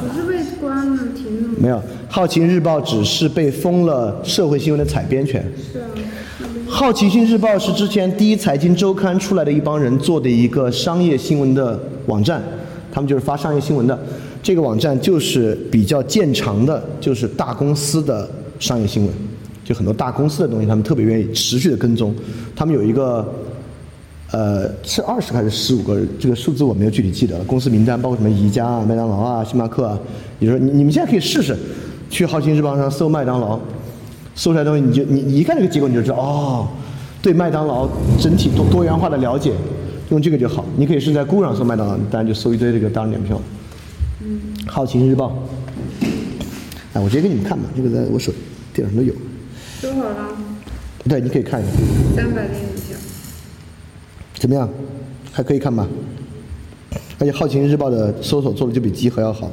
[0.00, 1.54] 不是被关了停了吗？
[1.58, 1.76] 没有，
[2.08, 5.44] 《好奇心日报》只是被封了社会新闻的采编权。
[5.72, 5.86] 是啊，
[6.76, 12.42] 好奇心日报》是之前第一财经周刊出来的一帮人做的一个商业新闻的网站，
[12.90, 13.96] 他们就是发商业新闻的。
[14.42, 18.28] 这个网站就是比较见长的，就是大公司的
[18.58, 19.14] 商业新闻，
[19.62, 22.12] 就很多大公司的东西，他们特别愿意持续的跟踪。
[22.56, 23.24] 他们有一个。
[24.32, 26.00] 呃，是二十还是十五个？
[26.18, 27.44] 这个数字我没有具体记得了。
[27.44, 29.96] 公司名单包括什么宜家啊、麦当劳啊、星巴克啊。
[30.40, 31.56] 你说你你们现在可以试试，
[32.10, 33.60] 去好奇心日报上搜麦当劳，
[34.34, 36.68] 搜出来的东西你就你你一看这个结果你就知道哦，
[37.22, 37.88] 对麦当劳
[38.20, 39.52] 整体多多元化的了解，
[40.10, 40.64] 用这个就好。
[40.76, 43.36] 你可以是在 Google 上搜麦当劳，当然就搜一堆这个大众点评。
[44.20, 44.40] 嗯。
[44.66, 45.36] 好奇心日报。
[46.92, 48.32] 哎，我直接给你们看吧，这个在我手
[48.72, 49.14] 电脑上都有。
[49.80, 50.28] 多少了？
[51.08, 51.70] 对，你可以看一下，
[52.16, 52.96] 三百零五条。
[54.38, 54.68] 怎么样？
[55.32, 55.86] 还可以看吧？
[57.18, 59.50] 而且好奇心日报的搜索做的就比集合要好。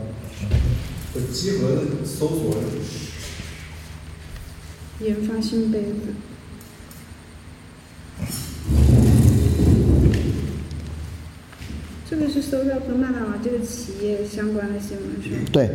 [1.13, 2.55] 我集合的搜索
[5.03, 6.13] 研发新杯子。
[12.09, 15.35] 这个是搜到跟麦当劳这个企业相关的新闻是吗？
[15.51, 15.69] 对，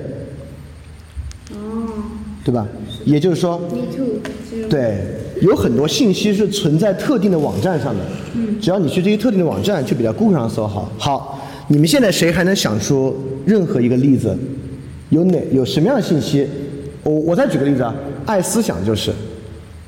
[1.55, 2.03] 哦
[2.45, 2.69] 对吧？
[3.05, 4.21] 也就是说，，Me too，
[4.69, 4.99] 对，
[5.41, 8.01] 有很多信息是存在特定的网站上的。
[8.35, 8.61] 嗯。
[8.61, 10.93] 只要你去这些特定的网站，就比在 Google 上搜好。
[10.99, 14.37] 好，你们现在谁还能想出任何一个例子？
[15.11, 16.47] 有哪有什么样的信息？
[17.07, 17.95] 我我再举个例子啊，
[18.27, 19.13] 爱思想就是，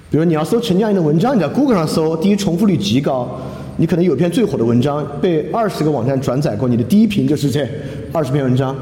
[0.09, 3.29] 比如你要搜陈嘉映的文章，你在 Google 上搜，第一重复率极高，
[3.77, 7.69] 你可能有篇最火的文章被二十个网站转载过，你的第一屏就是这
[8.13, 8.75] 二十篇文章。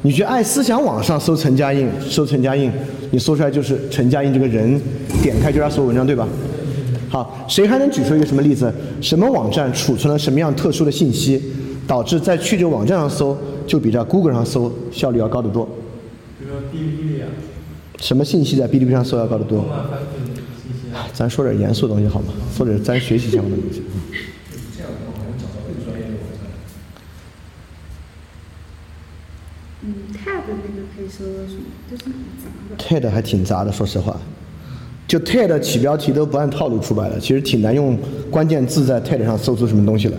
[0.00, 2.72] 你去爱思想网上搜陈嘉映，搜陈嘉映，
[3.10, 4.80] 你搜出来就是陈嘉映这个人，
[5.22, 6.26] 点开就是他所有文章，对吧？
[7.10, 8.72] 好，谁还能举出一个什么例子？
[9.02, 11.38] 什么网站储存了什么样特殊的信息，
[11.86, 13.36] 导致在去这个网站上搜，
[13.66, 15.68] 就比在 Google 上搜效率要高得多？
[16.40, 17.11] 比如说第一，
[18.02, 19.64] 什么信息在哔哩哔哩上搜要高得多
[21.12, 22.32] 咱说点严肃的东西好吗？
[22.58, 23.80] 或者咱学习相关的东西。
[29.84, 31.62] 嗯，Tab 那个可以搜到什么？
[31.88, 32.12] 就是很
[32.42, 32.76] 杂的。
[32.76, 34.20] TED 还挺杂的，说实话，
[35.06, 37.96] 就 TED 起标题都不按套路出牌的，其实挺难用
[38.32, 40.16] 关键字在 TED 上搜出什么东西来。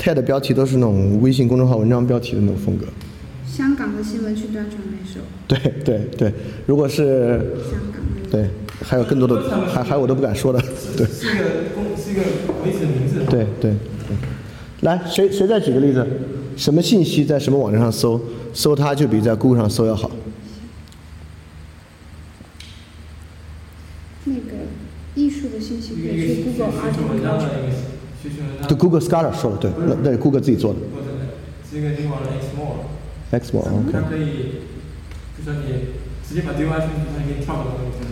[0.00, 2.86] TED 标题都是那种微信公众号文章标题的那种风格。
[3.50, 6.32] 香港的新闻去端传媒收，对对对，
[6.66, 7.38] 如果是
[7.70, 8.30] 香港的。
[8.30, 8.48] 对，
[8.84, 10.60] 还有更多的，还还有我都不敢说的，
[10.96, 11.44] 对是一个
[11.74, 12.20] 公是一个
[12.64, 13.24] 媒体的名字。
[13.28, 13.72] 对对
[14.06, 14.16] 对。
[14.82, 16.06] 来，谁谁再举个例子？
[16.56, 18.20] 什么信息在什么网站上搜，
[18.52, 20.10] 搜它就比在 Google 上搜要好。
[24.24, 24.40] 那个
[25.14, 27.64] 艺术的信息可以去 Google 学 Art 学文 and 章的 Culture。
[27.64, 27.72] 一个
[28.22, 28.68] 学学文章。
[28.68, 30.78] 对，Google Scholar 说的对，那那是 Google 自己做的。
[30.94, 31.06] 或者
[31.70, 32.67] 是一个英网的 Xmore，X
[33.52, 34.64] 网 OK，它可以，
[35.36, 35.94] 就说你
[36.26, 38.08] 直接把 DOI 输进去，它就给你跳到那个东西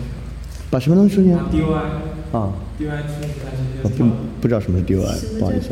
[0.69, 1.35] 把什么东西出现？
[1.37, 4.07] 把 DOI 啊，DOI 输进去，它直接跳。
[4.41, 5.69] 不知道什么是 DOI，不好意思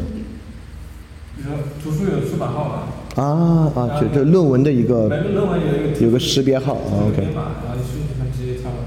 [1.83, 8.77] 图书有出版号吧，啊啊，就就论文的一个论文有一个有个识别号啊，OK，然后你输进去，它直接跳了。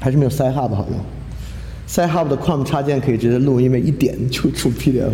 [0.00, 0.98] 还是没有 Sci-Hub 好用。
[1.86, 5.12] Sci-Hub 的 Chrome 插件可以直接录，因为一点就出 PDF。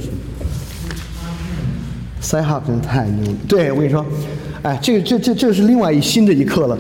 [2.23, 3.39] Sci-Hub 真的太牛了！
[3.49, 4.05] 对我跟你说，
[4.63, 6.77] 哎，这个这这这是另外一新的一课了，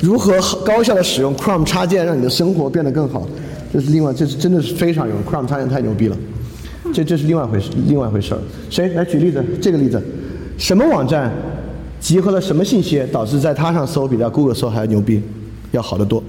[0.00, 3.26] 如何高效的使用 Chrome 插件让你的生活变得更好，
[3.72, 6.16] 这是另外，这是真的是非常有用，Chrome 插件太牛逼了，
[6.92, 8.40] 这这是另外一回事，另外一回事儿。
[8.68, 9.42] 谁来举例子？
[9.60, 10.02] 这个例子，
[10.58, 11.32] 什么网站
[11.98, 15.22] 集合了什么信息，导致在它上搜比在 Google 搜还要牛逼，
[15.70, 16.22] 要好得多？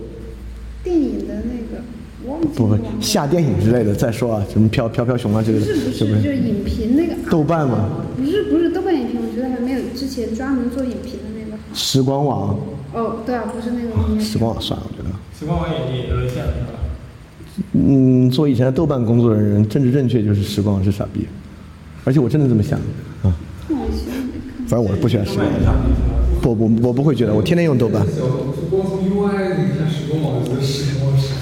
[2.55, 6.21] 不不下电影之类的再说啊，什么飘飘飘熊啊之类的，不是不是？
[6.21, 7.13] 就是影评那个。
[7.29, 11.63] 豆瓣嘛，不是不是豆瓣影评，我觉得还没有之前专门做影评的那个好。
[11.73, 12.57] 时光网，
[12.93, 15.09] 哦，对啊，不是那个时光网算了，我觉得。
[15.39, 17.63] 时光网也也沦陷了，是吧？
[17.73, 21.27] 嗯，做以前的豆瓣工作人员，政治正确就是时光是傻逼，
[22.03, 22.79] 而且我真的这么想
[23.23, 23.33] 啊。
[24.67, 25.73] 反正我是不喜欢时光网的，
[26.41, 28.05] 不不，我不会觉得，我天天用豆瓣。
[28.07, 31.33] 小红书光从 UI 你看时光网，我觉得时光是。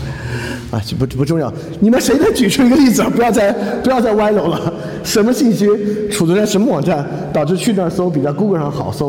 [0.72, 1.54] 啊，这不不重要。
[1.82, 3.10] 你们谁能举出一个例子啊？
[3.14, 3.52] 不要再
[3.84, 4.74] 不要再歪楼了。
[5.04, 5.68] 什么信息
[6.10, 9.08] 储存在什么网站，导致去那儿搜比在 Google 上好搜？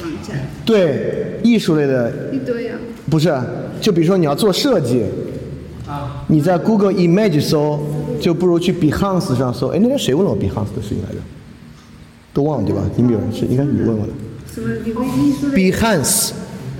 [0.00, 0.36] 网站
[0.66, 2.76] 对，艺术类的一堆啊。
[3.08, 3.32] 不是，
[3.80, 5.04] 就比如说你要做设计，
[5.86, 7.80] 啊，你在 Google Image 搜，
[8.20, 9.68] 就不如去 Behance 上搜。
[9.68, 11.20] 哎，那天谁问了我 Behance 的事情来着？
[12.34, 12.82] 都忘了对吧？
[12.96, 14.12] 你们有人是应该是你问我的。
[14.52, 15.56] 什么有个艺术的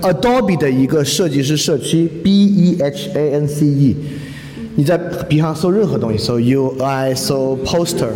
[0.01, 3.95] Behance，Adobe 的一个设计师社区，B E H A N C E。
[4.75, 4.97] 你在
[5.29, 8.09] Behance 搜任何东西，搜 UI，搜 poster。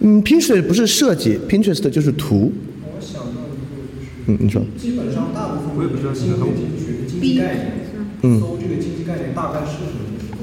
[0.00, 2.52] 嗯，Pinterest 不是设计，Pinterest 就是图。
[2.82, 4.62] 我想到一个就是，嗯，你说。
[4.78, 7.72] 基本上大部分我也不知道经济经济学的经济概念，
[8.22, 10.38] 嗯搜这个经济概念大概是什么的时候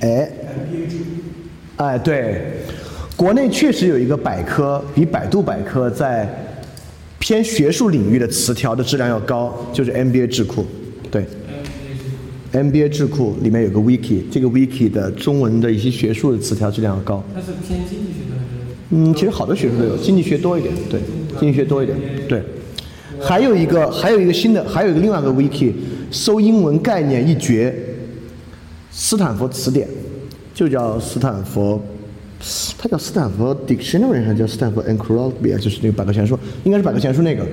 [0.00, 0.28] 哎
[1.76, 2.62] 哎，对，
[3.16, 6.43] 国内确实有一个百科比百度百科在
[7.24, 10.62] 偏学术领域的词条的质量要高，就是 MBA 智库。
[11.10, 11.24] 对
[12.52, 17.24] ，MBA 智库里面有个 wiki，这个 wiki 的中文的一些学术的词条质量要高。
[17.34, 18.36] 它是偏经济学的？
[18.90, 21.00] 嗯，其实好多学术都有，经济学多一点，对，
[21.40, 21.98] 经济学多一点，
[22.28, 22.42] 对。
[23.22, 25.72] 还有一个，还有一个新的，还有一个另外一个 wiki，
[26.10, 27.74] 搜英文概念一绝，
[28.90, 29.88] 斯坦福词典，
[30.52, 31.80] 就叫斯坦福，
[32.78, 37.44] 它叫斯坦福 dictionary 还是叫斯坦福 encyclopedia，就是那个百科全书，应该是百科全书那个，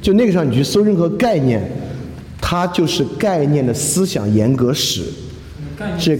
[0.00, 1.62] 就那个上你去搜任何概念，
[2.40, 5.02] 它就是概念的思想严格史，
[5.98, 6.18] 这。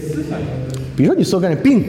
[0.93, 1.83] 比如说你搜概念病，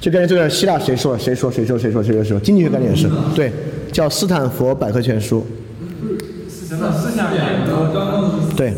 [0.00, 1.18] 这概念这个希腊谁说了？
[1.18, 1.50] 谁说？
[1.50, 1.76] 谁说？
[1.76, 2.02] 谁说？
[2.02, 2.22] 谁说？
[2.22, 2.40] 谁说？
[2.40, 3.52] 经济学概念也是，对，
[3.92, 5.44] 叫斯坦福百科全书，
[8.56, 8.72] 对。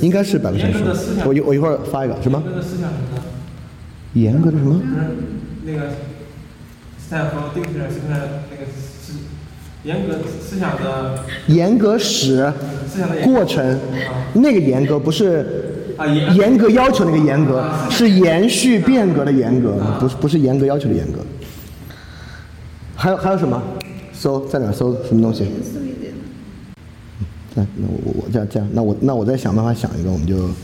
[0.00, 0.78] 应该是百科全书。
[1.24, 2.40] 我一我一会儿发一个什么？
[4.16, 4.74] 严格的什么？
[4.74, 5.06] 不是
[5.64, 5.90] 那个
[6.98, 8.20] 斯坦福定式是不是
[8.50, 9.12] 那个是
[9.84, 12.52] 严格思想的严格史
[12.88, 13.78] 思想的过程，
[14.34, 21.20] 那个严格不是啊严严格要求那个严格，是延续变革的严格，不是不是严格要求的严格。
[22.94, 23.62] 还有还有什么？
[24.12, 25.44] 搜在哪儿搜什么东西？
[25.44, 26.18] 严肃一点的。
[27.54, 30.54] 那那我我我这样这样，那我那我再想办法想一个，我们就啊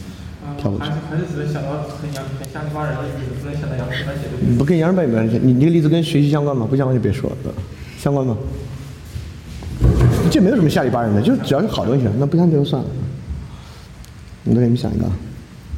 [0.63, 4.57] 跳过去还是还是只能想到很洋很瞎鸡巴人的例子，不能想到杨思凡写的。
[4.57, 5.41] 不跟杨二白有关系。
[5.43, 6.65] 你这个例子跟学习相关吗？
[6.71, 7.37] 不相关就别说了。
[7.45, 7.53] 呃
[7.99, 8.37] 相关吗？
[10.31, 12.89] 这没有什么下里巴人的，就只要是好东西，那不相关就算了。
[14.45, 15.13] 我再给你们想一个啊，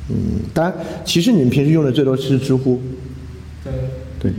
[0.08, 0.74] 嗯，当然，
[1.04, 2.80] 其实你们平时用的最多是知乎，
[4.18, 4.32] 对，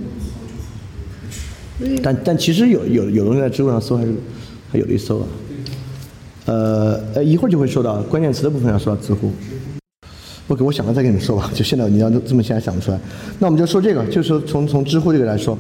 [1.80, 4.14] 对，但但其实有有有东西在知乎上搜还是
[4.72, 5.28] 还有的一搜啊。
[6.46, 9.32] 呃呃，一会儿就会说到关键词的部分要说到知乎。
[10.48, 13.00] 我给我想了再跟你们说吧，就现在你要这么现在想不出来，
[13.40, 15.58] 那我们就说这个，就说从从知乎这个来说。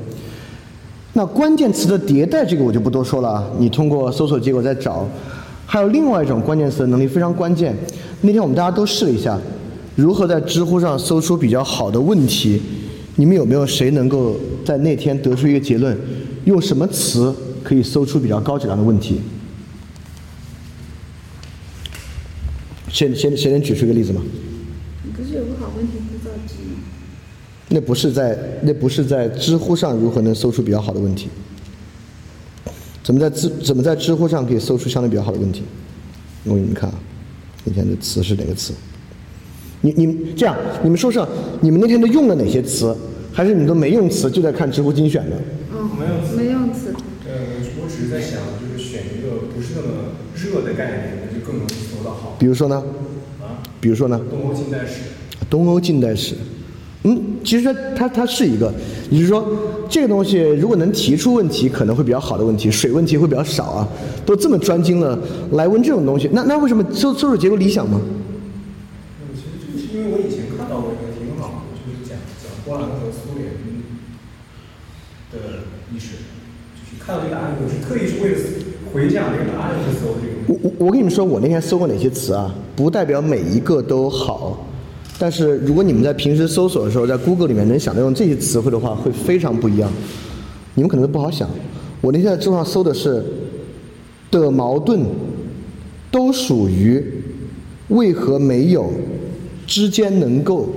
[1.13, 3.47] 那关键词的迭代，这个我就不多说了啊。
[3.57, 5.07] 你通过搜索结果再找，
[5.65, 7.75] 还有另外一种关键词的能力非常关键。
[8.21, 9.39] 那天我们大家都试了一下，
[9.95, 12.61] 如何在知乎上搜出比较好的问题。
[13.15, 14.35] 你们有没有谁能够
[14.65, 15.97] 在那天得出一个结论？
[16.43, 17.33] 用什么词
[17.63, 19.21] 可以搜出比较高质量的问题？
[22.89, 24.21] 谁谁谁能举出一个例子吗？
[25.75, 26.79] 问题制造机吗？
[27.69, 31.29] 那不是在那不是在知乎上如何能搜出比较好的问题？
[33.03, 35.63] 怎么在知怎么在知乎上可以搜出相对比较好的问题？
[36.43, 36.95] 我给你们看啊，
[37.63, 38.73] 那天的词是哪个词？
[39.81, 41.27] 你你们这样，你们说说，
[41.61, 42.95] 你们那天都用了哪些词？
[43.33, 45.35] 还是你们都没用词，就在看知乎精选的？
[45.73, 46.93] 嗯，没有词没用词。
[47.27, 47.33] 呃，
[47.77, 52.35] 我我只是在想，就是选一个不是那么热的概念，那就更容易搜到好。
[52.39, 52.83] 比如说呢？
[53.41, 54.19] 啊，比如说呢？
[54.29, 55.01] 东欧近代史，
[55.55, 56.35] 东欧近代史，
[57.03, 58.69] 嗯，其实它它它是一个，
[59.09, 59.47] 也就是说，
[59.87, 63.87] 这个东西如果能提出问题，可能会比较好的问题，水问题会比较少啊。
[64.25, 65.17] 都这么专精了，
[65.53, 68.01] 来问这种东西，那那为什么搜搜索结果理想吗？
[68.03, 73.47] 嗯，其实这个是因为我以前看到过一个挺好的，就是讲讲波兰和苏联
[75.31, 75.63] 的
[75.93, 76.17] 历史，
[76.75, 78.37] 就是看到这个答案，我是特意是为了
[78.91, 80.35] 回讲这个答案去搜这个。
[80.47, 82.53] 我我我跟你们说，我那天搜过哪些词啊？
[82.75, 84.67] 不代表每一个都好，
[85.17, 89.89] 但是如果你们在平时搜索的时候，在 Google 里面能想到用这些词汇的话，会非常不一样。
[90.73, 91.49] 你们可能都不好想。
[92.01, 93.23] 我那天在知乎上搜的是
[94.29, 95.05] 的矛盾，
[96.11, 97.03] 都属于
[97.87, 98.91] 为何没有
[99.65, 100.67] 之间能够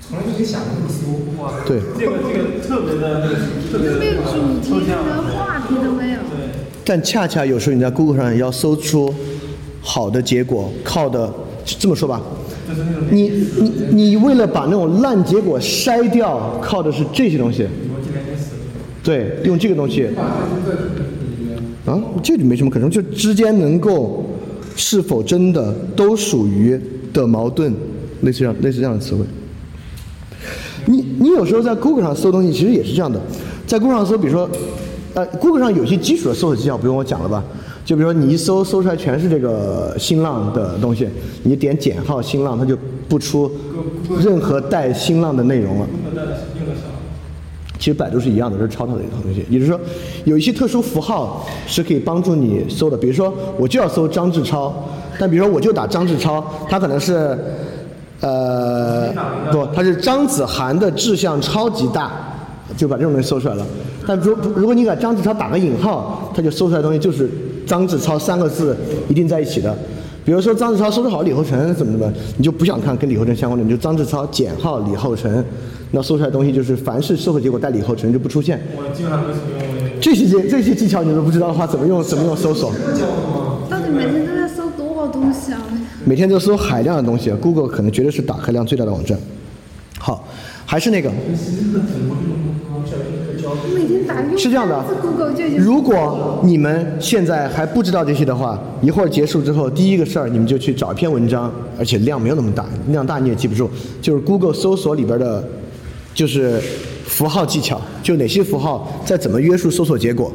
[0.00, 1.40] 从来就没想过这么搜。
[1.40, 3.36] 哇，对这个这个特别的那个
[3.70, 6.16] 特别的主题，抽象连话题都没有。
[6.16, 6.48] 对，
[6.84, 9.14] 但恰恰有时候你在 Google 上要搜出
[9.80, 11.32] 好的结果，靠的
[11.64, 12.20] 这么说吧，
[13.10, 13.30] 你
[13.60, 17.66] 你你为了把那种烂结果筛掉，靠的是这些东西。
[19.02, 20.06] 对，用这个东西。
[21.86, 24.26] 啊，这就没什么可能，就之间能够
[24.76, 26.78] 是否真的都属于
[27.14, 27.72] 的矛盾，
[28.20, 29.24] 类似这样类似这样的词汇。
[30.84, 33.18] 你你有时候在 Google 上搜东西，其实也是这样的，
[33.66, 34.50] 在 Google 上搜，比如说，
[35.14, 37.42] 呃，Google 上有些基础的搜索技巧，不用我讲了吧？
[37.88, 41.08] 就比如说你一搜搜出来全是这个新浪的东西，
[41.44, 42.76] 你点减号新浪，它就
[43.08, 43.50] 不出
[44.20, 45.86] 任何带新浪的内容了。
[47.78, 49.42] 其实百度是一样的，这是抄它的一个东西。
[49.48, 49.80] 也就是说，
[50.24, 52.96] 有一些特殊符号是可以帮助你搜的。
[52.98, 54.86] 比如说，我就要搜张志超，
[55.18, 57.38] 但比如说我就打张志超，它可能是，
[58.20, 59.10] 呃，
[59.50, 62.12] 不，它是张子涵的志向超级大，
[62.76, 63.66] 就把这种东西搜出来了。
[64.06, 67.30] 但如如果你给张志超打个引号，它就搜出来东西就是
[67.68, 68.76] 张志超三个字
[69.08, 69.76] 一定在一起的。
[70.24, 75.44] 比如说张志超搜出好李厚成怎么怎么，你就不想看跟李厚成相关的，你就张志超减号李厚成，
[75.92, 78.60] 那搜出来的东西就是凡是搜索结果带李厚成就不出现。
[80.00, 82.72] 这些技这些技巧你都不知道的话，怎么用怎么用搜索？
[83.70, 85.62] 到底每天都在搜多少东西啊？
[86.04, 89.18] 每天都搜海量的东西，Google 可能绝对是打开量最大的网站。
[89.98, 90.26] 好，
[90.64, 91.10] 还是那个，
[94.36, 94.84] 是这样的。
[95.58, 103.68] 如果你们现在还不知道这些的话，一会儿结束之后，第一个事儿你们就去找一篇文章，而且量没有那么大，量大你也记不住，
[104.00, 105.46] 就是 Google 搜索里边的，
[106.14, 106.60] 就是
[107.06, 110.32] 符号技巧，就哪些符号在怎么约束搜索结果，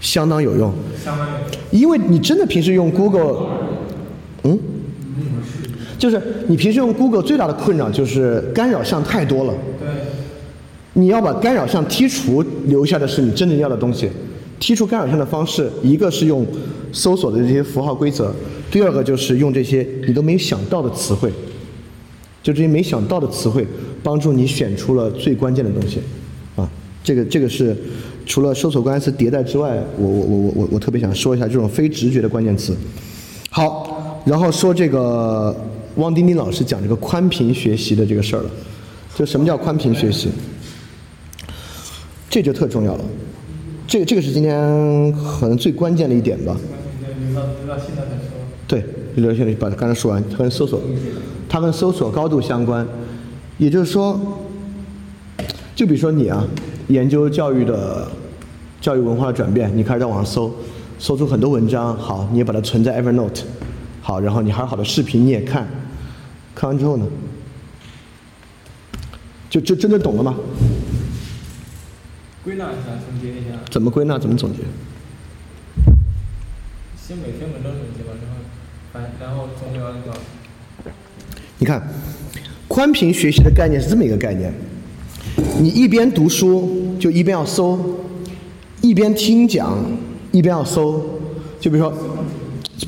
[0.00, 0.72] 相当有用。
[1.04, 1.30] 相当于
[1.70, 3.46] 因为你真的平时用 Google，
[4.44, 4.58] 嗯，
[5.98, 9.54] 就是你平时用 Google 最大的困扰就是干扰项太多了。
[9.80, 9.88] 对
[10.94, 14.08] 你要把干扰项剔除，留下的是你真正要的东西。
[14.60, 16.46] 剔除干扰项的方式，一个是用
[16.92, 18.32] 搜索的这些符号规则，
[18.70, 21.32] 第二个就是用这些你都没想到的词汇，
[22.42, 23.66] 就这些没想到的词汇，
[24.02, 25.98] 帮助你选出了最关键的东西。
[26.54, 26.68] 啊，
[27.02, 27.76] 这个这个是
[28.24, 32.76] 除了搜索关键词迭代之外，我我我我我我特别想说一下这种非直觉的关键词。
[33.50, 35.54] 好，然后说这个
[35.96, 38.50] 汪丁丁老师讲这个宽频学习的这个事儿了。
[39.16, 40.28] 就什么叫宽屏学习？
[42.32, 43.04] 这就特重要了，
[43.86, 46.56] 这这个是今天可能最关键的一点吧。
[47.26, 48.38] 留到留到现在再说。
[48.66, 48.82] 对，
[49.16, 50.80] 刘先生把刚才说完，它跟搜索，
[51.46, 52.88] 它跟搜索高度相关。
[53.58, 54.18] 也就是说，
[55.76, 56.42] 就比如说你啊，
[56.88, 58.08] 研究教育的
[58.80, 60.50] 教育文化的转变，你开始在网上搜，
[60.98, 63.42] 搜出很多文章，好，你也把它存在 Evernote，
[64.00, 65.68] 好，然后你还有好的视频你也看，
[66.54, 67.06] 看完之后呢，
[69.50, 70.34] 就就真的懂了吗？
[72.44, 74.18] 归纳一下，总结一下，怎么归纳？
[74.18, 74.58] 怎么总结？
[77.00, 78.32] 先每篇文章总结完之后
[78.92, 80.16] 反然后总结完之后。
[81.58, 81.80] 你看，
[82.66, 84.52] 宽频学习的概念是这么一个概念：
[85.60, 87.78] 你一边读书就一边要搜，
[88.80, 89.78] 一边听讲
[90.32, 91.20] 一边要搜。
[91.60, 92.11] 就比如说，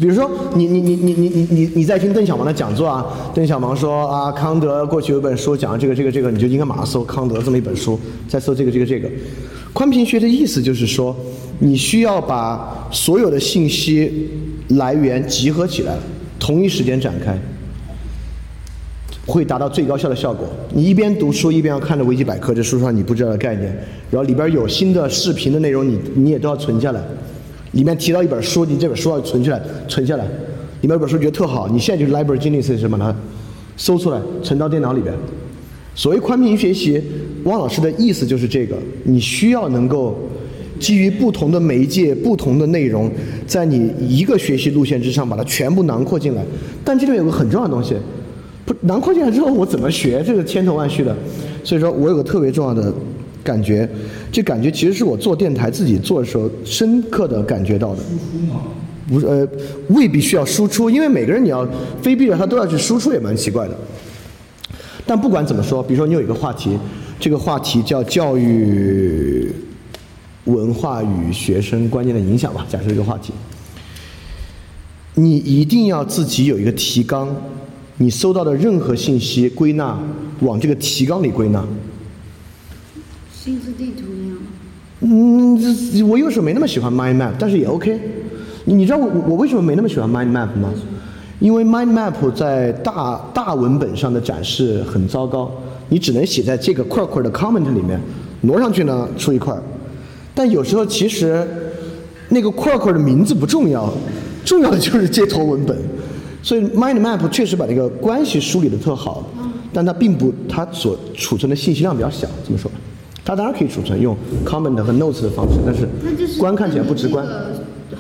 [0.01, 7.99] 比如说你你你你你你你你在听邓小芒的讲座啊，邓小芒说啊，康德过去有本书讲这个这个这个，你就应该马上搜康德这么一本书，
[8.29, 9.09] 再搜这个这个这个。
[9.73, 11.15] 宽屏学的意思就是说，
[11.59, 14.29] 你需要把所有的信息
[14.69, 15.97] 来源集合起来，
[16.39, 17.39] 同一时间展开。
[19.27, 20.47] 会达到最高效的效果。
[20.75, 23.75] 你一边读书，一边要看着维基百科，这书上你不知道的概念，
[24.11, 27.01] 然后里边有新的视频的内容，你你也都要存下来。
[27.75, 30.25] 里面提到一本书，你这本书要存下来，存下来。
[30.81, 33.15] 里面有本书觉得特好，你现在就是 Library Genius 是把它
[33.77, 35.15] 搜出来，存到电脑里边。
[35.95, 37.01] 所谓宽屏学习，
[37.45, 40.19] 汪老师的意思就是这个：你需要能够
[40.79, 43.11] 基于不同的媒介、不同的内容，
[43.47, 46.45] 在你一个学习路线之上把它全部囊括进来。
[46.85, 47.95] 但这里面有个很重要的东西，
[48.67, 50.23] 不囊括进来之后，我怎么学？
[50.27, 51.17] 这个千头万绪的。
[51.63, 52.93] 所以说我有个特别重要的
[53.45, 53.89] 感觉，
[54.33, 58.03] 这感觉其实是我做电台自己做的时候深刻的感觉到的。
[59.07, 59.47] 不呃，
[59.91, 61.69] 未必需要输出，因为每个人你要
[62.01, 63.77] 非逼着他都要去输出，也蛮奇怪的。
[65.05, 66.79] 但不管怎么说，比如说你有一个话题，
[67.21, 69.53] 这个话题叫教育
[70.47, 73.35] 文化与学生观念的影响吧，假设这个话题，
[75.17, 77.29] 你一定要自己有一个提纲，
[77.99, 79.99] 你搜到的任何信息归纳
[80.41, 81.63] 往这个提纲里归纳。
[83.45, 84.39] 心智地图一样。
[85.01, 88.01] 嗯，我有时候没那么喜欢 mind map，但是也 OK。
[88.65, 90.73] 你知道我我为什么没那么喜欢 mind map 吗？
[91.41, 95.53] 因为 mind map 在大大文本上的展示很糟糕，
[95.91, 98.01] 你只能写在这个块块的 comment 里面，
[98.41, 99.55] 挪上去呢出一块。
[100.35, 101.47] 但有时候其实
[102.31, 103.93] 那个块块的名字不重要，
[104.43, 105.77] 重要的就是接头文本。
[106.43, 109.23] 所以 mind map 确实把这个关系梳理的特好，
[109.71, 112.27] 但它并不，它所储存的信息量比较小。
[112.43, 112.77] 这么说吧，
[113.25, 117.27] 它当然可以储存用 comment 和 notes 的方式，但是那就是观看起来不直观。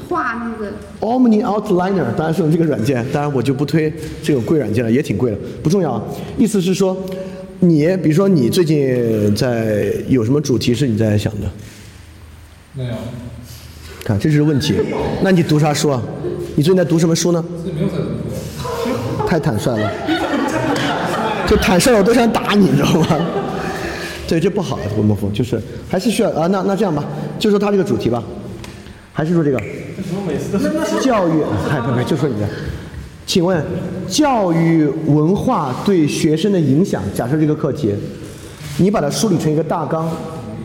[0.08, 3.92] 画那个 Omni Outliner 当然是用这个软件，当然我就不推
[4.22, 6.02] 这种贵软件了，也挺贵的，不重要啊。
[6.36, 6.96] 意思是说，
[7.60, 11.48] 你比如说你最近在有什么主题是你在想的？
[12.74, 12.90] 没有，
[14.04, 14.74] 看，这就是问题。
[15.22, 16.02] 那你读啥书啊？
[16.56, 17.42] 你最近在读什么书呢？
[17.64, 19.26] 没有在读书。
[19.26, 19.90] 太坦率了，
[21.46, 23.26] 就坦率了，我都想打你，你知道吗？
[24.26, 26.46] 对，这不好，文莫夫，就是还是需要啊。
[26.46, 27.04] 那那这样吧，
[27.38, 28.22] 就说他这个主题吧，
[29.12, 29.58] 还是说这个
[31.02, 31.42] 教育？
[31.68, 32.48] 嗨，不不，就说你的。
[33.26, 33.64] 请问，
[34.06, 37.02] 教育文化对学生的影响？
[37.14, 37.94] 假设这个课题，
[38.78, 40.10] 你把它梳理成一个大纲，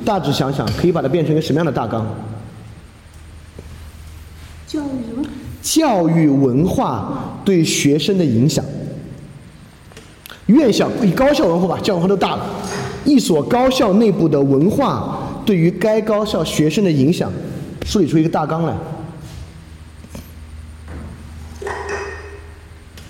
[0.03, 2.05] 大致想想，可以把它变成一个什么样的大纲？
[4.67, 5.25] 教育什么？
[5.61, 8.63] 教育文化对学生的影响。
[10.47, 12.45] 院校以高校文化吧，教育文化都大了。
[13.05, 17.31] 一所高校内部的文化对于该高校学生的影响，
[17.85, 18.75] 梳理出一个大纲来。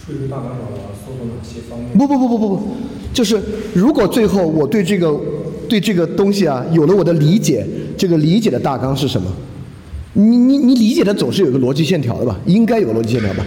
[0.05, 1.97] 出一个大纲表达搜索哪些方面？
[1.97, 2.67] 不不不不不不，
[3.13, 3.39] 就是
[3.73, 5.19] 如果最后我对这个
[5.67, 7.67] 对这个东西啊有了我的理解，
[7.97, 9.31] 这个理解的大纲是什么？
[10.13, 12.35] 你你你理解的总是有个逻辑线条的吧？
[12.45, 13.45] 应该有个逻辑线条吧？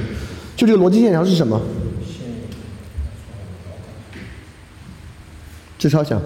[0.55, 1.61] 就这个逻辑线条是什么？
[5.83, 6.23] 志超想，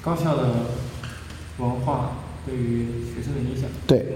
[0.00, 0.50] 高校的
[1.58, 2.12] 文化
[2.46, 3.68] 对于学生的影响？
[3.88, 4.06] 对，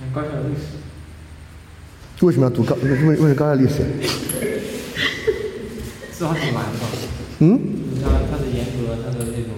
[0.00, 2.74] 像高校的历史，为什么要读高？
[2.82, 3.84] 为为为什么高校历史？
[6.18, 6.80] 这还挺难的。
[7.38, 7.60] 嗯？
[7.92, 9.54] 你像它的严格，它的那种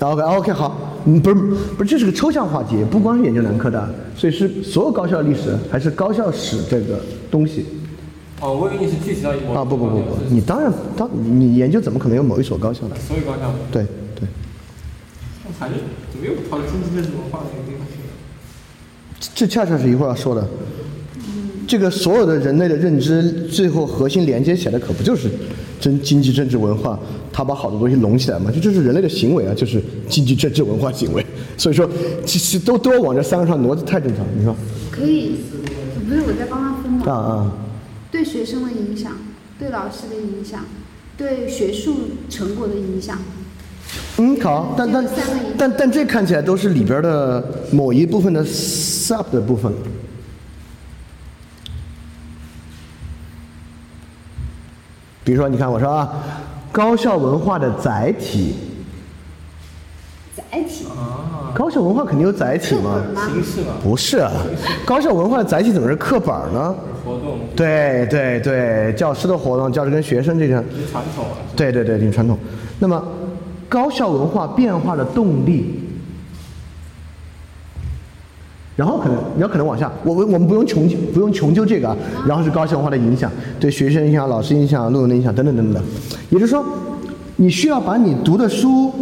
[0.00, 7.00] OK OK 好，嗯不是不是，这是个抽象话题，不光是研究南科大，所以是所有高校历史还是高校史这个
[7.30, 7.64] 东西
[8.40, 9.64] 哦，我以为你是具体到某啊？
[9.64, 12.96] 不不不不，你当然当你研究怎么可能有某一所高校呢？
[13.06, 13.84] 所有高校，对
[14.16, 14.28] 对，
[15.46, 15.76] 我感觉
[16.12, 19.30] 怎么又跑到经济政治文化那个地方去了？
[19.34, 20.46] 这恰恰是一会儿要说的。
[21.66, 25.30] 这个所有的人类的认知，最后核心连接起来可不就是
[25.84, 26.98] 真经济、政治、文化？
[27.30, 31.22] 他把好多东西拢起来嘛，这就是人类的行为啊，就是经济、政治、文化行为。
[31.58, 31.86] 所以说，
[32.24, 34.24] 其实都都要往这三个上挪，太正常。
[34.34, 34.56] 你说
[34.90, 35.32] 可以，
[36.08, 37.12] 不是我在帮他分啊吗？
[37.12, 37.52] 啊，
[38.10, 39.12] 对学生的影响，
[39.58, 40.64] 对老师的影响，
[41.18, 41.94] 对学术
[42.30, 43.18] 成果的影响。
[44.16, 45.06] 嗯，好，但但
[45.58, 49.70] 但但这看起来都是里边的某一部分的 sub 的部分。
[55.24, 56.12] 比如说，你看我说啊，
[56.70, 58.54] 高校文化的载体，
[60.36, 63.02] 载体，啊，高校文化肯定有载体嘛？
[63.32, 64.30] 形式嘛，不是啊，
[64.84, 66.74] 高校文化的载体怎么是课本呢？
[67.04, 72.38] 活动，对对对，教师的活动，教师跟学生这种，传统啊，对对对，挺传统。
[72.78, 73.02] 那么，
[73.68, 75.83] 高校文化变化的动力，
[78.76, 81.96] 然后可能你要可能往下，我我我们不用穷究不用穷究这个啊，
[82.26, 83.30] 然后是高校文化的影响，
[83.60, 85.82] 对学生影响、老师影响、论文的影响等等等等的。
[86.30, 86.64] 也就是说，
[87.36, 88.92] 你需要把你读的书、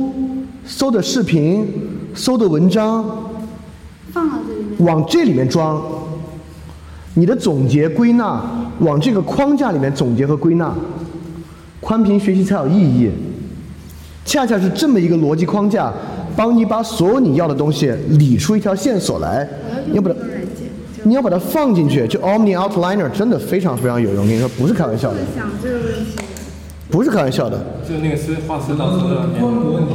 [0.66, 1.66] 搜的视频、
[2.14, 3.02] 搜的文章
[4.12, 4.86] 放到这里面。
[4.86, 5.80] 往这里面装，
[7.14, 8.42] 你的总结归纳
[8.80, 10.74] 往这个框架里面总结和归纳，
[11.80, 13.10] 宽频学习才有意义。
[14.24, 15.92] 恰恰是这么一个逻辑框架，
[16.36, 19.48] 帮你把所有你要的东西理出一条线索来，
[19.86, 20.16] 你要把它
[21.04, 26.12] 你要把它放进去，就 Omni Outliner 真的非常非常有用，我跟你说不是开玩笑的，想这个问题。
[26.90, 29.88] 不是开玩笑的，就那个师画师导师的能观摩您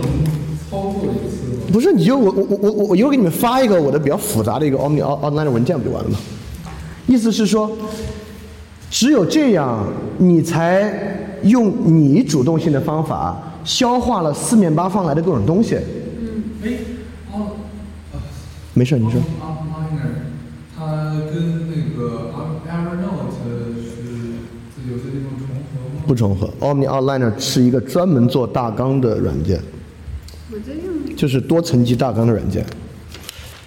[0.67, 1.61] 操作一次吗？
[1.71, 6.17] 不是你就我我我我我一会儿给你们发一个我的比较复杂的一个 Omni Out- Outliner 文件不就完了吗？
[7.05, 7.71] 意思是说，
[8.89, 9.85] 只有这样，
[10.17, 10.91] 你才
[11.43, 15.77] 用你主动性的方法消化了四面八方来的各种东西。
[18.77, 19.19] 没事，你说。
[20.77, 20.85] 它
[21.33, 22.29] 跟那个
[22.69, 23.41] Evernote 是
[24.87, 26.05] 有些地方重合吗？
[26.05, 29.59] 不重合，Omni Outliner 是一个专门做大纲的软件，
[30.51, 32.63] 我这用就是多层级大纲的软件。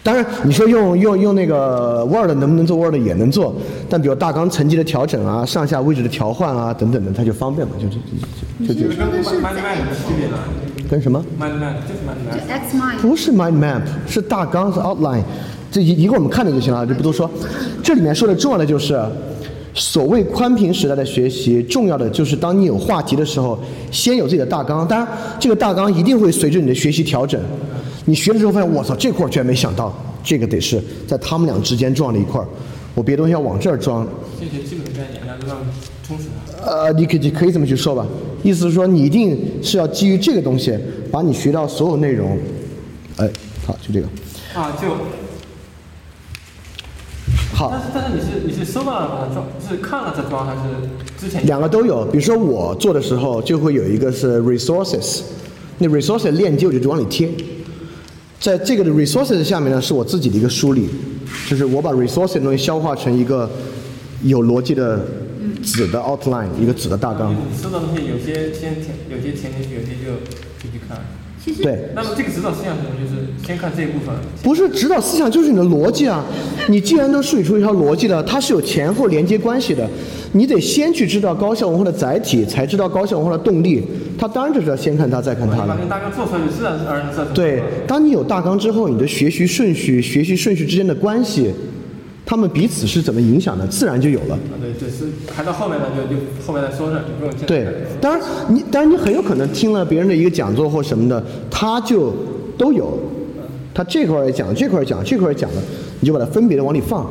[0.05, 3.55] 当然，你说用用用那个 Word 能不能做 Word 也能做，
[3.89, 12.49] 但比如大纲层级的调整啊、上下位置的调换啊等等的，它就方便嘛，就就就就就就你是说的是跟跟什么？mind map 就是 mind 就 map。
[12.49, 12.99] X mind。
[13.01, 15.23] 不是 mind map，是大纲，是 outline。
[15.71, 17.31] 这一一会儿我们看着就行了，就不多说。
[17.81, 19.01] 这里面说的重要的就是，
[19.73, 23.57] 所谓宽屏时代的学习，重要的就是当你有话题的时候，
[23.93, 24.87] 先有自己的大纲。
[24.89, 25.09] 当然，
[25.39, 27.41] 这个大纲一定会随着你的学习调整。
[28.07, 32.47] 你学了之后发现，我操，这块儿居然没想到，这个得是在他们俩之间撞了一块儿，
[32.97, 34.05] 我别的东西要往这儿装。
[34.41, 35.59] 这些基本概念，然后让
[36.03, 36.50] 充实它。
[36.65, 38.07] 呃，你可以可以这么去说吧，
[38.43, 40.77] 意思是说你一定是要基于这个东西，
[41.11, 42.39] 把你学到所有内容，
[43.17, 43.29] 哎，
[43.67, 44.07] 好，就这个，
[44.55, 44.89] 啊，就，
[47.55, 47.73] 好。
[47.73, 50.61] 但，是但是你是你是收到了把它装，是看了再装还是
[51.19, 51.45] 之前？
[51.47, 52.05] 两个都有。
[52.07, 55.21] 比如说我做的时候，就会有一个是 resources，
[55.79, 57.29] 那 resources 链接我就往里贴，
[58.39, 60.89] 在这个的 resources 下面呢，是我自己的一个梳理，
[61.49, 63.49] 就是我把 resources 的东西消化成一个
[64.23, 65.05] 有逻辑的
[65.63, 67.33] 纸的 outline，一个纸的大纲。
[67.35, 70.21] 你收到的东西有些先填，有些填进去，有些就
[70.63, 70.99] 就去看。
[71.43, 72.95] 其实对，那么这个指导思想是什么？
[73.01, 74.15] 就是先看这一部分。
[74.43, 76.23] 不是指导思想，就是你的逻辑啊！
[76.69, 79.89] 你既然都梳理出一条逻辑了，它是有前后连接关系的，
[80.33, 83.83] 你得先去知道高校文化的载体，才知道高校文化的动力。
[84.19, 85.83] 它当然就是要先看它，再看它了把这。
[85.83, 91.51] 个大纲做出来，就自然而然知道对，当你有大纲之后，你的学习顺序、学习顺序之间的关系，
[92.31, 94.37] 他们彼此是怎么影响的，自然就有了。
[94.37, 97.67] 啊，对对，是排到后面呢，就就后面再说着，就不用现在对，
[98.01, 101.21] 当然你当然你很有可能听了别人的一个讲座或什么的，
[101.51, 102.15] 他就
[102.57, 102.97] 都有，
[103.75, 105.63] 他这块儿也讲，这块儿也讲，这块儿也讲了，
[105.99, 107.05] 你就把它分别的往里放。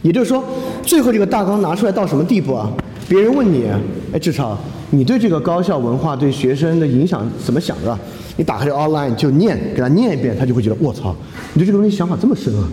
[0.00, 0.42] 也就是说，
[0.82, 2.72] 最后这个大纲拿出来到什么地步啊？
[3.06, 3.66] 别人问你，
[4.14, 4.56] 哎，志超，
[4.92, 7.94] 你对这个高校文化对学生的影响怎么想的？
[8.38, 11.14] 你打开这个 outline 就念，给他念一遍，他就会觉得我操，
[11.52, 12.66] 你对这个东西想法这么深啊？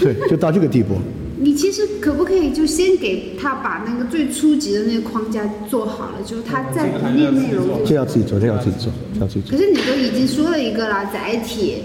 [0.00, 0.94] 对，就到这个地步。
[1.36, 9.62] 你其实可不可以就先给他把那个最初级的那个框架做好了，就是他再不念内容就这要自己做，这要自己做，这要自己做可。
[9.62, 11.82] 是你都已经说了一个了，载体，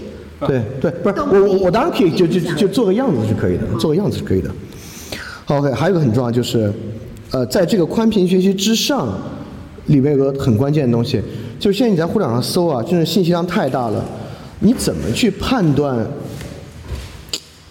[0.47, 4.49] 对对，不是我我我当然可以就就就做个样子是可以的，做个样子是可以的。
[5.45, 6.71] 好 OK，还有一个很重要就是，
[7.31, 9.09] 呃，在这个宽屏学习之上，
[9.87, 11.21] 里面有个很关键的东西，
[11.59, 14.05] 就是现在你在互联网上搜啊，真的信息量太大了，
[14.59, 16.07] 你怎么去判断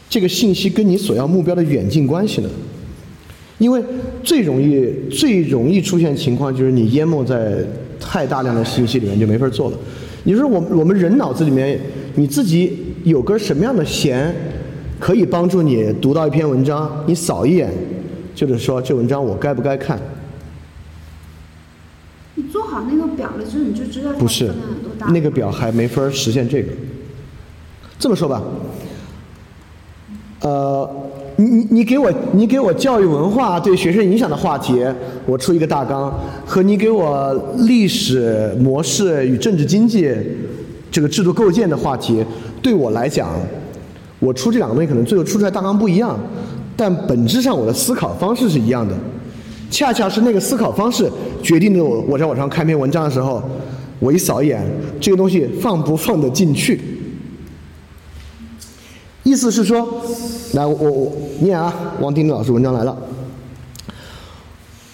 [0.09, 2.49] 这个信息跟你所要目标的远近关系呢？
[3.59, 3.83] 因为
[4.23, 7.59] 最容易最容易出现情况就是你淹没在
[7.99, 9.79] 太大量的信息里面就没法做了。
[10.23, 11.79] 你说我我们人脑子里面
[12.15, 14.33] 你自己有根什么样的弦，
[15.01, 17.69] 可以帮助你读到一篇文章，你扫一眼，
[18.35, 20.01] 就是说这文章我该不该看？
[22.37, 24.53] 你做好那个表了之后，你就知道不是。
[25.09, 26.69] 那个表还没法实现这个。
[27.99, 28.41] 这么说吧，
[30.41, 30.89] 呃，
[31.37, 34.85] 你你你给我你给我教育文化对学生影响的话题，
[35.27, 36.13] 我出一个大纲，
[36.47, 37.35] 和你给我
[37.67, 40.15] 历史模式与政治经济
[40.91, 42.25] 这个制度构建的话题，
[42.63, 43.31] 对我来讲，
[44.21, 46.19] 我出这两个东西可能最后出出来大纲不一样，
[46.77, 48.95] 但本质上我的思考方式是一样的。
[49.71, 51.11] 恰恰是那个思考方式
[51.43, 53.43] 决定了我我在网上看篇文章的时候，
[53.99, 54.65] 我一扫一眼，
[55.01, 56.81] 这个东西放不放得进去。
[59.29, 59.87] 意思是说，
[60.55, 62.97] 来我我念啊，王丁老师文章来了。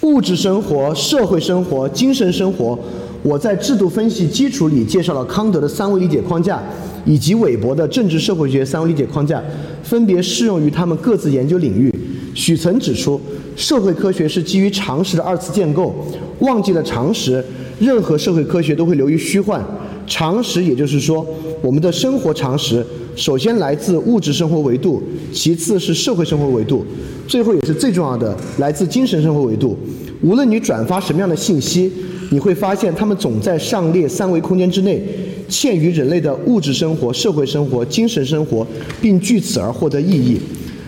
[0.01, 2.77] 物质生活、社会生活、精神生活，
[3.23, 6.61] 我在制度分析基础里介绍了康德的三维理解框架，
[7.05, 9.41] 以及韦伯的政治社会学三维理解框架，
[9.85, 11.95] 分别适用于他们各自研究领域。
[12.35, 13.21] 许曾指出，
[13.55, 15.95] 社会科学是基于常识的二次建构，
[16.41, 17.43] 忘记了常识，
[17.79, 19.65] 任何社会科学都会流于虚幻。
[20.09, 21.25] 常识，也就是说，
[21.63, 22.85] 我们的生活常识，
[23.17, 26.85] 首先来自物质生活维度，其次是社会生活维度，
[27.29, 29.77] 最后也是最重要的，来自精神生活维度。
[30.23, 31.93] 无论你转发什么样的信息，
[32.31, 35.01] 你会发现它们总在上列三维空间之内，
[35.49, 38.67] 嵌于人类的物质生活、社会生活、精神生活，
[39.01, 40.41] 并据此而获得意义。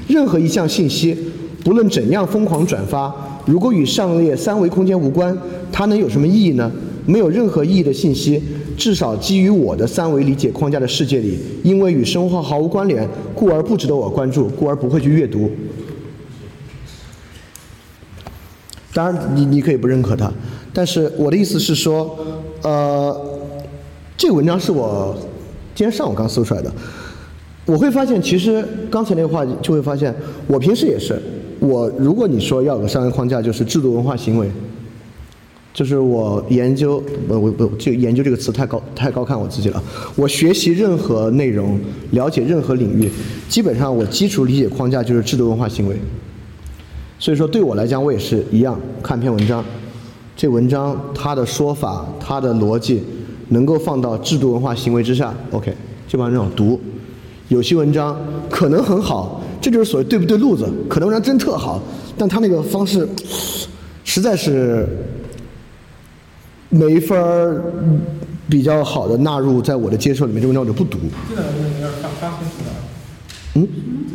[0.09, 1.17] 任何一项信息，
[1.63, 5.37] 不论怎样疯狂转发，如果与上列三维空间无关，
[5.71, 6.71] 它能有什么意义呢？
[7.07, 8.43] 没有任何意义的信息，
[8.77, 15.51] 至少基于我的三维理解框架的世界里，因为与生活毫无关联，故而不值得我关注，故而不会去阅读。
[18.93, 20.33] 当然你，你可以不认可它，
[20.73, 22.19] 但是我的意思是说，
[22.63, 23.15] 呃，
[24.17, 25.15] 这个文章是我
[25.75, 26.73] 今天上午刚搜出来的。
[27.67, 30.15] 我会发现，其实刚才那个话就会发现，
[30.47, 31.21] 我平时也是，
[31.59, 34.49] 我如果你说要有个商业框架，就是制度文化行为，
[35.77, 39.83] 就是我研究，我我我这个研究这个词太高太高看我自己了。
[40.15, 41.79] 我学习任何内容，
[42.13, 43.11] 了解任何领域，
[43.47, 45.95] 基本上我基础理解框架就是制度文化行为。
[47.19, 49.63] 所以说，对我来讲，我也是一样，看篇文章，
[50.35, 53.03] 这文章它的说法、它的逻辑，
[53.51, 55.71] 能够放到制度文化行为之下，OK，
[56.09, 56.81] 就把这种读。
[57.49, 61.83] 有些文章可能很好，这就是所谓对不对路子，可能文章真特好，
[62.17, 63.07] 但他那个方式
[64.05, 64.89] 实在是
[66.77, 67.63] 没法儿
[68.49, 70.99] 比较好的纳入在我的接受里面，这文章我就不读。
[71.29, 72.71] 这两个字你要发发群组的，
[73.55, 73.69] 嗯，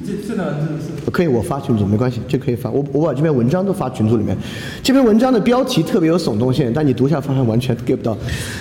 [0.06, 0.68] 这这两个字
[1.04, 2.70] 是可以，我发群组没关系，这可以发。
[2.70, 4.38] 我我把这篇文章都发群组里面。
[4.84, 8.18] 这篇文章的标题特别有耸动性，但你读下发现完全 get 不到。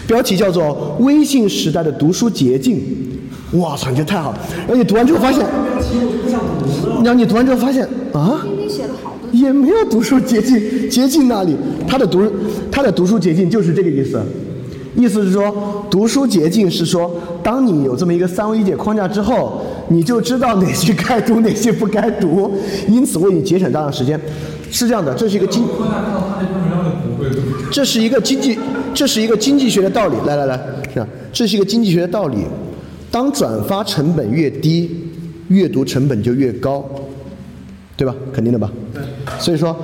[0.06, 2.76] 标题叫做《微信时代的读书捷径》。
[3.58, 4.38] 哇操，你这太好了！
[4.58, 5.44] 然后你读完之后发现，
[7.04, 8.44] 然后你读完之后发现啊。
[9.32, 12.22] 也没有读书捷径，捷径那里，他的读
[12.70, 14.20] 他的读书捷径就是这个意思。
[14.96, 17.10] 意思是说，读书捷径是说，
[17.44, 22.50] 当你有这么一个三维理解框架之后，你就知道哪些该读，哪些不该读，
[22.88, 24.20] 因此为你节省大量时间。
[24.70, 25.62] 是这样的，这是一个经。
[27.70, 28.58] 这是一个经济，
[28.92, 30.16] 这是一个经济学的道理。
[30.26, 30.60] 来来来，
[30.92, 31.06] 是吧？
[31.32, 32.38] 这是一个经济学的道理。
[33.12, 34.90] 当转发成本越低，
[35.48, 36.84] 阅读成本就越高，
[37.96, 38.12] 对吧？
[38.32, 38.70] 肯定的吧？
[39.38, 39.76] 所以说，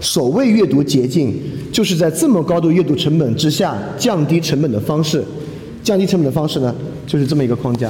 [0.00, 1.34] 所谓阅读捷径，
[1.72, 5.24] 就是在这么高的阅读成本之下降低成本的方式。
[5.82, 6.74] 降低成本的方式呢，
[7.06, 7.88] 就是这么一个框架。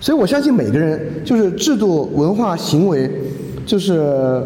[0.00, 3.10] 所以我相信每个人，就是制度、文化、行为，
[3.66, 4.42] 就是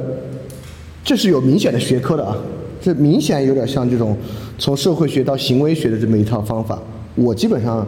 [1.05, 2.37] 这是有明显的学科的啊，
[2.83, 4.17] 这明显有点像这种
[4.59, 6.83] 从社会学到行为学的这么一套方法。
[7.15, 7.87] 我基本上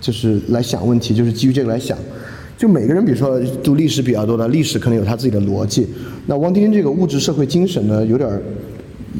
[0.00, 1.98] 就是来想问题，就是基于这个来想。
[2.56, 5.86] 就每个人，比如说读历史比较多的，历史可能有他自己的逻辑。
[6.26, 8.40] 那汪丁丁这个物质社会精神呢，有点儿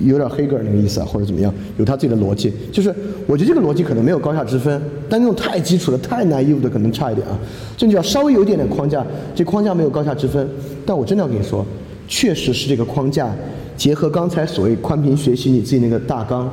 [0.05, 2.53] 有点儿黑格尔那个意思啊，或者怎么样，有他自己的逻辑。
[2.73, 2.95] 就是
[3.27, 7.39] 我觉得这个逻辑可能没有高下之分，但那种太基础的、太难义务的可能差一点啊。
[7.77, 9.05] 就你要稍微有一点点框架，
[9.35, 10.49] 这框架没有高下之分。
[10.87, 11.67] 但我真的要跟你说，
[12.07, 13.35] 确实是这个框架
[13.77, 16.51] 结合刚才所谓宽频学习你自己那个大纲，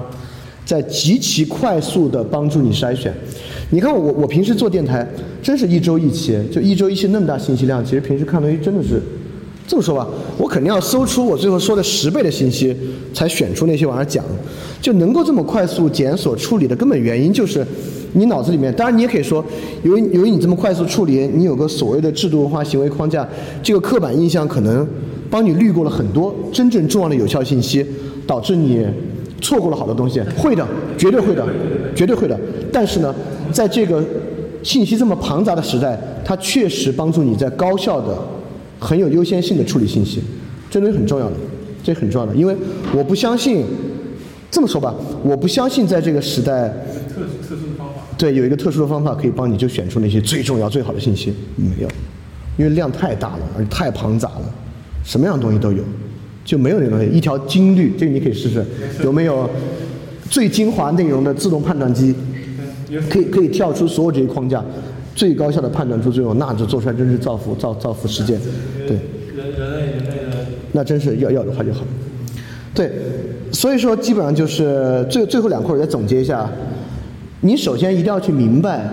[0.65, 3.13] 在极其快速的帮助你筛选。
[3.69, 5.07] 你看我我平时做电台，
[5.41, 9.01] 真是一周一期，就一周一期那么大信息量，其实平时看东西真的是。
[9.67, 10.05] 这么说吧，
[10.37, 12.75] 我肯定要搜出我最后说的十倍的信息，
[13.13, 14.25] 才选出那些往上讲。
[14.81, 17.65] 就能够这么快速检索处理的根本原因，就是
[18.11, 19.45] 你脑子里面，当然你也可以说，
[19.83, 23.25] 由于由于你这么快速处理，你有个所谓的制度文化行为框架，
[23.63, 24.85] 这个刻板印象可能
[25.29, 27.85] 帮你滤过了很多真正重要的有效信息，
[28.27, 28.85] 导致你
[29.41, 30.21] 错过了好多东西。
[30.37, 30.65] 会的，
[30.97, 31.45] 绝对会的，
[31.95, 32.39] 绝对会的。
[32.71, 33.13] 但是呢，
[33.51, 34.01] 在这个
[34.63, 38.17] 信息这么庞杂的时代，它确实帮助你在高效的。
[38.83, 40.23] 很有优先性的处理信息，
[40.67, 41.35] 这东西很重要的，
[41.83, 42.57] 这很重要的，因为
[42.97, 43.63] 我不相信，
[44.49, 46.67] 这么说吧，我不相信在这个时代，
[47.07, 48.01] 特特殊的方法。
[48.17, 51.87] 对，有一个特殊的方法可以帮你就选出那些最重要、最好的信息，没有，
[52.57, 54.51] 因为量太大了，而且太庞杂了，
[55.03, 55.83] 什么样的东西都有，
[56.43, 57.05] 就没有那个东西。
[57.07, 58.63] 一条金律，这个你可以试试，
[59.03, 59.49] 有没有
[60.29, 62.13] 最精华内容的自动判断机，
[63.09, 64.63] 可以可以跳出所有这些框架。
[65.13, 68.39] 最高效的判断出最后，那就做出来真是造福造造福世界，
[68.87, 68.97] 对。
[69.35, 71.81] 人人类人那真是要要的话就好。
[72.73, 72.89] 对，
[73.51, 76.49] 所以说基本上就是最最后两块，我再总结一下。
[77.41, 78.87] 你首先一定要去明白，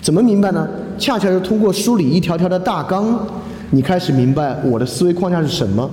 [0.00, 0.66] 怎么明白呢？
[0.96, 3.26] 恰恰是通过梳理一条条的大纲，
[3.70, 5.90] 你开始明白我的思维框架是什么。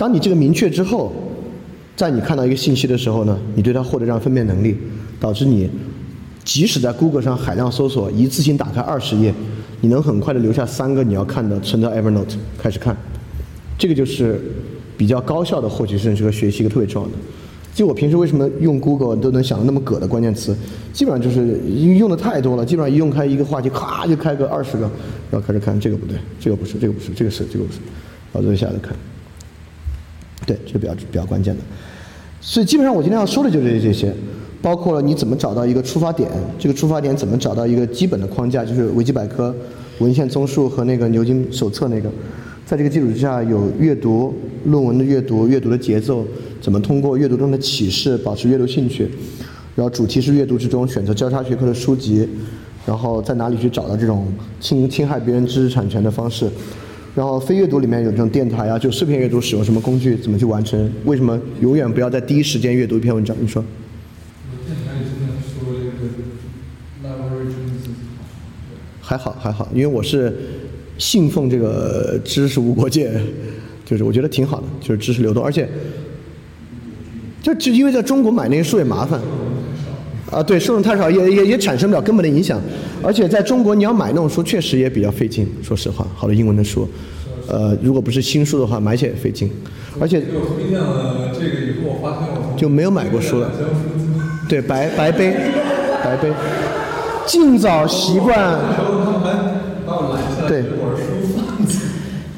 [0.00, 1.12] 当你这个明确之后，
[1.94, 4.74] 在你看到一个信息的时候呢，你对它获得这样分辨能力，
[5.20, 5.68] 导致你。
[6.42, 9.34] 即使在 Google 上海量搜索，一次性打开二十页，
[9.82, 12.96] 你能很快的留下三个你要看的，存到 Evernote 开始看。
[13.76, 14.40] 这个就是
[14.96, 17.14] 比较高效的获取信息和学习一个特别重要的。
[17.74, 20.56] 就我平时为什么用 Google 都能想到那么葛的关键词，
[20.94, 24.90] 基本上就是因为用的太多了，基本上一用开一个话题，咔就开个二十个，
[25.30, 27.80] 然后开始看这个不对，这个不是，这个不是，这个是，这个不是，
[28.32, 28.96] 然后再下来看。
[30.46, 31.62] 对，这是比较比较关键的。
[32.40, 34.14] 所以基本上我今天要说的就是这些。
[34.62, 39.56] 包括了你怎么找到一个出发点，这个出发点怎么找到一个基本的框架，就是维基百科、
[40.00, 42.10] 文献综述和那个牛津手册那个，
[42.66, 44.34] 在这个基础之下有阅读
[44.66, 46.26] 论文的阅读、阅读的节奏，
[46.60, 49.08] 怎么通过阅读中的启示保持阅读兴趣，
[49.74, 52.28] 然后主题是阅读之中选择交叉学科的书籍，
[52.84, 54.26] 然后在哪里去找到这种
[54.60, 56.46] 侵侵害别人知识产权的方式，
[57.14, 60.90] 然后非阅读里面有这种电台啊，就碎片阅读使用什么工具，怎么去完成？
[61.04, 63.36] 为什么永远不要在第一时间阅读一篇文章？
[63.40, 63.64] 你说？
[69.00, 70.32] 还好还好，因为我是
[70.96, 73.10] 信奉这个知识无国界，
[73.84, 75.68] 就是我觉得挺好的，就是知识流动，而且
[77.42, 79.20] 就就因为在中国买那些书也麻烦，
[80.30, 82.60] 啊对，受众太少，也也也产生不了根本的影响，
[83.02, 86.88] 而且在中国你要买那种书确实也比较费劲，说实话，好的英文的书，
[87.48, 89.50] 呃，如果不是新书的话，买起来也费劲，
[89.98, 93.50] 而且我推荐了这个以后，我发现我就没有买过书了，
[94.48, 95.34] 对，白白背。
[96.02, 96.32] 白背。
[97.26, 98.58] 尽早习惯，
[100.48, 100.64] 对。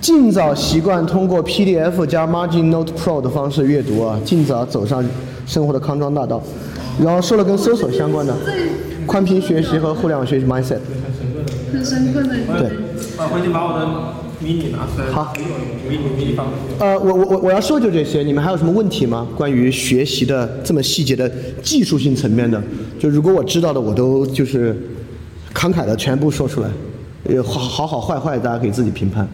[0.00, 5.02] 尽早习惯通过 PDF 加 Margin Note Pro 的方式阅读啊，尽早走上
[5.46, 6.42] 生活的康庄大道。
[7.00, 8.34] 然后说了跟搜索相关的，
[9.06, 10.78] 宽屏学习和互联网学习 mindset。
[11.72, 12.28] 很深刻的。
[12.58, 12.68] 对
[13.16, 13.86] 啊，回去把我的
[14.40, 15.10] 迷你拿出来。
[15.12, 15.32] 好。
[16.78, 19.26] 呃，我我我我要说就这些，你们还有什么问题吗？
[19.36, 21.30] 关于学习的这么细节的
[21.62, 22.62] 技术性层面的，
[22.98, 24.76] 就如果我知道的，我都就是
[25.54, 26.68] 慷慨的全部说出来，
[27.24, 29.28] 呃，好好好坏坏，大家可以自己评判。